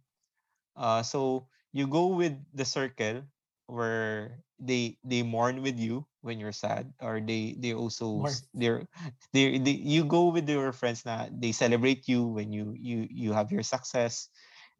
Uh, 0.76 1.02
so 1.02 1.48
you 1.72 1.86
go 1.86 2.08
with 2.14 2.34
the 2.54 2.66
circle 2.66 3.22
where 3.68 4.44
they 4.60 4.98
they 5.04 5.24
mourn 5.24 5.62
with 5.62 5.80
you 5.80 6.06
when 6.22 6.40
you're 6.40 6.56
sad 6.56 6.92
or 7.02 7.20
they 7.20 7.56
they 7.60 7.74
also 7.74 8.24
they're 8.54 8.88
they 9.34 9.58
they 9.58 9.76
you 9.76 10.04
go 10.04 10.32
with 10.32 10.48
your 10.48 10.72
friends 10.72 11.06
na 11.06 11.28
they 11.32 11.52
celebrate 11.52 12.08
you 12.08 12.24
when 12.24 12.52
you 12.52 12.76
you 12.78 13.08
you 13.10 13.34
have 13.34 13.52
your 13.52 13.64
success 13.64 14.30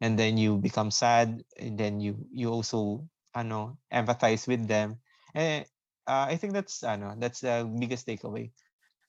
and 0.00 0.18
then 0.18 0.36
you 0.36 0.58
become 0.58 0.90
sad 0.90 1.42
and 1.58 1.78
then 1.78 2.00
you 2.00 2.16
you 2.32 2.50
also 2.50 3.04
ano 3.34 3.76
empathize 3.92 4.46
with 4.46 4.66
them. 4.66 4.98
And 5.34 5.66
uh, 6.06 6.26
I 6.30 6.36
think 6.36 6.52
that's 6.52 6.82
ano 6.84 7.14
that's 7.18 7.40
the 7.40 7.66
biggest 7.66 8.06
takeaway. 8.06 8.52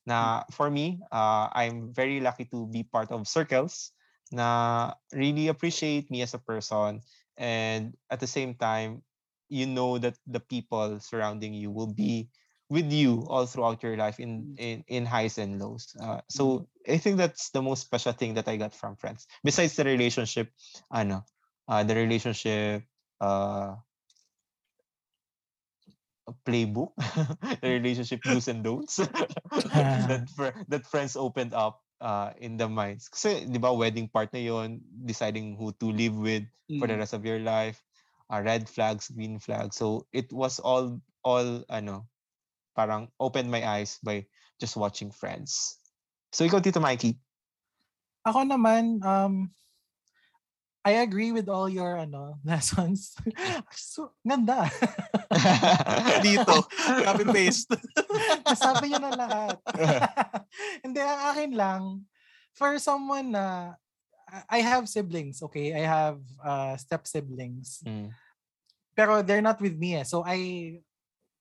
Na 0.06 0.44
for 0.52 0.70
me 0.70 1.02
uh, 1.12 1.50
I'm 1.54 1.94
very 1.94 2.20
lucky 2.22 2.46
to 2.54 2.68
be 2.68 2.84
part 2.84 3.12
of 3.12 3.28
circles 3.28 3.92
na 4.32 4.94
really 5.14 5.48
appreciate 5.50 6.10
me 6.10 6.22
as 6.22 6.34
a 6.34 6.42
person 6.42 7.02
and 7.38 7.94
at 8.10 8.20
the 8.20 8.30
same 8.30 8.58
time 8.58 9.06
you 9.50 9.66
know 9.66 9.98
that 9.98 10.18
the 10.28 10.40
people 10.40 11.00
surrounding 11.00 11.54
you 11.54 11.72
will 11.72 11.92
be 11.92 12.30
with 12.70 12.92
you 12.92 13.26
all 13.30 13.46
throughout 13.46 13.84
your 13.84 13.96
life 13.98 14.20
in 14.20 14.42
mm. 14.42 14.56
in, 14.58 14.84
in 14.88 15.06
highs 15.06 15.38
and 15.38 15.62
lows. 15.62 15.94
Uh, 16.02 16.22
so 16.30 16.66
mm. 16.66 16.94
I 16.94 16.98
think 16.98 17.18
that's 17.18 17.50
the 17.50 17.62
most 17.62 17.86
special 17.86 18.14
thing 18.14 18.34
that 18.36 18.48
I 18.48 18.58
got 18.58 18.74
from 18.74 18.96
friends. 18.96 19.28
Besides 19.44 19.76
the 19.76 19.86
relationship, 19.86 20.50
ano, 20.90 21.26
uh, 21.70 21.84
the 21.84 21.96
relationship 21.96 22.84
uh, 23.22 23.78
playbook, 26.46 26.98
the 27.62 27.70
relationship 27.70 28.22
do's 28.26 28.48
and 28.50 28.64
don'ts 28.64 28.98
that 28.98 30.26
that 30.70 30.84
friends 30.90 31.16
opened 31.16 31.54
up 31.54 31.86
uh, 32.02 32.34
in 32.42 32.58
the 32.58 32.66
minds. 32.68 33.10
Kasi, 33.10 33.46
di 33.46 33.62
ba, 33.62 33.70
wedding 33.70 34.10
partner 34.10 34.42
yon 34.42 34.82
deciding 35.06 35.54
who 35.54 35.70
to 35.78 35.94
live 35.94 36.18
with 36.18 36.46
mm. 36.66 36.82
for 36.82 36.90
the 36.90 36.98
mm. 36.98 37.02
rest 37.06 37.14
of 37.14 37.22
your 37.22 37.40
life 37.40 37.78
uh, 38.32 38.42
red 38.42 38.70
flags, 38.70 39.10
green 39.10 39.40
flags. 39.40 39.78
So 39.78 40.08
it 40.14 40.32
was 40.32 40.60
all 40.60 41.02
all 41.24 41.64
ano, 41.70 42.08
parang 42.76 43.10
opened 43.20 43.50
my 43.52 43.66
eyes 43.66 43.98
by 44.04 44.26
just 44.60 44.78
watching 44.78 45.12
Friends. 45.12 45.80
So 46.32 46.46
ikaw 46.46 46.62
Tito 46.62 46.80
Mikey. 46.80 47.18
Ako 48.26 48.46
naman 48.48 49.02
um 49.06 49.54
I 50.86 51.02
agree 51.02 51.34
with 51.34 51.50
all 51.50 51.66
your 51.66 51.98
ano 51.98 52.38
lessons. 52.46 53.18
so, 53.74 54.14
ganda. 54.22 54.70
Dito, 56.22 56.62
copy 57.02 57.26
paste. 57.26 57.74
Nasabi 58.46 58.94
niya 58.94 59.02
na 59.02 59.18
lahat. 59.18 59.58
Hindi, 60.86 61.02
ang 61.02 61.22
akin 61.34 61.52
lang, 61.58 61.84
for 62.54 62.78
someone 62.78 63.34
na 63.34 63.74
I 64.50 64.60
have 64.60 64.90
siblings, 64.90 65.42
okay? 65.44 65.74
I 65.74 65.84
have 65.86 66.20
uh, 66.44 66.76
step 66.78 67.08
siblings. 67.08 67.84
Mm. 67.86 68.12
Pero 68.96 69.22
they're 69.22 69.44
not 69.44 69.60
with 69.60 69.78
me 69.78 69.96
eh. 70.00 70.06
So 70.08 70.24
I 70.26 70.80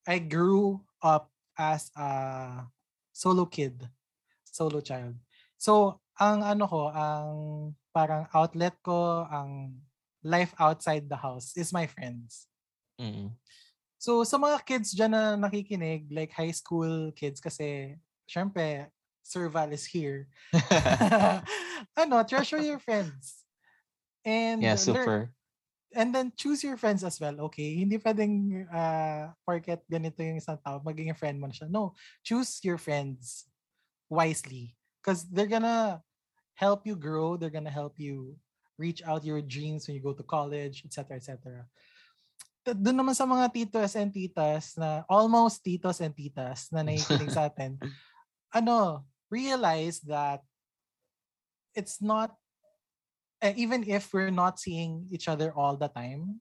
I 0.06 0.18
grew 0.18 0.82
up 1.02 1.30
as 1.58 1.90
a 1.96 2.66
solo 3.14 3.46
kid, 3.46 3.78
solo 4.44 4.82
child. 4.82 5.14
So 5.56 6.02
ang 6.18 6.42
ano 6.42 6.66
ko, 6.66 6.90
ang 6.90 7.30
parang 7.94 8.26
outlet 8.34 8.74
ko, 8.82 9.26
ang 9.30 9.78
life 10.22 10.54
outside 10.58 11.06
the 11.06 11.18
house 11.18 11.54
is 11.54 11.70
my 11.70 11.86
friends. 11.86 12.50
Mm. 12.98 13.34
So 13.98 14.26
sa 14.26 14.36
mga 14.36 14.60
kids 14.66 14.92
dyan 14.92 15.14
na 15.14 15.38
nakikinig, 15.38 16.10
like 16.10 16.34
high 16.34 16.52
school 16.52 17.14
kids 17.14 17.38
kasi 17.38 17.96
syempre 18.26 18.90
Sir 19.24 19.48
Val 19.48 19.72
is 19.72 19.88
here. 19.88 20.28
ano, 21.96 22.22
treasure 22.28 22.60
your 22.60 22.78
friends. 22.78 23.42
And 24.22 24.62
yeah, 24.62 24.76
super. 24.76 25.04
Learn, 25.04 25.28
and 25.94 26.08
then 26.14 26.32
choose 26.36 26.62
your 26.62 26.76
friends 26.76 27.02
as 27.02 27.18
well, 27.18 27.48
okay? 27.48 27.80
Hindi 27.80 27.98
pwedeng 27.98 28.66
uh, 28.68 29.32
porket 29.46 29.80
ganito 29.88 30.20
yung 30.20 30.38
isang 30.38 30.58
tao, 30.60 30.82
maging 30.84 31.16
friend 31.16 31.38
mo 31.38 31.48
na 31.48 31.54
siya. 31.54 31.70
No, 31.70 31.96
choose 32.20 32.60
your 32.62 32.76
friends. 32.76 33.48
wisely 34.14 34.74
because 35.00 35.24
they're 35.28 35.50
gonna 35.50 36.00
help 36.54 36.86
you 36.86 36.96
grow. 36.96 37.36
They're 37.36 37.52
gonna 37.52 37.72
help 37.72 37.98
you 37.98 38.36
reach 38.78 39.02
out 39.04 39.24
your 39.24 39.40
dreams 39.40 39.86
when 39.86 39.96
you 39.96 40.02
go 40.02 40.14
to 40.14 40.22
college, 40.22 40.82
etc., 40.84 41.16
etc. 41.16 41.66
Doon 42.64 42.96
naman 42.96 43.12
sa 43.12 43.28
mga 43.28 43.52
titos 43.52 43.92
and 43.98 44.08
titas 44.08 44.78
na 44.80 45.04
almost 45.10 45.60
titos 45.60 46.00
and 46.00 46.16
titas 46.16 46.72
na 46.72 46.80
nakikinig 46.80 47.28
sa 47.28 47.44
atin, 47.52 47.76
ano, 48.54 49.04
realize 49.30 50.00
that 50.06 50.42
it's 51.74 52.00
not 52.00 52.34
eh, 53.42 53.52
even 53.56 53.84
if 53.86 54.12
we're 54.12 54.32
not 54.32 54.58
seeing 54.60 55.06
each 55.10 55.28
other 55.28 55.52
all 55.52 55.76
the 55.76 55.88
time, 55.88 56.40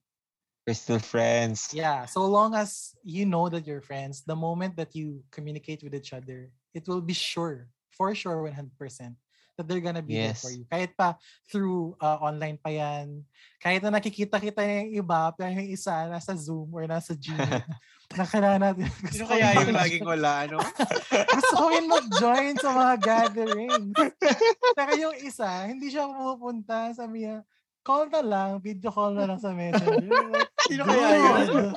We're 0.64 0.80
still 0.80 1.04
friends. 1.04 1.76
yeah, 1.76 2.08
so 2.08 2.24
long 2.24 2.56
as 2.56 2.96
you 3.04 3.28
know 3.28 3.52
that 3.52 3.68
you're 3.68 3.84
friends, 3.84 4.24
the 4.24 4.36
moment 4.40 4.80
that 4.80 4.96
you 4.96 5.20
communicate 5.28 5.84
with 5.84 5.92
each 5.92 6.16
other, 6.16 6.48
it 6.72 6.88
will 6.88 7.04
be 7.04 7.12
sure, 7.12 7.68
for 7.92 8.16
sure, 8.16 8.40
100%, 8.48 8.72
that 9.60 9.68
they're 9.68 9.84
gonna 9.84 10.02
be 10.02 10.16
there 10.16 10.32
for 10.40 10.56
you. 10.56 10.64
Kahit 10.72 10.96
pa 10.96 11.20
through 11.52 12.00
uh, 12.00 12.16
online 12.24 12.56
pa 12.56 12.72
yan, 12.72 13.28
kahit 13.60 13.84
na 13.84 13.92
nakikita-kita 14.00 14.64
yung 14.64 15.04
iba, 15.04 15.36
pero 15.36 15.52
yung 15.52 15.68
isa 15.68 16.08
nasa 16.08 16.32
Zoom 16.32 16.72
or 16.72 16.88
nasa 16.88 17.12
Gmail, 17.12 17.68
na 18.18 18.26
kailangan 18.26 18.62
natin. 18.62 18.88
Sino 19.10 19.26
kaya 19.28 19.54
yun 19.58 19.74
yung 19.74 19.82
laging 19.82 20.08
wala, 20.08 20.32
ano? 20.48 20.58
Gusto 21.10 21.54
ko 21.58 21.66
yun 21.74 21.88
mag-join 21.90 22.56
sa 22.58 22.70
mga 22.72 22.94
gatherings. 23.02 23.94
Pero 24.78 24.92
yung 24.98 25.16
isa, 25.22 25.68
hindi 25.68 25.90
siya 25.90 26.10
pumupunta. 26.10 26.94
Sabi 26.94 27.26
niya, 27.26 27.44
call 27.84 28.08
na 28.08 28.24
lang, 28.24 28.50
video 28.64 28.90
call 28.90 29.14
na 29.14 29.28
lang 29.28 29.38
sa 29.38 29.52
messenger. 29.52 30.08
Sino 30.72 30.84
kaya 30.88 31.08
yun? 31.20 31.76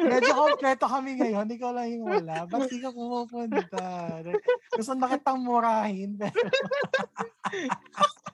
Medyo 0.00 0.32
kompleto 0.32 0.86
kami 0.88 1.20
ngayon. 1.20 1.46
Ikaw 1.46 1.70
lang 1.76 1.88
yung 1.92 2.04
wala. 2.08 2.48
Ba't 2.48 2.66
di 2.72 2.80
ka 2.80 2.90
pumupunta? 2.90 3.84
Gusto 4.72 4.92
na 4.96 5.12
kitang 5.12 5.44
murahin. 5.44 6.16
Pero, 6.16 6.32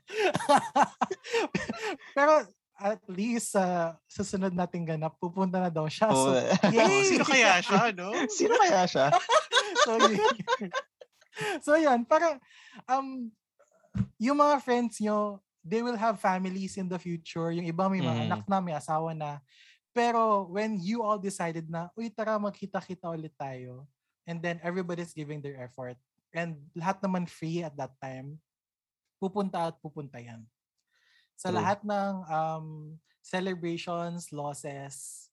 pero 2.16 2.32
at 2.78 3.02
least 3.10 3.58
sa 3.58 3.98
susunod 4.06 4.54
nating 4.54 4.86
ganap, 4.86 5.18
pupunta 5.18 5.58
na 5.58 5.66
daw 5.66 5.90
siya. 5.90 6.08
So, 6.14 6.30
Oh, 6.30 6.70
yay! 6.70 7.02
Sino 7.10 7.26
kaya 7.26 7.58
siya, 7.58 7.90
no? 7.90 8.14
Sino 8.38 8.54
kaya 8.54 8.86
siya? 8.86 9.06
so, 9.84 9.90
yun. 9.98 10.34
so 11.58 11.70
yan, 11.74 12.06
parang 12.06 12.38
um, 12.86 13.26
yung 14.16 14.38
mga 14.38 14.62
friends 14.62 15.02
nyo, 15.02 15.42
they 15.66 15.82
will 15.82 15.98
have 15.98 16.22
families 16.22 16.78
in 16.78 16.86
the 16.86 16.96
future. 16.96 17.50
Yung 17.50 17.66
iba 17.66 17.90
may 17.90 17.98
mga 17.98 18.14
Mm. 18.14 18.26
anak 18.30 18.42
na, 18.46 18.58
may 18.62 18.78
asawa 18.78 19.10
na. 19.10 19.42
Pero 19.90 20.46
when 20.46 20.78
you 20.78 21.02
all 21.02 21.18
decided 21.18 21.66
na, 21.66 21.90
uy, 21.98 22.08
tara 22.14 22.38
magkita-kita 22.38 23.10
ulit 23.10 23.34
tayo. 23.34 23.90
And 24.22 24.38
then 24.38 24.62
everybody's 24.62 25.10
giving 25.10 25.42
their 25.42 25.58
effort. 25.58 25.98
And 26.30 26.62
lahat 26.78 27.02
naman 27.02 27.26
free 27.26 27.66
at 27.66 27.74
that 27.74 27.96
time. 27.98 28.38
Pupunta 29.18 29.72
at 29.72 29.76
pupunta 29.82 30.22
yan. 30.22 30.46
Sa 31.38 31.54
True. 31.54 31.62
lahat 31.62 31.78
ng 31.86 32.12
um, 32.26 32.66
celebrations, 33.22 34.34
losses, 34.34 35.28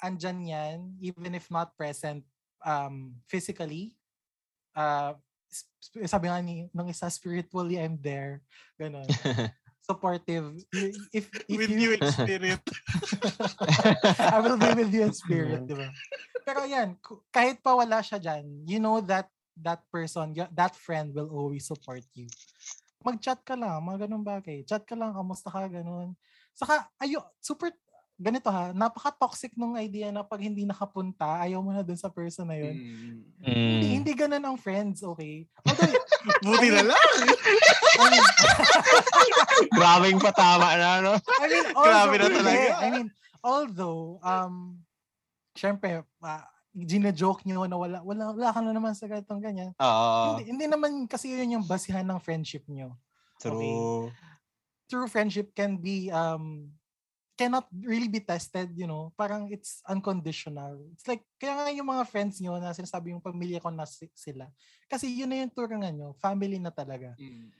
andyan 0.00 0.40
yan, 0.48 0.78
even 1.04 1.36
if 1.36 1.52
not 1.52 1.76
present 1.76 2.24
um, 2.64 3.12
physically. 3.28 3.92
Uh, 4.72 5.12
sabi 6.08 6.32
nga 6.32 6.40
ni, 6.40 6.72
ng 6.72 6.88
isa, 6.88 7.12
spiritually, 7.12 7.76
I'm 7.76 8.00
there. 8.00 8.40
Ganon. 8.80 9.04
Supportive. 9.84 10.56
If, 11.12 11.28
if 11.36 11.58
With 11.58 11.74
you 11.74 12.00
in 12.00 12.02
spirit. 12.16 12.62
I 14.16 14.40
will 14.40 14.56
be 14.56 14.72
with 14.72 14.88
you 14.94 15.04
in 15.04 15.12
spirit, 15.22 15.68
di 15.68 15.76
ba? 15.76 15.92
Pero 16.48 16.64
yan, 16.64 16.96
kahit 17.28 17.60
pa 17.60 17.76
wala 17.76 18.00
siya 18.00 18.16
dyan, 18.16 18.46
you 18.64 18.80
know 18.80 19.04
that 19.04 19.28
that 19.60 19.84
person, 19.92 20.32
that 20.32 20.72
friend 20.72 21.12
will 21.12 21.28
always 21.28 21.68
support 21.68 22.02
you. 22.16 22.30
Mag-chat 23.02 23.40
ka 23.42 23.54
lang, 23.54 23.82
mga 23.82 24.06
ganun 24.06 24.22
bagay. 24.22 24.62
Chat 24.64 24.86
ka 24.86 24.94
lang, 24.94 25.12
kamusta 25.12 25.50
ka, 25.50 25.66
ganun. 25.66 26.14
Saka, 26.54 26.86
ayo, 27.02 27.22
super, 27.42 27.74
ganito 28.14 28.46
ha, 28.52 28.70
napaka-toxic 28.70 29.56
nung 29.58 29.74
idea 29.74 30.14
na 30.14 30.22
pag 30.22 30.38
hindi 30.38 30.62
nakapunta, 30.62 31.42
ayaw 31.42 31.58
mo 31.58 31.74
na 31.74 31.82
dun 31.82 31.98
sa 31.98 32.06
person 32.06 32.46
na 32.46 32.54
yun. 32.54 32.76
Mm. 32.76 33.18
Hindi, 33.42 33.86
Mm. 33.88 33.94
hindi 33.98 34.12
ganun 34.14 34.44
ang 34.46 34.58
friends, 34.60 35.02
okay? 35.02 35.48
Although, 35.66 35.96
Buti 36.46 36.68
na 36.70 36.82
lang. 36.86 37.10
I 38.02 38.06
mean, 38.08 38.24
Grabing 39.74 40.18
patama 40.22 40.78
na, 40.78 41.02
no? 41.02 41.12
I 41.18 41.46
mean, 41.50 41.66
Grabe 41.74 42.14
na 42.14 42.24
although, 42.30 42.38
talaga. 42.38 42.66
I 42.78 42.86
mean, 42.94 43.08
although, 43.42 44.02
um, 44.22 44.54
syempre, 45.58 46.06
uh, 46.22 46.46
gina-joke 46.72 47.44
nyo 47.44 47.68
na 47.68 47.76
wala, 47.76 47.98
wala, 48.00 48.32
wala 48.32 48.48
ka 48.48 48.60
na 48.64 48.72
naman 48.72 48.96
sa 48.96 49.04
ganitong 49.04 49.44
ganyan. 49.44 49.70
Oo. 49.76 50.40
hindi, 50.40 50.56
hindi 50.56 50.66
naman 50.66 51.04
kasi 51.04 51.28
yun 51.28 51.60
yung 51.60 51.66
basihan 51.68 52.04
ng 52.08 52.20
friendship 52.20 52.64
nyo. 52.64 52.96
True. 53.36 54.08
True 54.88 55.08
friendship 55.08 55.52
can 55.52 55.76
be, 55.76 56.08
um, 56.08 56.72
cannot 57.36 57.68
really 57.84 58.08
be 58.08 58.20
tested, 58.20 58.72
you 58.72 58.88
know. 58.88 59.12
Parang 59.16 59.52
it's 59.52 59.84
unconditional. 59.88 60.80
It's 60.96 61.04
like, 61.04 61.24
kaya 61.36 61.56
nga 61.56 61.68
yung 61.72 61.88
mga 61.88 62.04
friends 62.08 62.40
nyo 62.40 62.56
na 62.56 62.72
sinasabi 62.72 63.12
yung 63.12 63.24
pamilya 63.24 63.60
ko 63.60 63.68
na 63.68 63.84
si- 63.84 64.12
sila. 64.16 64.48
Kasi 64.88 65.08
yun 65.12 65.28
na 65.28 65.44
yung 65.44 65.52
turangan 65.52 65.92
nyo. 65.92 66.16
Family 66.16 66.56
na 66.56 66.72
talaga. 66.72 67.12
Mm. 67.20 67.52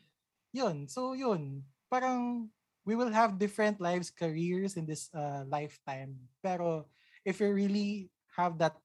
yun. 0.52 0.76
So 0.84 1.16
yun, 1.16 1.64
parang 1.88 2.48
we 2.84 2.92
will 2.92 3.10
have 3.10 3.40
different 3.40 3.80
lives, 3.80 4.12
careers 4.12 4.76
in 4.76 4.84
this 4.84 5.08
uh, 5.16 5.48
lifetime. 5.48 6.16
Pero 6.44 6.86
if 7.24 7.40
you 7.40 7.48
really 7.52 8.12
have 8.36 8.60
that 8.60 8.76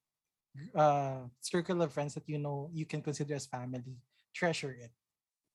uh, 0.73 1.25
circle 1.39 1.81
of 1.81 1.93
friends 1.93 2.13
that 2.15 2.27
you 2.27 2.37
know 2.37 2.69
you 2.71 2.85
can 2.85 3.01
consider 3.01 3.35
as 3.35 3.45
family, 3.45 3.97
treasure 4.33 4.73
it. 4.73 4.93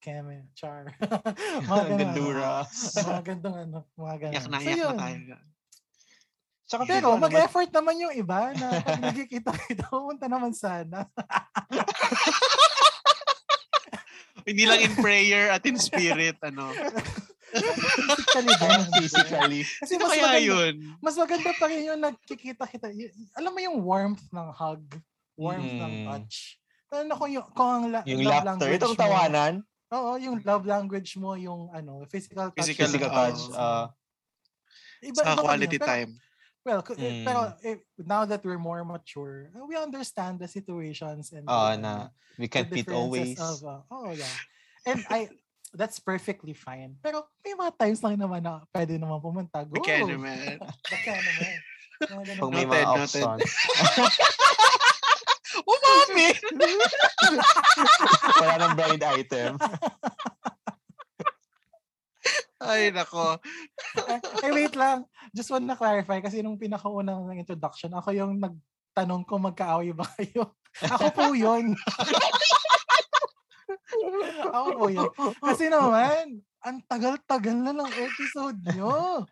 Keme, 0.03 0.50
char. 0.59 0.90
mga 1.70 1.84
ganun. 1.88 1.98
Ganduras. 2.11 2.90
Mga 2.98 3.22
gandang 3.22 3.57
ano, 3.57 3.78
mga 3.94 4.14
ganun. 4.18 4.34
Yak 4.34 4.46
na, 4.50 4.59
So 4.59 4.66
yak 4.66 4.74
na 4.74 4.82
yun. 4.82 4.96
tayo. 4.98 5.36
Tsaka 6.66 6.82
Pero 6.88 7.07
ano, 7.12 7.20
mag- 7.20 7.30
mag-effort 7.30 7.70
naman 7.70 7.94
yung 8.00 8.14
iba 8.16 8.50
na 8.57 8.66
pag 8.80 8.98
nagkikita-kita, 8.98 9.86
pumunta 9.92 10.26
naman 10.26 10.50
sana. 10.50 11.07
Hindi 14.42 14.66
lang 14.66 14.82
in 14.82 14.94
prayer 14.98 15.55
at 15.55 15.62
in 15.62 15.78
spirit, 15.78 16.34
ano. 16.42 16.74
Physically 17.53 18.55
din. 18.57 18.80
physically. 18.96 19.61
Kasi 19.78 19.92
mas 19.94 20.09
kaya 20.09 20.22
maganda- 20.22 20.40
yun? 20.42 20.74
mas 20.98 21.14
maganda 21.14 21.50
pa 21.55 21.64
rin 21.66 21.80
yung 21.84 22.00
nagkikita-kita. 22.00 22.86
Alam 23.36 23.50
mo 23.53 23.61
yung 23.61 23.78
warmth 23.80 24.24
ng 24.28 24.48
hug, 24.50 24.82
warmth 25.36 25.68
ng 25.70 25.92
Mm. 25.92 26.07
touch. 26.09 26.36
Ano 26.88 27.12
kung 27.16 27.30
yung, 27.30 27.46
kung 27.53 27.70
ang 27.70 27.84
la- 27.88 28.05
Yung 28.05 28.20
love 28.20 28.32
laughter. 28.44 28.48
language 28.68 28.76
Itong 28.78 28.94
mo- 28.94 29.00
tawanan. 29.00 29.55
Oo, 29.92 30.11
yung 30.16 30.36
love 30.40 30.64
language 30.64 31.11
mo, 31.16 31.36
yung 31.36 31.68
ano, 31.70 32.05
physical 32.07 32.48
touch. 32.48 32.64
Physical, 32.64 32.88
Physical 32.88 33.09
yung 33.09 33.16
touch. 33.16 33.42
mo. 33.48 33.57
ah, 33.57 33.86
Iba- 35.03 35.18
Sa 35.18 35.34
iba 35.34 35.42
quality. 35.42 35.76
Pero- 35.76 35.90
time. 35.90 36.12
Well, 36.62 36.78
eh, 36.94 37.26
pero 37.26 37.40
Mm. 37.42 37.66
eh, 37.66 37.76
now 37.98 38.22
that 38.22 38.38
we're 38.46 38.55
more 38.57 38.86
mature, 38.86 39.50
uh, 39.50 39.66
we 39.66 39.74
understand 39.74 40.38
the 40.38 40.46
situations 40.46 41.34
and 41.34 41.42
Oo, 41.44 41.74
the, 41.74 41.76
na 41.76 41.92
we 42.38 42.46
can't 42.46 42.70
differences 42.70 42.94
always. 42.94 43.34
Of, 43.34 43.66
uh, 43.66 43.82
oh, 43.90 44.14
yeah. 44.14 44.30
And 44.86 45.03
I, 45.11 45.26
that's 45.73 45.99
perfectly 45.99 46.53
fine. 46.53 46.97
Pero 47.01 47.25
may 47.41 47.57
mga 47.57 47.73
times 47.81 48.01
lang 48.05 48.20
naman 48.20 48.45
na 48.45 48.61
pwede 48.73 49.01
naman 49.01 49.18
pumunta. 49.25 49.64
Go! 49.64 49.77
We 49.77 49.81
can, 49.89 50.09
man. 50.20 50.61
Baka 50.61 51.12
naman. 51.16 51.53
Mga 52.03 52.23
ganun. 52.29 52.41
Pag 52.41 52.53
may 52.53 52.66
mga 52.68 52.87
options. 52.89 53.43
Umami! 55.73 56.29
Wala 58.41 58.55
nang 58.57 58.75
blind 58.77 59.05
item. 59.05 59.53
Ay, 62.62 62.95
nako. 62.95 63.37
Eh, 64.41 64.53
wait 64.55 64.75
lang. 64.79 65.05
Just 65.35 65.51
want 65.51 65.66
na 65.66 65.77
clarify 65.77 66.23
kasi 66.23 66.41
nung 66.41 66.57
pinakaunang 66.57 67.27
ng 67.27 67.43
introduction, 67.43 67.93
ako 67.93 68.14
yung 68.14 68.39
nagtanong 68.39 69.27
kung 69.27 69.45
magkaaway 69.45 69.93
ba 69.93 70.07
kayo. 70.16 70.55
Ako 70.81 71.07
po 71.12 71.25
yun. 71.37 71.77
Ako 74.51 74.68
po 74.79 74.87
yun. 74.89 75.11
Kasi 75.41 75.70
naman, 75.70 76.43
ang 76.62 76.79
tagal-tagal 76.87 77.59
na 77.59 77.75
ng 77.75 77.91
episode 77.91 78.59
nyo. 78.75 79.27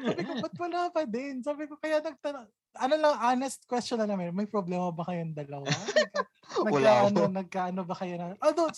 Sabi 0.00 0.22
ko, 0.24 0.32
ba't 0.40 0.56
wala 0.56 0.80
pa 0.88 1.02
din? 1.04 1.44
Sabi 1.44 1.68
ko, 1.68 1.76
kaya 1.76 2.00
nagtanong, 2.00 2.48
ano 2.80 2.94
lang, 2.96 3.14
honest 3.20 3.68
question 3.68 4.00
na 4.00 4.08
namin, 4.08 4.32
may 4.32 4.48
problema 4.48 4.88
ba 4.88 5.04
kayong 5.04 5.36
dalawa? 5.36 5.68
Nagka, 5.68 6.20
Wala 6.66 7.06
nagkaano, 7.12 7.86
ba 7.86 7.94
kayo 7.94 8.14
na, 8.18 8.34
although, 8.42 8.72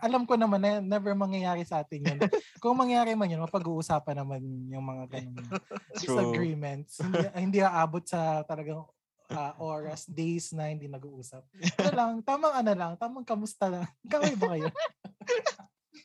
alam 0.00 0.24
ko 0.24 0.40
naman 0.40 0.62
na 0.62 0.80
never 0.80 1.12
mangyayari 1.12 1.66
sa 1.66 1.84
atin 1.84 2.00
yun. 2.06 2.18
Kung 2.62 2.78
mangyari 2.78 3.12
man 3.18 3.28
yun, 3.28 3.44
mapag-uusapan 3.44 4.24
naman 4.24 4.40
yung 4.70 4.84
mga 4.86 5.04
ganun 5.10 5.36
disagreements. 6.00 7.02
hindi, 7.02 7.18
hindi 7.36 7.58
aabot 7.60 8.00
sa 8.06 8.46
talagang 8.46 8.86
ah, 9.32 9.54
oras, 9.72 10.06
days 10.06 10.50
na 10.52 10.70
hindi 10.70 10.90
nag-uusap. 10.90 11.42
Ano 11.78 11.90
lang, 11.94 12.10
tamang 12.28 12.54
ano 12.54 12.72
lang, 12.74 12.92
tamang 12.98 13.26
kamusta 13.26 13.70
lang. 13.70 13.86
Kaway 14.10 14.34
ba 14.36 14.54
kayo? 14.56 14.68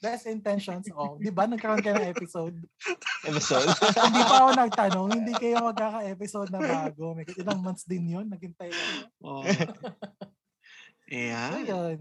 Best 0.03 0.27
intentions 0.29 0.85
all. 0.93 1.17
Di 1.17 1.31
ba 1.33 1.49
nagkaroon 1.49 1.81
kayo 1.81 1.97
ng 1.97 2.11
episode? 2.11 2.55
Episode. 3.25 3.69
hindi 4.05 4.21
pa 4.21 4.35
ako 4.43 4.49
nagtanong, 4.53 5.07
hindi 5.23 5.33
kayo 5.33 5.55
magkaka-episode 5.65 6.49
na 6.53 6.61
bago. 6.61 7.15
May 7.15 7.25
ilang 7.39 7.63
months 7.63 7.87
din 7.87 8.13
yun, 8.13 8.27
naghintay 8.29 8.69
ako. 8.69 8.85
Oh. 9.23 9.43
So, 11.05 11.13
Ayan. 11.13 11.51
yun. 11.69 11.97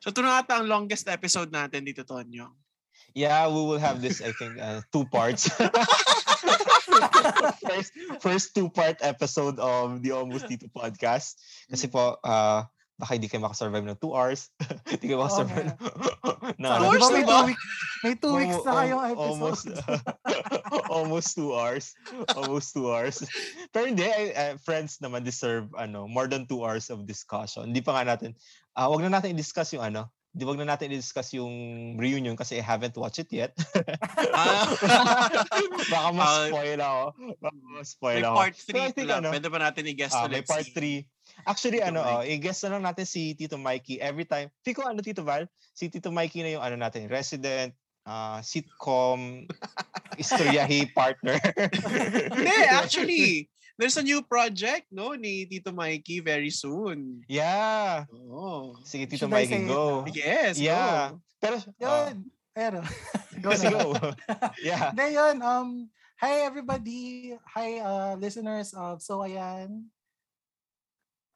So, 0.00 0.08
ito 0.10 0.24
na 0.24 0.40
ata 0.40 0.56
ang 0.58 0.66
longest 0.68 1.06
episode 1.12 1.52
natin 1.52 1.84
dito, 1.84 2.08
Tonyo. 2.08 2.56
Yeah, 3.12 3.48
we 3.48 3.60
will 3.64 3.80
have 3.80 4.00
this, 4.00 4.20
I 4.20 4.32
think, 4.32 4.60
uh, 4.60 4.80
two 4.92 5.04
parts. 5.08 5.48
First, 7.62 7.90
first 8.20 8.46
two-part 8.54 9.00
episode 9.00 9.58
of 9.58 10.02
the 10.02 10.12
Almost 10.12 10.48
Dito 10.50 10.68
podcast. 10.70 11.36
Kasi 11.68 11.86
po, 11.90 12.16
uh, 12.22 12.62
baka 12.96 13.12
hindi 13.12 13.28
kayo 13.28 13.44
makasurvive 13.44 13.84
ng 13.84 14.00
two 14.00 14.16
hours. 14.16 14.48
Hindi 14.88 15.12
kayo 15.12 15.20
makasurvive 15.20 15.68
ng, 15.68 15.78
ng 16.56 16.70
Sabi 16.72 16.80
Of 16.80 16.88
course, 16.88 17.04
ko, 17.04 17.12
may 17.12 17.20
diba? 17.20 17.28
two, 17.28 17.44
week, 17.44 17.60
may 18.00 18.14
two 18.16 18.34
weeks 18.40 18.58
na 18.64 18.72
kayong 18.72 19.04
episode. 19.04 19.20
Almost, 19.20 19.64
almost 20.96 21.28
two 21.36 21.50
hours. 21.52 21.86
Almost 22.32 22.68
two 22.72 22.86
hours. 22.88 23.16
Pero 23.76 23.84
hindi, 23.92 24.08
I- 24.08 24.56
friends 24.64 24.96
naman 25.04 25.28
deserve 25.28 25.68
ano 25.76 26.08
more 26.08 26.24
than 26.24 26.48
two 26.48 26.64
hours 26.64 26.88
of 26.88 27.04
discussion. 27.04 27.68
Hindi 27.68 27.84
pa 27.84 28.00
nga 28.00 28.16
natin, 28.16 28.32
ah 28.72 28.88
wag 28.88 29.04
na 29.04 29.12
natin 29.12 29.36
i-discuss 29.36 29.76
yung 29.76 29.84
ano, 29.84 30.08
di 30.36 30.44
wag 30.44 30.60
na 30.60 30.68
natin 30.68 30.92
i-discuss 30.92 31.32
yung 31.32 31.48
reunion 31.96 32.36
kasi 32.36 32.60
I 32.60 32.62
haven't 32.62 32.92
watched 32.92 33.24
it 33.24 33.32
yet. 33.32 33.56
Ah. 34.36 34.68
Baka 35.92 36.06
Ah, 36.06 36.12
ma-spoil 36.12 36.76
ako. 36.76 37.04
Baka 37.40 37.56
ma-spoil 37.72 38.20
May 38.20 38.28
ako. 38.28 38.36
part 38.36 38.52
So, 38.54 38.68
I 38.68 38.92
3 38.92 38.92
think, 38.92 39.08
lang. 39.08 39.24
ano, 39.24 39.28
Pwede 39.32 39.48
ba 39.48 39.58
natin 39.58 39.88
i-guess 39.88 40.12
Ah, 40.12 40.28
ulit 40.28 40.32
may 40.36 40.44
part 40.44 40.68
si- 40.68 40.76
3. 40.76 41.48
Actually, 41.48 41.80
Tito 41.80 41.88
ano, 41.88 42.00
oh, 42.00 42.20
Mikey. 42.20 42.32
i-guess 42.36 42.58
na 42.62 42.70
lang 42.70 42.84
natin 42.84 43.04
si 43.04 43.32
Tito 43.32 43.56
Mikey 43.56 43.96
every 43.96 44.28
time. 44.28 44.52
Feel 44.60 44.76
ko 44.76 44.84
ano, 44.84 45.00
Tito 45.00 45.24
Val? 45.24 45.48
Si 45.72 45.88
Tito 45.88 46.12
Mikey 46.12 46.44
na 46.44 46.52
yung 46.52 46.64
ano 46.64 46.76
natin, 46.76 47.08
resident, 47.08 47.72
ah, 48.04 48.44
sitcom, 48.44 49.48
istoryahi 50.20 50.92
partner. 50.92 51.40
Hindi, 52.28 52.56
actually, 52.70 53.48
there's 53.78 53.96
a 53.96 54.02
new 54.04 54.24
project, 54.24 54.88
no, 54.90 55.12
ni 55.14 55.44
Tito 55.44 55.72
Mikey 55.72 56.20
very 56.20 56.50
soon. 56.50 57.22
Yeah. 57.28 58.04
Oh. 58.12 58.76
Sige, 58.84 59.04
Tito 59.08 59.28
Should 59.28 59.30
Mikey, 59.30 59.52
say 59.52 59.62
it 59.64 59.68
go. 59.68 60.04
now? 60.04 60.12
Yes, 60.12 60.58
Yeah. 60.58 61.12
go. 61.12 61.20
Pero, 61.40 61.56
Yun. 61.80 62.14
Pero, 62.56 62.80
go 63.44 63.50
na. 63.52 63.68
go. 63.68 63.82
yeah. 64.64 64.88
Hindi, 64.96 65.06
yun. 65.12 65.36
Um, 65.44 65.68
hi, 66.16 66.48
everybody. 66.48 67.36
Hi, 67.52 67.78
uh, 67.84 68.16
listeners 68.16 68.72
of 68.72 69.04
So 69.04 69.20
Ayan. 69.20 69.92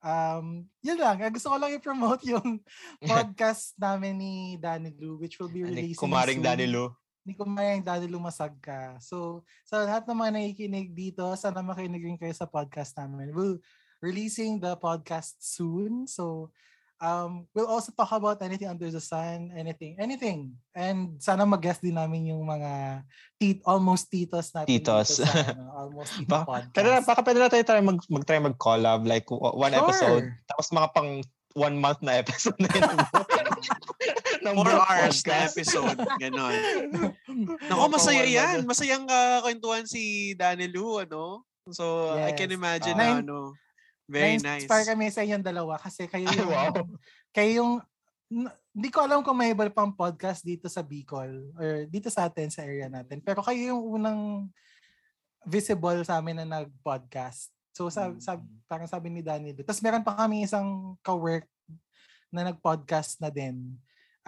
Um, 0.00 0.64
yun 0.80 0.96
lang. 0.96 1.20
Gusto 1.28 1.52
ko 1.52 1.60
lang 1.60 1.76
i-promote 1.76 2.24
yung 2.24 2.64
podcast 3.04 3.76
namin 3.76 4.16
ni 4.16 4.34
Danny 4.56 4.96
Lou, 4.96 5.20
which 5.20 5.36
will 5.36 5.52
be 5.52 5.60
Ani, 5.60 5.92
releasing 5.92 6.00
Kumaring 6.00 6.40
soon. 6.40 6.96
Danilo. 7.20 7.26
Ni 7.26 7.32
Kumaring 7.36 7.82
Danny 7.84 8.08
Lou 8.08 8.20
Masagka. 8.20 8.96
So, 9.00 9.44
sa 9.64 9.84
lahat 9.84 10.08
ng 10.08 10.16
mga 10.16 10.32
nakikinig 10.36 10.88
dito, 10.94 11.24
sana 11.36 11.60
makinig 11.60 12.04
rin 12.04 12.18
kayo 12.18 12.32
sa 12.32 12.48
podcast 12.48 12.96
namin. 12.96 13.32
We'll 13.36 13.60
releasing 14.00 14.60
the 14.60 14.76
podcast 14.80 15.36
soon. 15.40 16.08
So, 16.08 16.48
um, 17.00 17.44
we'll 17.52 17.68
also 17.68 17.92
talk 17.92 18.12
about 18.12 18.40
anything 18.40 18.68
under 18.68 18.88
the 18.88 19.00
sun, 19.00 19.52
anything, 19.52 19.96
anything. 20.00 20.56
And 20.72 21.20
sana 21.20 21.44
mag-guest 21.44 21.84
din 21.84 22.00
namin 22.00 22.32
yung 22.32 22.40
mga 22.48 23.04
tit 23.36 23.60
almost 23.68 24.08
titos 24.08 24.52
natin 24.56 24.68
Titos. 24.80 25.20
sa 25.20 25.28
ano, 25.52 25.68
almost 25.76 26.16
tito 26.20 26.32
Ba- 26.32 26.48
podcast. 26.48 26.84
Na, 26.88 27.04
baka 27.04 27.20
pwede 27.20 27.38
na 27.44 27.52
tayo 27.52 27.64
try 27.68 27.80
mag, 27.84 28.00
mag-try 28.08 28.40
mag-collab, 28.40 29.04
like 29.04 29.28
one 29.28 29.72
Sure. 29.76 29.80
episode, 29.84 30.26
tapos 30.48 30.66
mga 30.72 30.88
pang 30.96 31.10
one 31.52 31.76
month 31.76 31.98
na 32.00 32.14
episode 32.22 32.56
na 32.62 32.70
yun. 32.72 32.96
ng 34.40 34.54
Four 34.56 34.72
hours 34.72 35.18
na 35.24 35.36
episode. 35.46 35.98
Ganon. 36.18 36.52
Naku, 37.68 37.76
Mga 37.76 37.88
masaya 37.92 38.24
yan. 38.24 38.56
Masayang 38.64 39.06
uh, 39.06 39.38
kwentuhan 39.44 39.84
si 39.84 40.32
Danny 40.34 40.66
Lou, 40.68 41.00
ano? 41.00 41.44
So, 41.70 42.16
I 42.16 42.32
can 42.32 42.50
Yes. 42.50 42.58
imagine 42.58 42.96
Ah. 42.96 43.20
na, 43.20 43.22
ano, 43.22 43.54
very 44.10 44.40
nice. 44.40 44.66
Na-inspire 44.66 44.86
kami 44.90 45.06
sa 45.12 45.22
inyong 45.22 45.44
dalawa 45.44 45.78
kasi 45.78 46.08
kayo 46.10 46.26
Ay, 46.26 46.36
yung, 46.40 46.50
wow. 46.50 46.72
kayo 47.36 47.50
yung, 47.62 47.72
hindi 48.70 48.88
ko 48.90 48.98
alam 49.02 49.22
kung 49.22 49.38
may 49.38 49.52
iba 49.54 49.66
pang 49.70 49.90
podcast 49.94 50.42
dito 50.42 50.66
sa 50.70 50.82
Bicol 50.82 51.50
or 51.58 51.86
dito 51.90 52.06
sa 52.10 52.26
atin 52.26 52.50
sa 52.50 52.62
area 52.62 52.86
natin. 52.90 53.18
Pero 53.22 53.42
kayo 53.42 53.74
yung 53.74 53.82
unang 54.00 54.20
visible 55.46 56.02
sa 56.02 56.18
amin 56.18 56.42
na 56.42 56.62
nag-podcast. 56.62 57.50
So, 57.74 57.86
sa, 57.90 58.12
sa, 58.18 58.38
parang 58.66 58.86
sabi 58.90 59.10
ni 59.10 59.22
Danny. 59.22 59.54
Tapos 59.54 59.82
meron 59.82 60.02
pa 60.02 60.14
kami 60.14 60.46
isang 60.46 60.94
ka-work 61.02 61.46
na 62.30 62.46
nag-podcast 62.50 63.18
na 63.18 63.30
din 63.30 63.74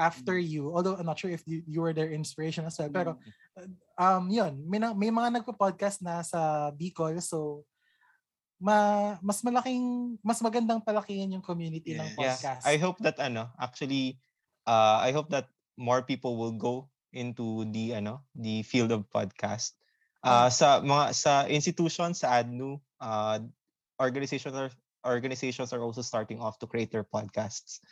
after 0.02 0.34
you. 0.34 0.74
Although 0.74 0.98
I'm 0.98 1.06
not 1.06 1.22
sure 1.22 1.30
if 1.30 1.46
you, 1.46 1.62
you 1.62 1.78
were 1.78 1.94
their 1.94 2.10
inspiration 2.10 2.66
as 2.66 2.74
well. 2.74 2.90
Pero 2.90 3.10
um 3.94 4.26
yun, 4.26 4.66
may, 4.66 4.82
na- 4.82 4.98
may 4.98 5.14
mga 5.14 5.38
nagpo-podcast 5.38 6.02
na 6.02 6.26
sa 6.26 6.74
Bicol. 6.74 7.22
So, 7.22 7.62
ma, 8.58 9.14
mas 9.22 9.42
malaking, 9.46 10.18
mas 10.22 10.42
magandang 10.42 10.82
palakihin 10.82 11.38
yung 11.38 11.44
community 11.46 11.94
ng 11.94 12.10
Yes. 12.14 12.18
Yeah, 12.18 12.34
podcast. 12.34 12.62
I 12.66 12.76
hope 12.82 12.98
that 13.06 13.22
ano, 13.22 13.54
actually, 13.62 14.18
uh, 14.66 14.98
I 14.98 15.14
hope 15.14 15.30
that 15.30 15.46
more 15.78 16.02
people 16.02 16.34
will 16.34 16.54
go 16.58 16.90
into 17.14 17.64
the 17.70 17.94
ano, 17.94 18.26
the 18.34 18.66
field 18.66 18.90
of 18.90 19.06
podcast. 19.10 19.78
Uh, 20.22 20.46
sa 20.46 20.78
mga 20.78 21.18
sa 21.18 21.50
institutions, 21.50 22.22
sa 22.22 22.38
ADNU, 22.38 22.78
uh, 23.02 23.42
organizations 23.98 24.54
are 24.54 24.70
organizations 25.02 25.74
are 25.74 25.82
also 25.82 25.98
starting 25.98 26.38
off 26.38 26.62
to 26.62 26.66
create 26.70 26.94
their 26.94 27.02
podcasts. 27.02 27.82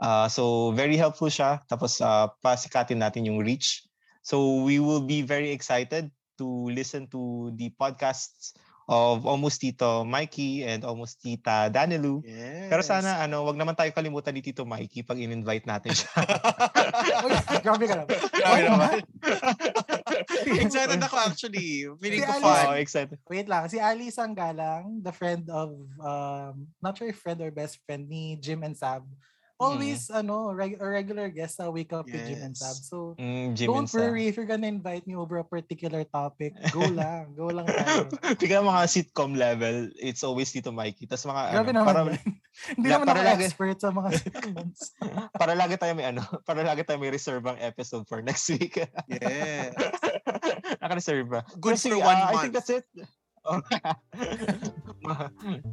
Uh, 0.00 0.26
so 0.26 0.72
very 0.72 0.96
helpful 0.96 1.30
siya. 1.30 1.62
Tapos 1.70 2.00
uh, 2.02 2.28
pasikatin 2.42 2.98
natin 3.00 3.26
yung 3.26 3.42
reach. 3.42 3.86
So 4.24 4.64
we 4.64 4.80
will 4.80 5.04
be 5.04 5.20
very 5.22 5.52
excited 5.52 6.10
to 6.38 6.46
listen 6.72 7.06
to 7.12 7.52
the 7.54 7.70
podcasts 7.78 8.56
of 8.88 9.24
Almost 9.24 9.64
Tito 9.64 10.04
Mikey 10.04 10.64
and 10.64 10.84
Almost 10.84 11.24
Tita 11.24 11.72
Danilu. 11.72 12.20
Yes. 12.20 12.68
Pero 12.68 12.82
sana 12.84 13.24
ano, 13.24 13.44
wag 13.48 13.56
naman 13.56 13.72
tayo 13.72 13.88
kalimutan 13.96 14.36
ni 14.36 14.44
Tito 14.44 14.68
Mikey 14.68 15.04
pag 15.04 15.16
in-invite 15.16 15.64
natin 15.64 15.92
siya. 15.96 16.12
Grabe 17.64 17.84
ka 17.88 17.94
naman. 18.04 18.18
Grabe 18.28 18.60
naman. 18.68 18.98
excited 20.44 21.00
ako 21.00 21.16
actually. 21.16 21.88
Feeling 21.96 22.20
Si 22.20 22.28
ko 22.28 22.32
fun. 22.44 22.64
Oh, 22.68 22.76
excited. 22.76 23.18
Wait 23.28 23.48
lang, 23.48 23.64
si 23.72 23.80
Ali 23.80 24.12
Sanggalang, 24.12 25.00
the 25.00 25.12
friend 25.12 25.48
of, 25.48 25.72
um, 26.00 26.68
not 26.84 26.96
sure 26.96 27.08
if 27.08 27.16
friend 27.20 27.40
or 27.40 27.48
best 27.48 27.80
friend 27.88 28.04
ni 28.04 28.36
Jim 28.36 28.60
and 28.64 28.76
Sab, 28.76 29.04
always, 29.56 30.08
ano, 30.08 30.50
reg- 30.50 30.76
a 30.76 30.86
regular 30.86 31.28
guest 31.28 31.56
sa 31.56 31.68
Wake 31.68 31.90
Up 31.90 32.04
with 32.04 32.20
Jim 32.20 32.42
and 32.42 32.52
Sab. 32.52 32.74
Yes. 32.74 32.86
So, 32.86 33.14
Mm, 33.14 33.54
Jim 33.54 33.66
don't 33.66 33.78
and 33.78 33.88
Sam. 33.88 34.00
worry 34.02 34.26
if 34.26 34.34
you're 34.34 34.44
gonna 34.44 34.66
invite 34.66 35.04
me 35.04 35.14
over 35.14 35.38
a 35.38 35.46
particular 35.46 36.02
topic. 36.04 36.52
Go 36.70 36.82
lang. 36.92 37.32
Go 37.32 37.48
lang 37.48 37.64
tayo. 37.64 38.10
Bigla 38.34 38.60
mga 38.60 38.82
sitcom 38.86 39.32
level, 39.32 39.88
it's 39.96 40.20
always 40.20 40.48
Tito 40.48 40.70
Mikey. 40.70 41.06
Tapos 41.06 41.24
mga 41.24 41.42
Grabe 41.50 41.70
ano, 41.70 41.78
naman. 41.80 41.86
para. 41.86 42.00
Hindi 42.76 42.86
naman 42.86 43.04
para 43.04 43.18
ako 43.18 43.28
lagi- 43.34 43.44
expert 43.44 43.78
sa 43.78 43.90
mga 43.90 44.10
sitcoms. 44.16 44.78
para 45.40 45.52
lagi 45.54 45.74
tayo 45.74 45.92
may 45.92 46.06
ano, 46.06 46.22
para 46.42 46.62
lagi 46.62 46.82
tayo 46.82 46.98
may 46.98 47.10
reserve 47.10 47.42
ang 47.44 47.58
episode 47.58 48.06
for 48.06 48.22
next 48.22 48.46
week. 48.48 48.78
Yeah. 49.08 49.74
Naka-reserve 50.78 51.26
ba? 51.26 51.40
Good 51.56 51.74
Pero 51.74 51.82
sige, 51.82 51.94
for 51.96 52.04
one 52.04 52.14
ah, 52.14 52.26
I 52.26 52.32
month. 52.32 52.42
think 52.42 52.54
that's 52.54 52.70
it. 52.70 52.86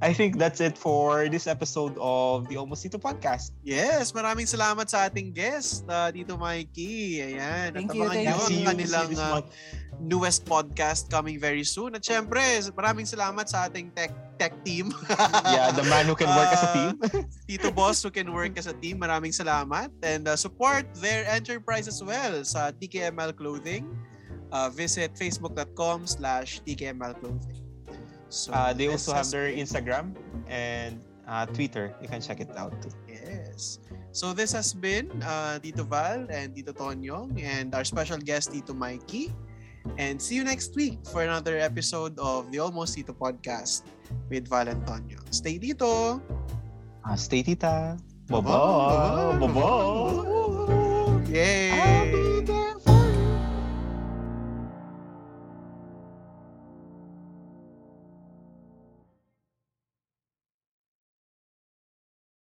I 0.01 0.11
think 0.11 0.37
that's 0.37 0.59
it 0.59 0.77
for 0.77 1.29
this 1.29 1.47
episode 1.47 1.95
of 1.99 2.47
the 2.51 2.57
Almost 2.57 2.83
Tito 2.83 2.99
podcast. 2.99 3.55
Yes, 3.63 4.11
maraming 4.11 4.43
salamat 4.43 4.91
sa 4.91 5.07
ating 5.07 5.31
guest, 5.31 5.87
uh, 5.87 6.11
Tito 6.11 6.35
Mikey. 6.35 7.23
Ayan. 7.23 7.71
Thank 7.71 7.91
At 7.91 7.95
you, 7.95 8.03
thank 8.11 8.27
you. 8.27 8.35
ang 8.35 8.41
See 8.43 8.59
you, 8.59 8.67
kanilang 8.67 9.07
see 9.07 9.15
you 9.15 9.15
this 9.15 9.23
uh, 9.23 9.31
month. 9.39 9.47
newest 10.01 10.43
podcast 10.43 11.07
coming 11.07 11.39
very 11.39 11.63
soon. 11.63 11.95
At 11.95 12.03
syempre, 12.03 12.41
maraming 12.75 13.07
salamat 13.07 13.47
sa 13.47 13.71
ating 13.71 13.93
tech 13.95 14.11
tech 14.35 14.51
team. 14.67 14.91
yeah, 15.47 15.71
the 15.71 15.85
man 15.87 16.09
who 16.09 16.15
can 16.17 16.27
work 16.33 16.51
as 16.51 16.63
a 16.65 16.67
Uh, 16.67 16.75
team. 16.75 16.93
Tito 17.47 17.69
Boss 17.71 18.01
who 18.03 18.11
can 18.11 18.33
work 18.33 18.57
as 18.57 18.65
a 18.67 18.75
team. 18.75 18.99
Maraming 18.99 19.31
salamat. 19.31 19.93
And 20.01 20.27
uh, 20.27 20.35
support 20.35 20.89
their 20.99 21.23
enterprise 21.29 21.87
as 21.87 22.01
well 22.03 22.41
sa 22.43 22.73
TKML 22.75 23.31
Clothing. 23.37 23.85
Uh, 24.51 24.69
visit 24.69 25.15
facebook.com 25.15 26.05
slash 26.07 26.59
TKML 26.67 27.15
Clothing. 27.19 27.57
So, 28.27 28.51
Uh, 28.51 28.71
they 28.75 28.87
also 28.87 29.11
have 29.15 29.27
their 29.31 29.51
Instagram 29.51 30.15
and 30.47 30.99
uh, 31.27 31.45
Twitter. 31.47 31.95
You 32.03 32.07
can 32.07 32.19
check 32.21 32.39
it 32.39 32.51
out 32.55 32.75
too. 32.83 32.91
Yes. 33.07 33.79
So 34.11 34.35
this 34.35 34.51
has 34.51 34.75
been 34.75 35.07
uh, 35.23 35.59
Tito 35.59 35.83
Val 35.87 36.27
and 36.27 36.51
Tito 36.55 36.71
Tonyong 36.75 37.39
and 37.39 37.71
our 37.75 37.83
special 37.87 38.19
guest 38.19 38.51
Tito 38.51 38.73
Mikey. 38.75 39.31
And 39.97 40.21
see 40.21 40.35
you 40.35 40.43
next 40.43 40.75
week 40.75 40.99
for 41.07 41.23
another 41.23 41.57
episode 41.57 42.19
of 42.19 42.51
the 42.51 42.59
Almost 42.59 42.95
Tito 42.99 43.15
podcast 43.15 43.87
with 44.29 44.47
Val 44.51 44.67
and 44.67 44.83
Tonyo. 44.85 45.17
Stay 45.33 45.57
dito! 45.57 46.19
Uh, 47.07 47.15
stay 47.15 47.41
tita. 47.41 47.97
Bye-bye. 48.29 49.39
Bye-bye. 49.41 51.25
Yay! 51.33 52.10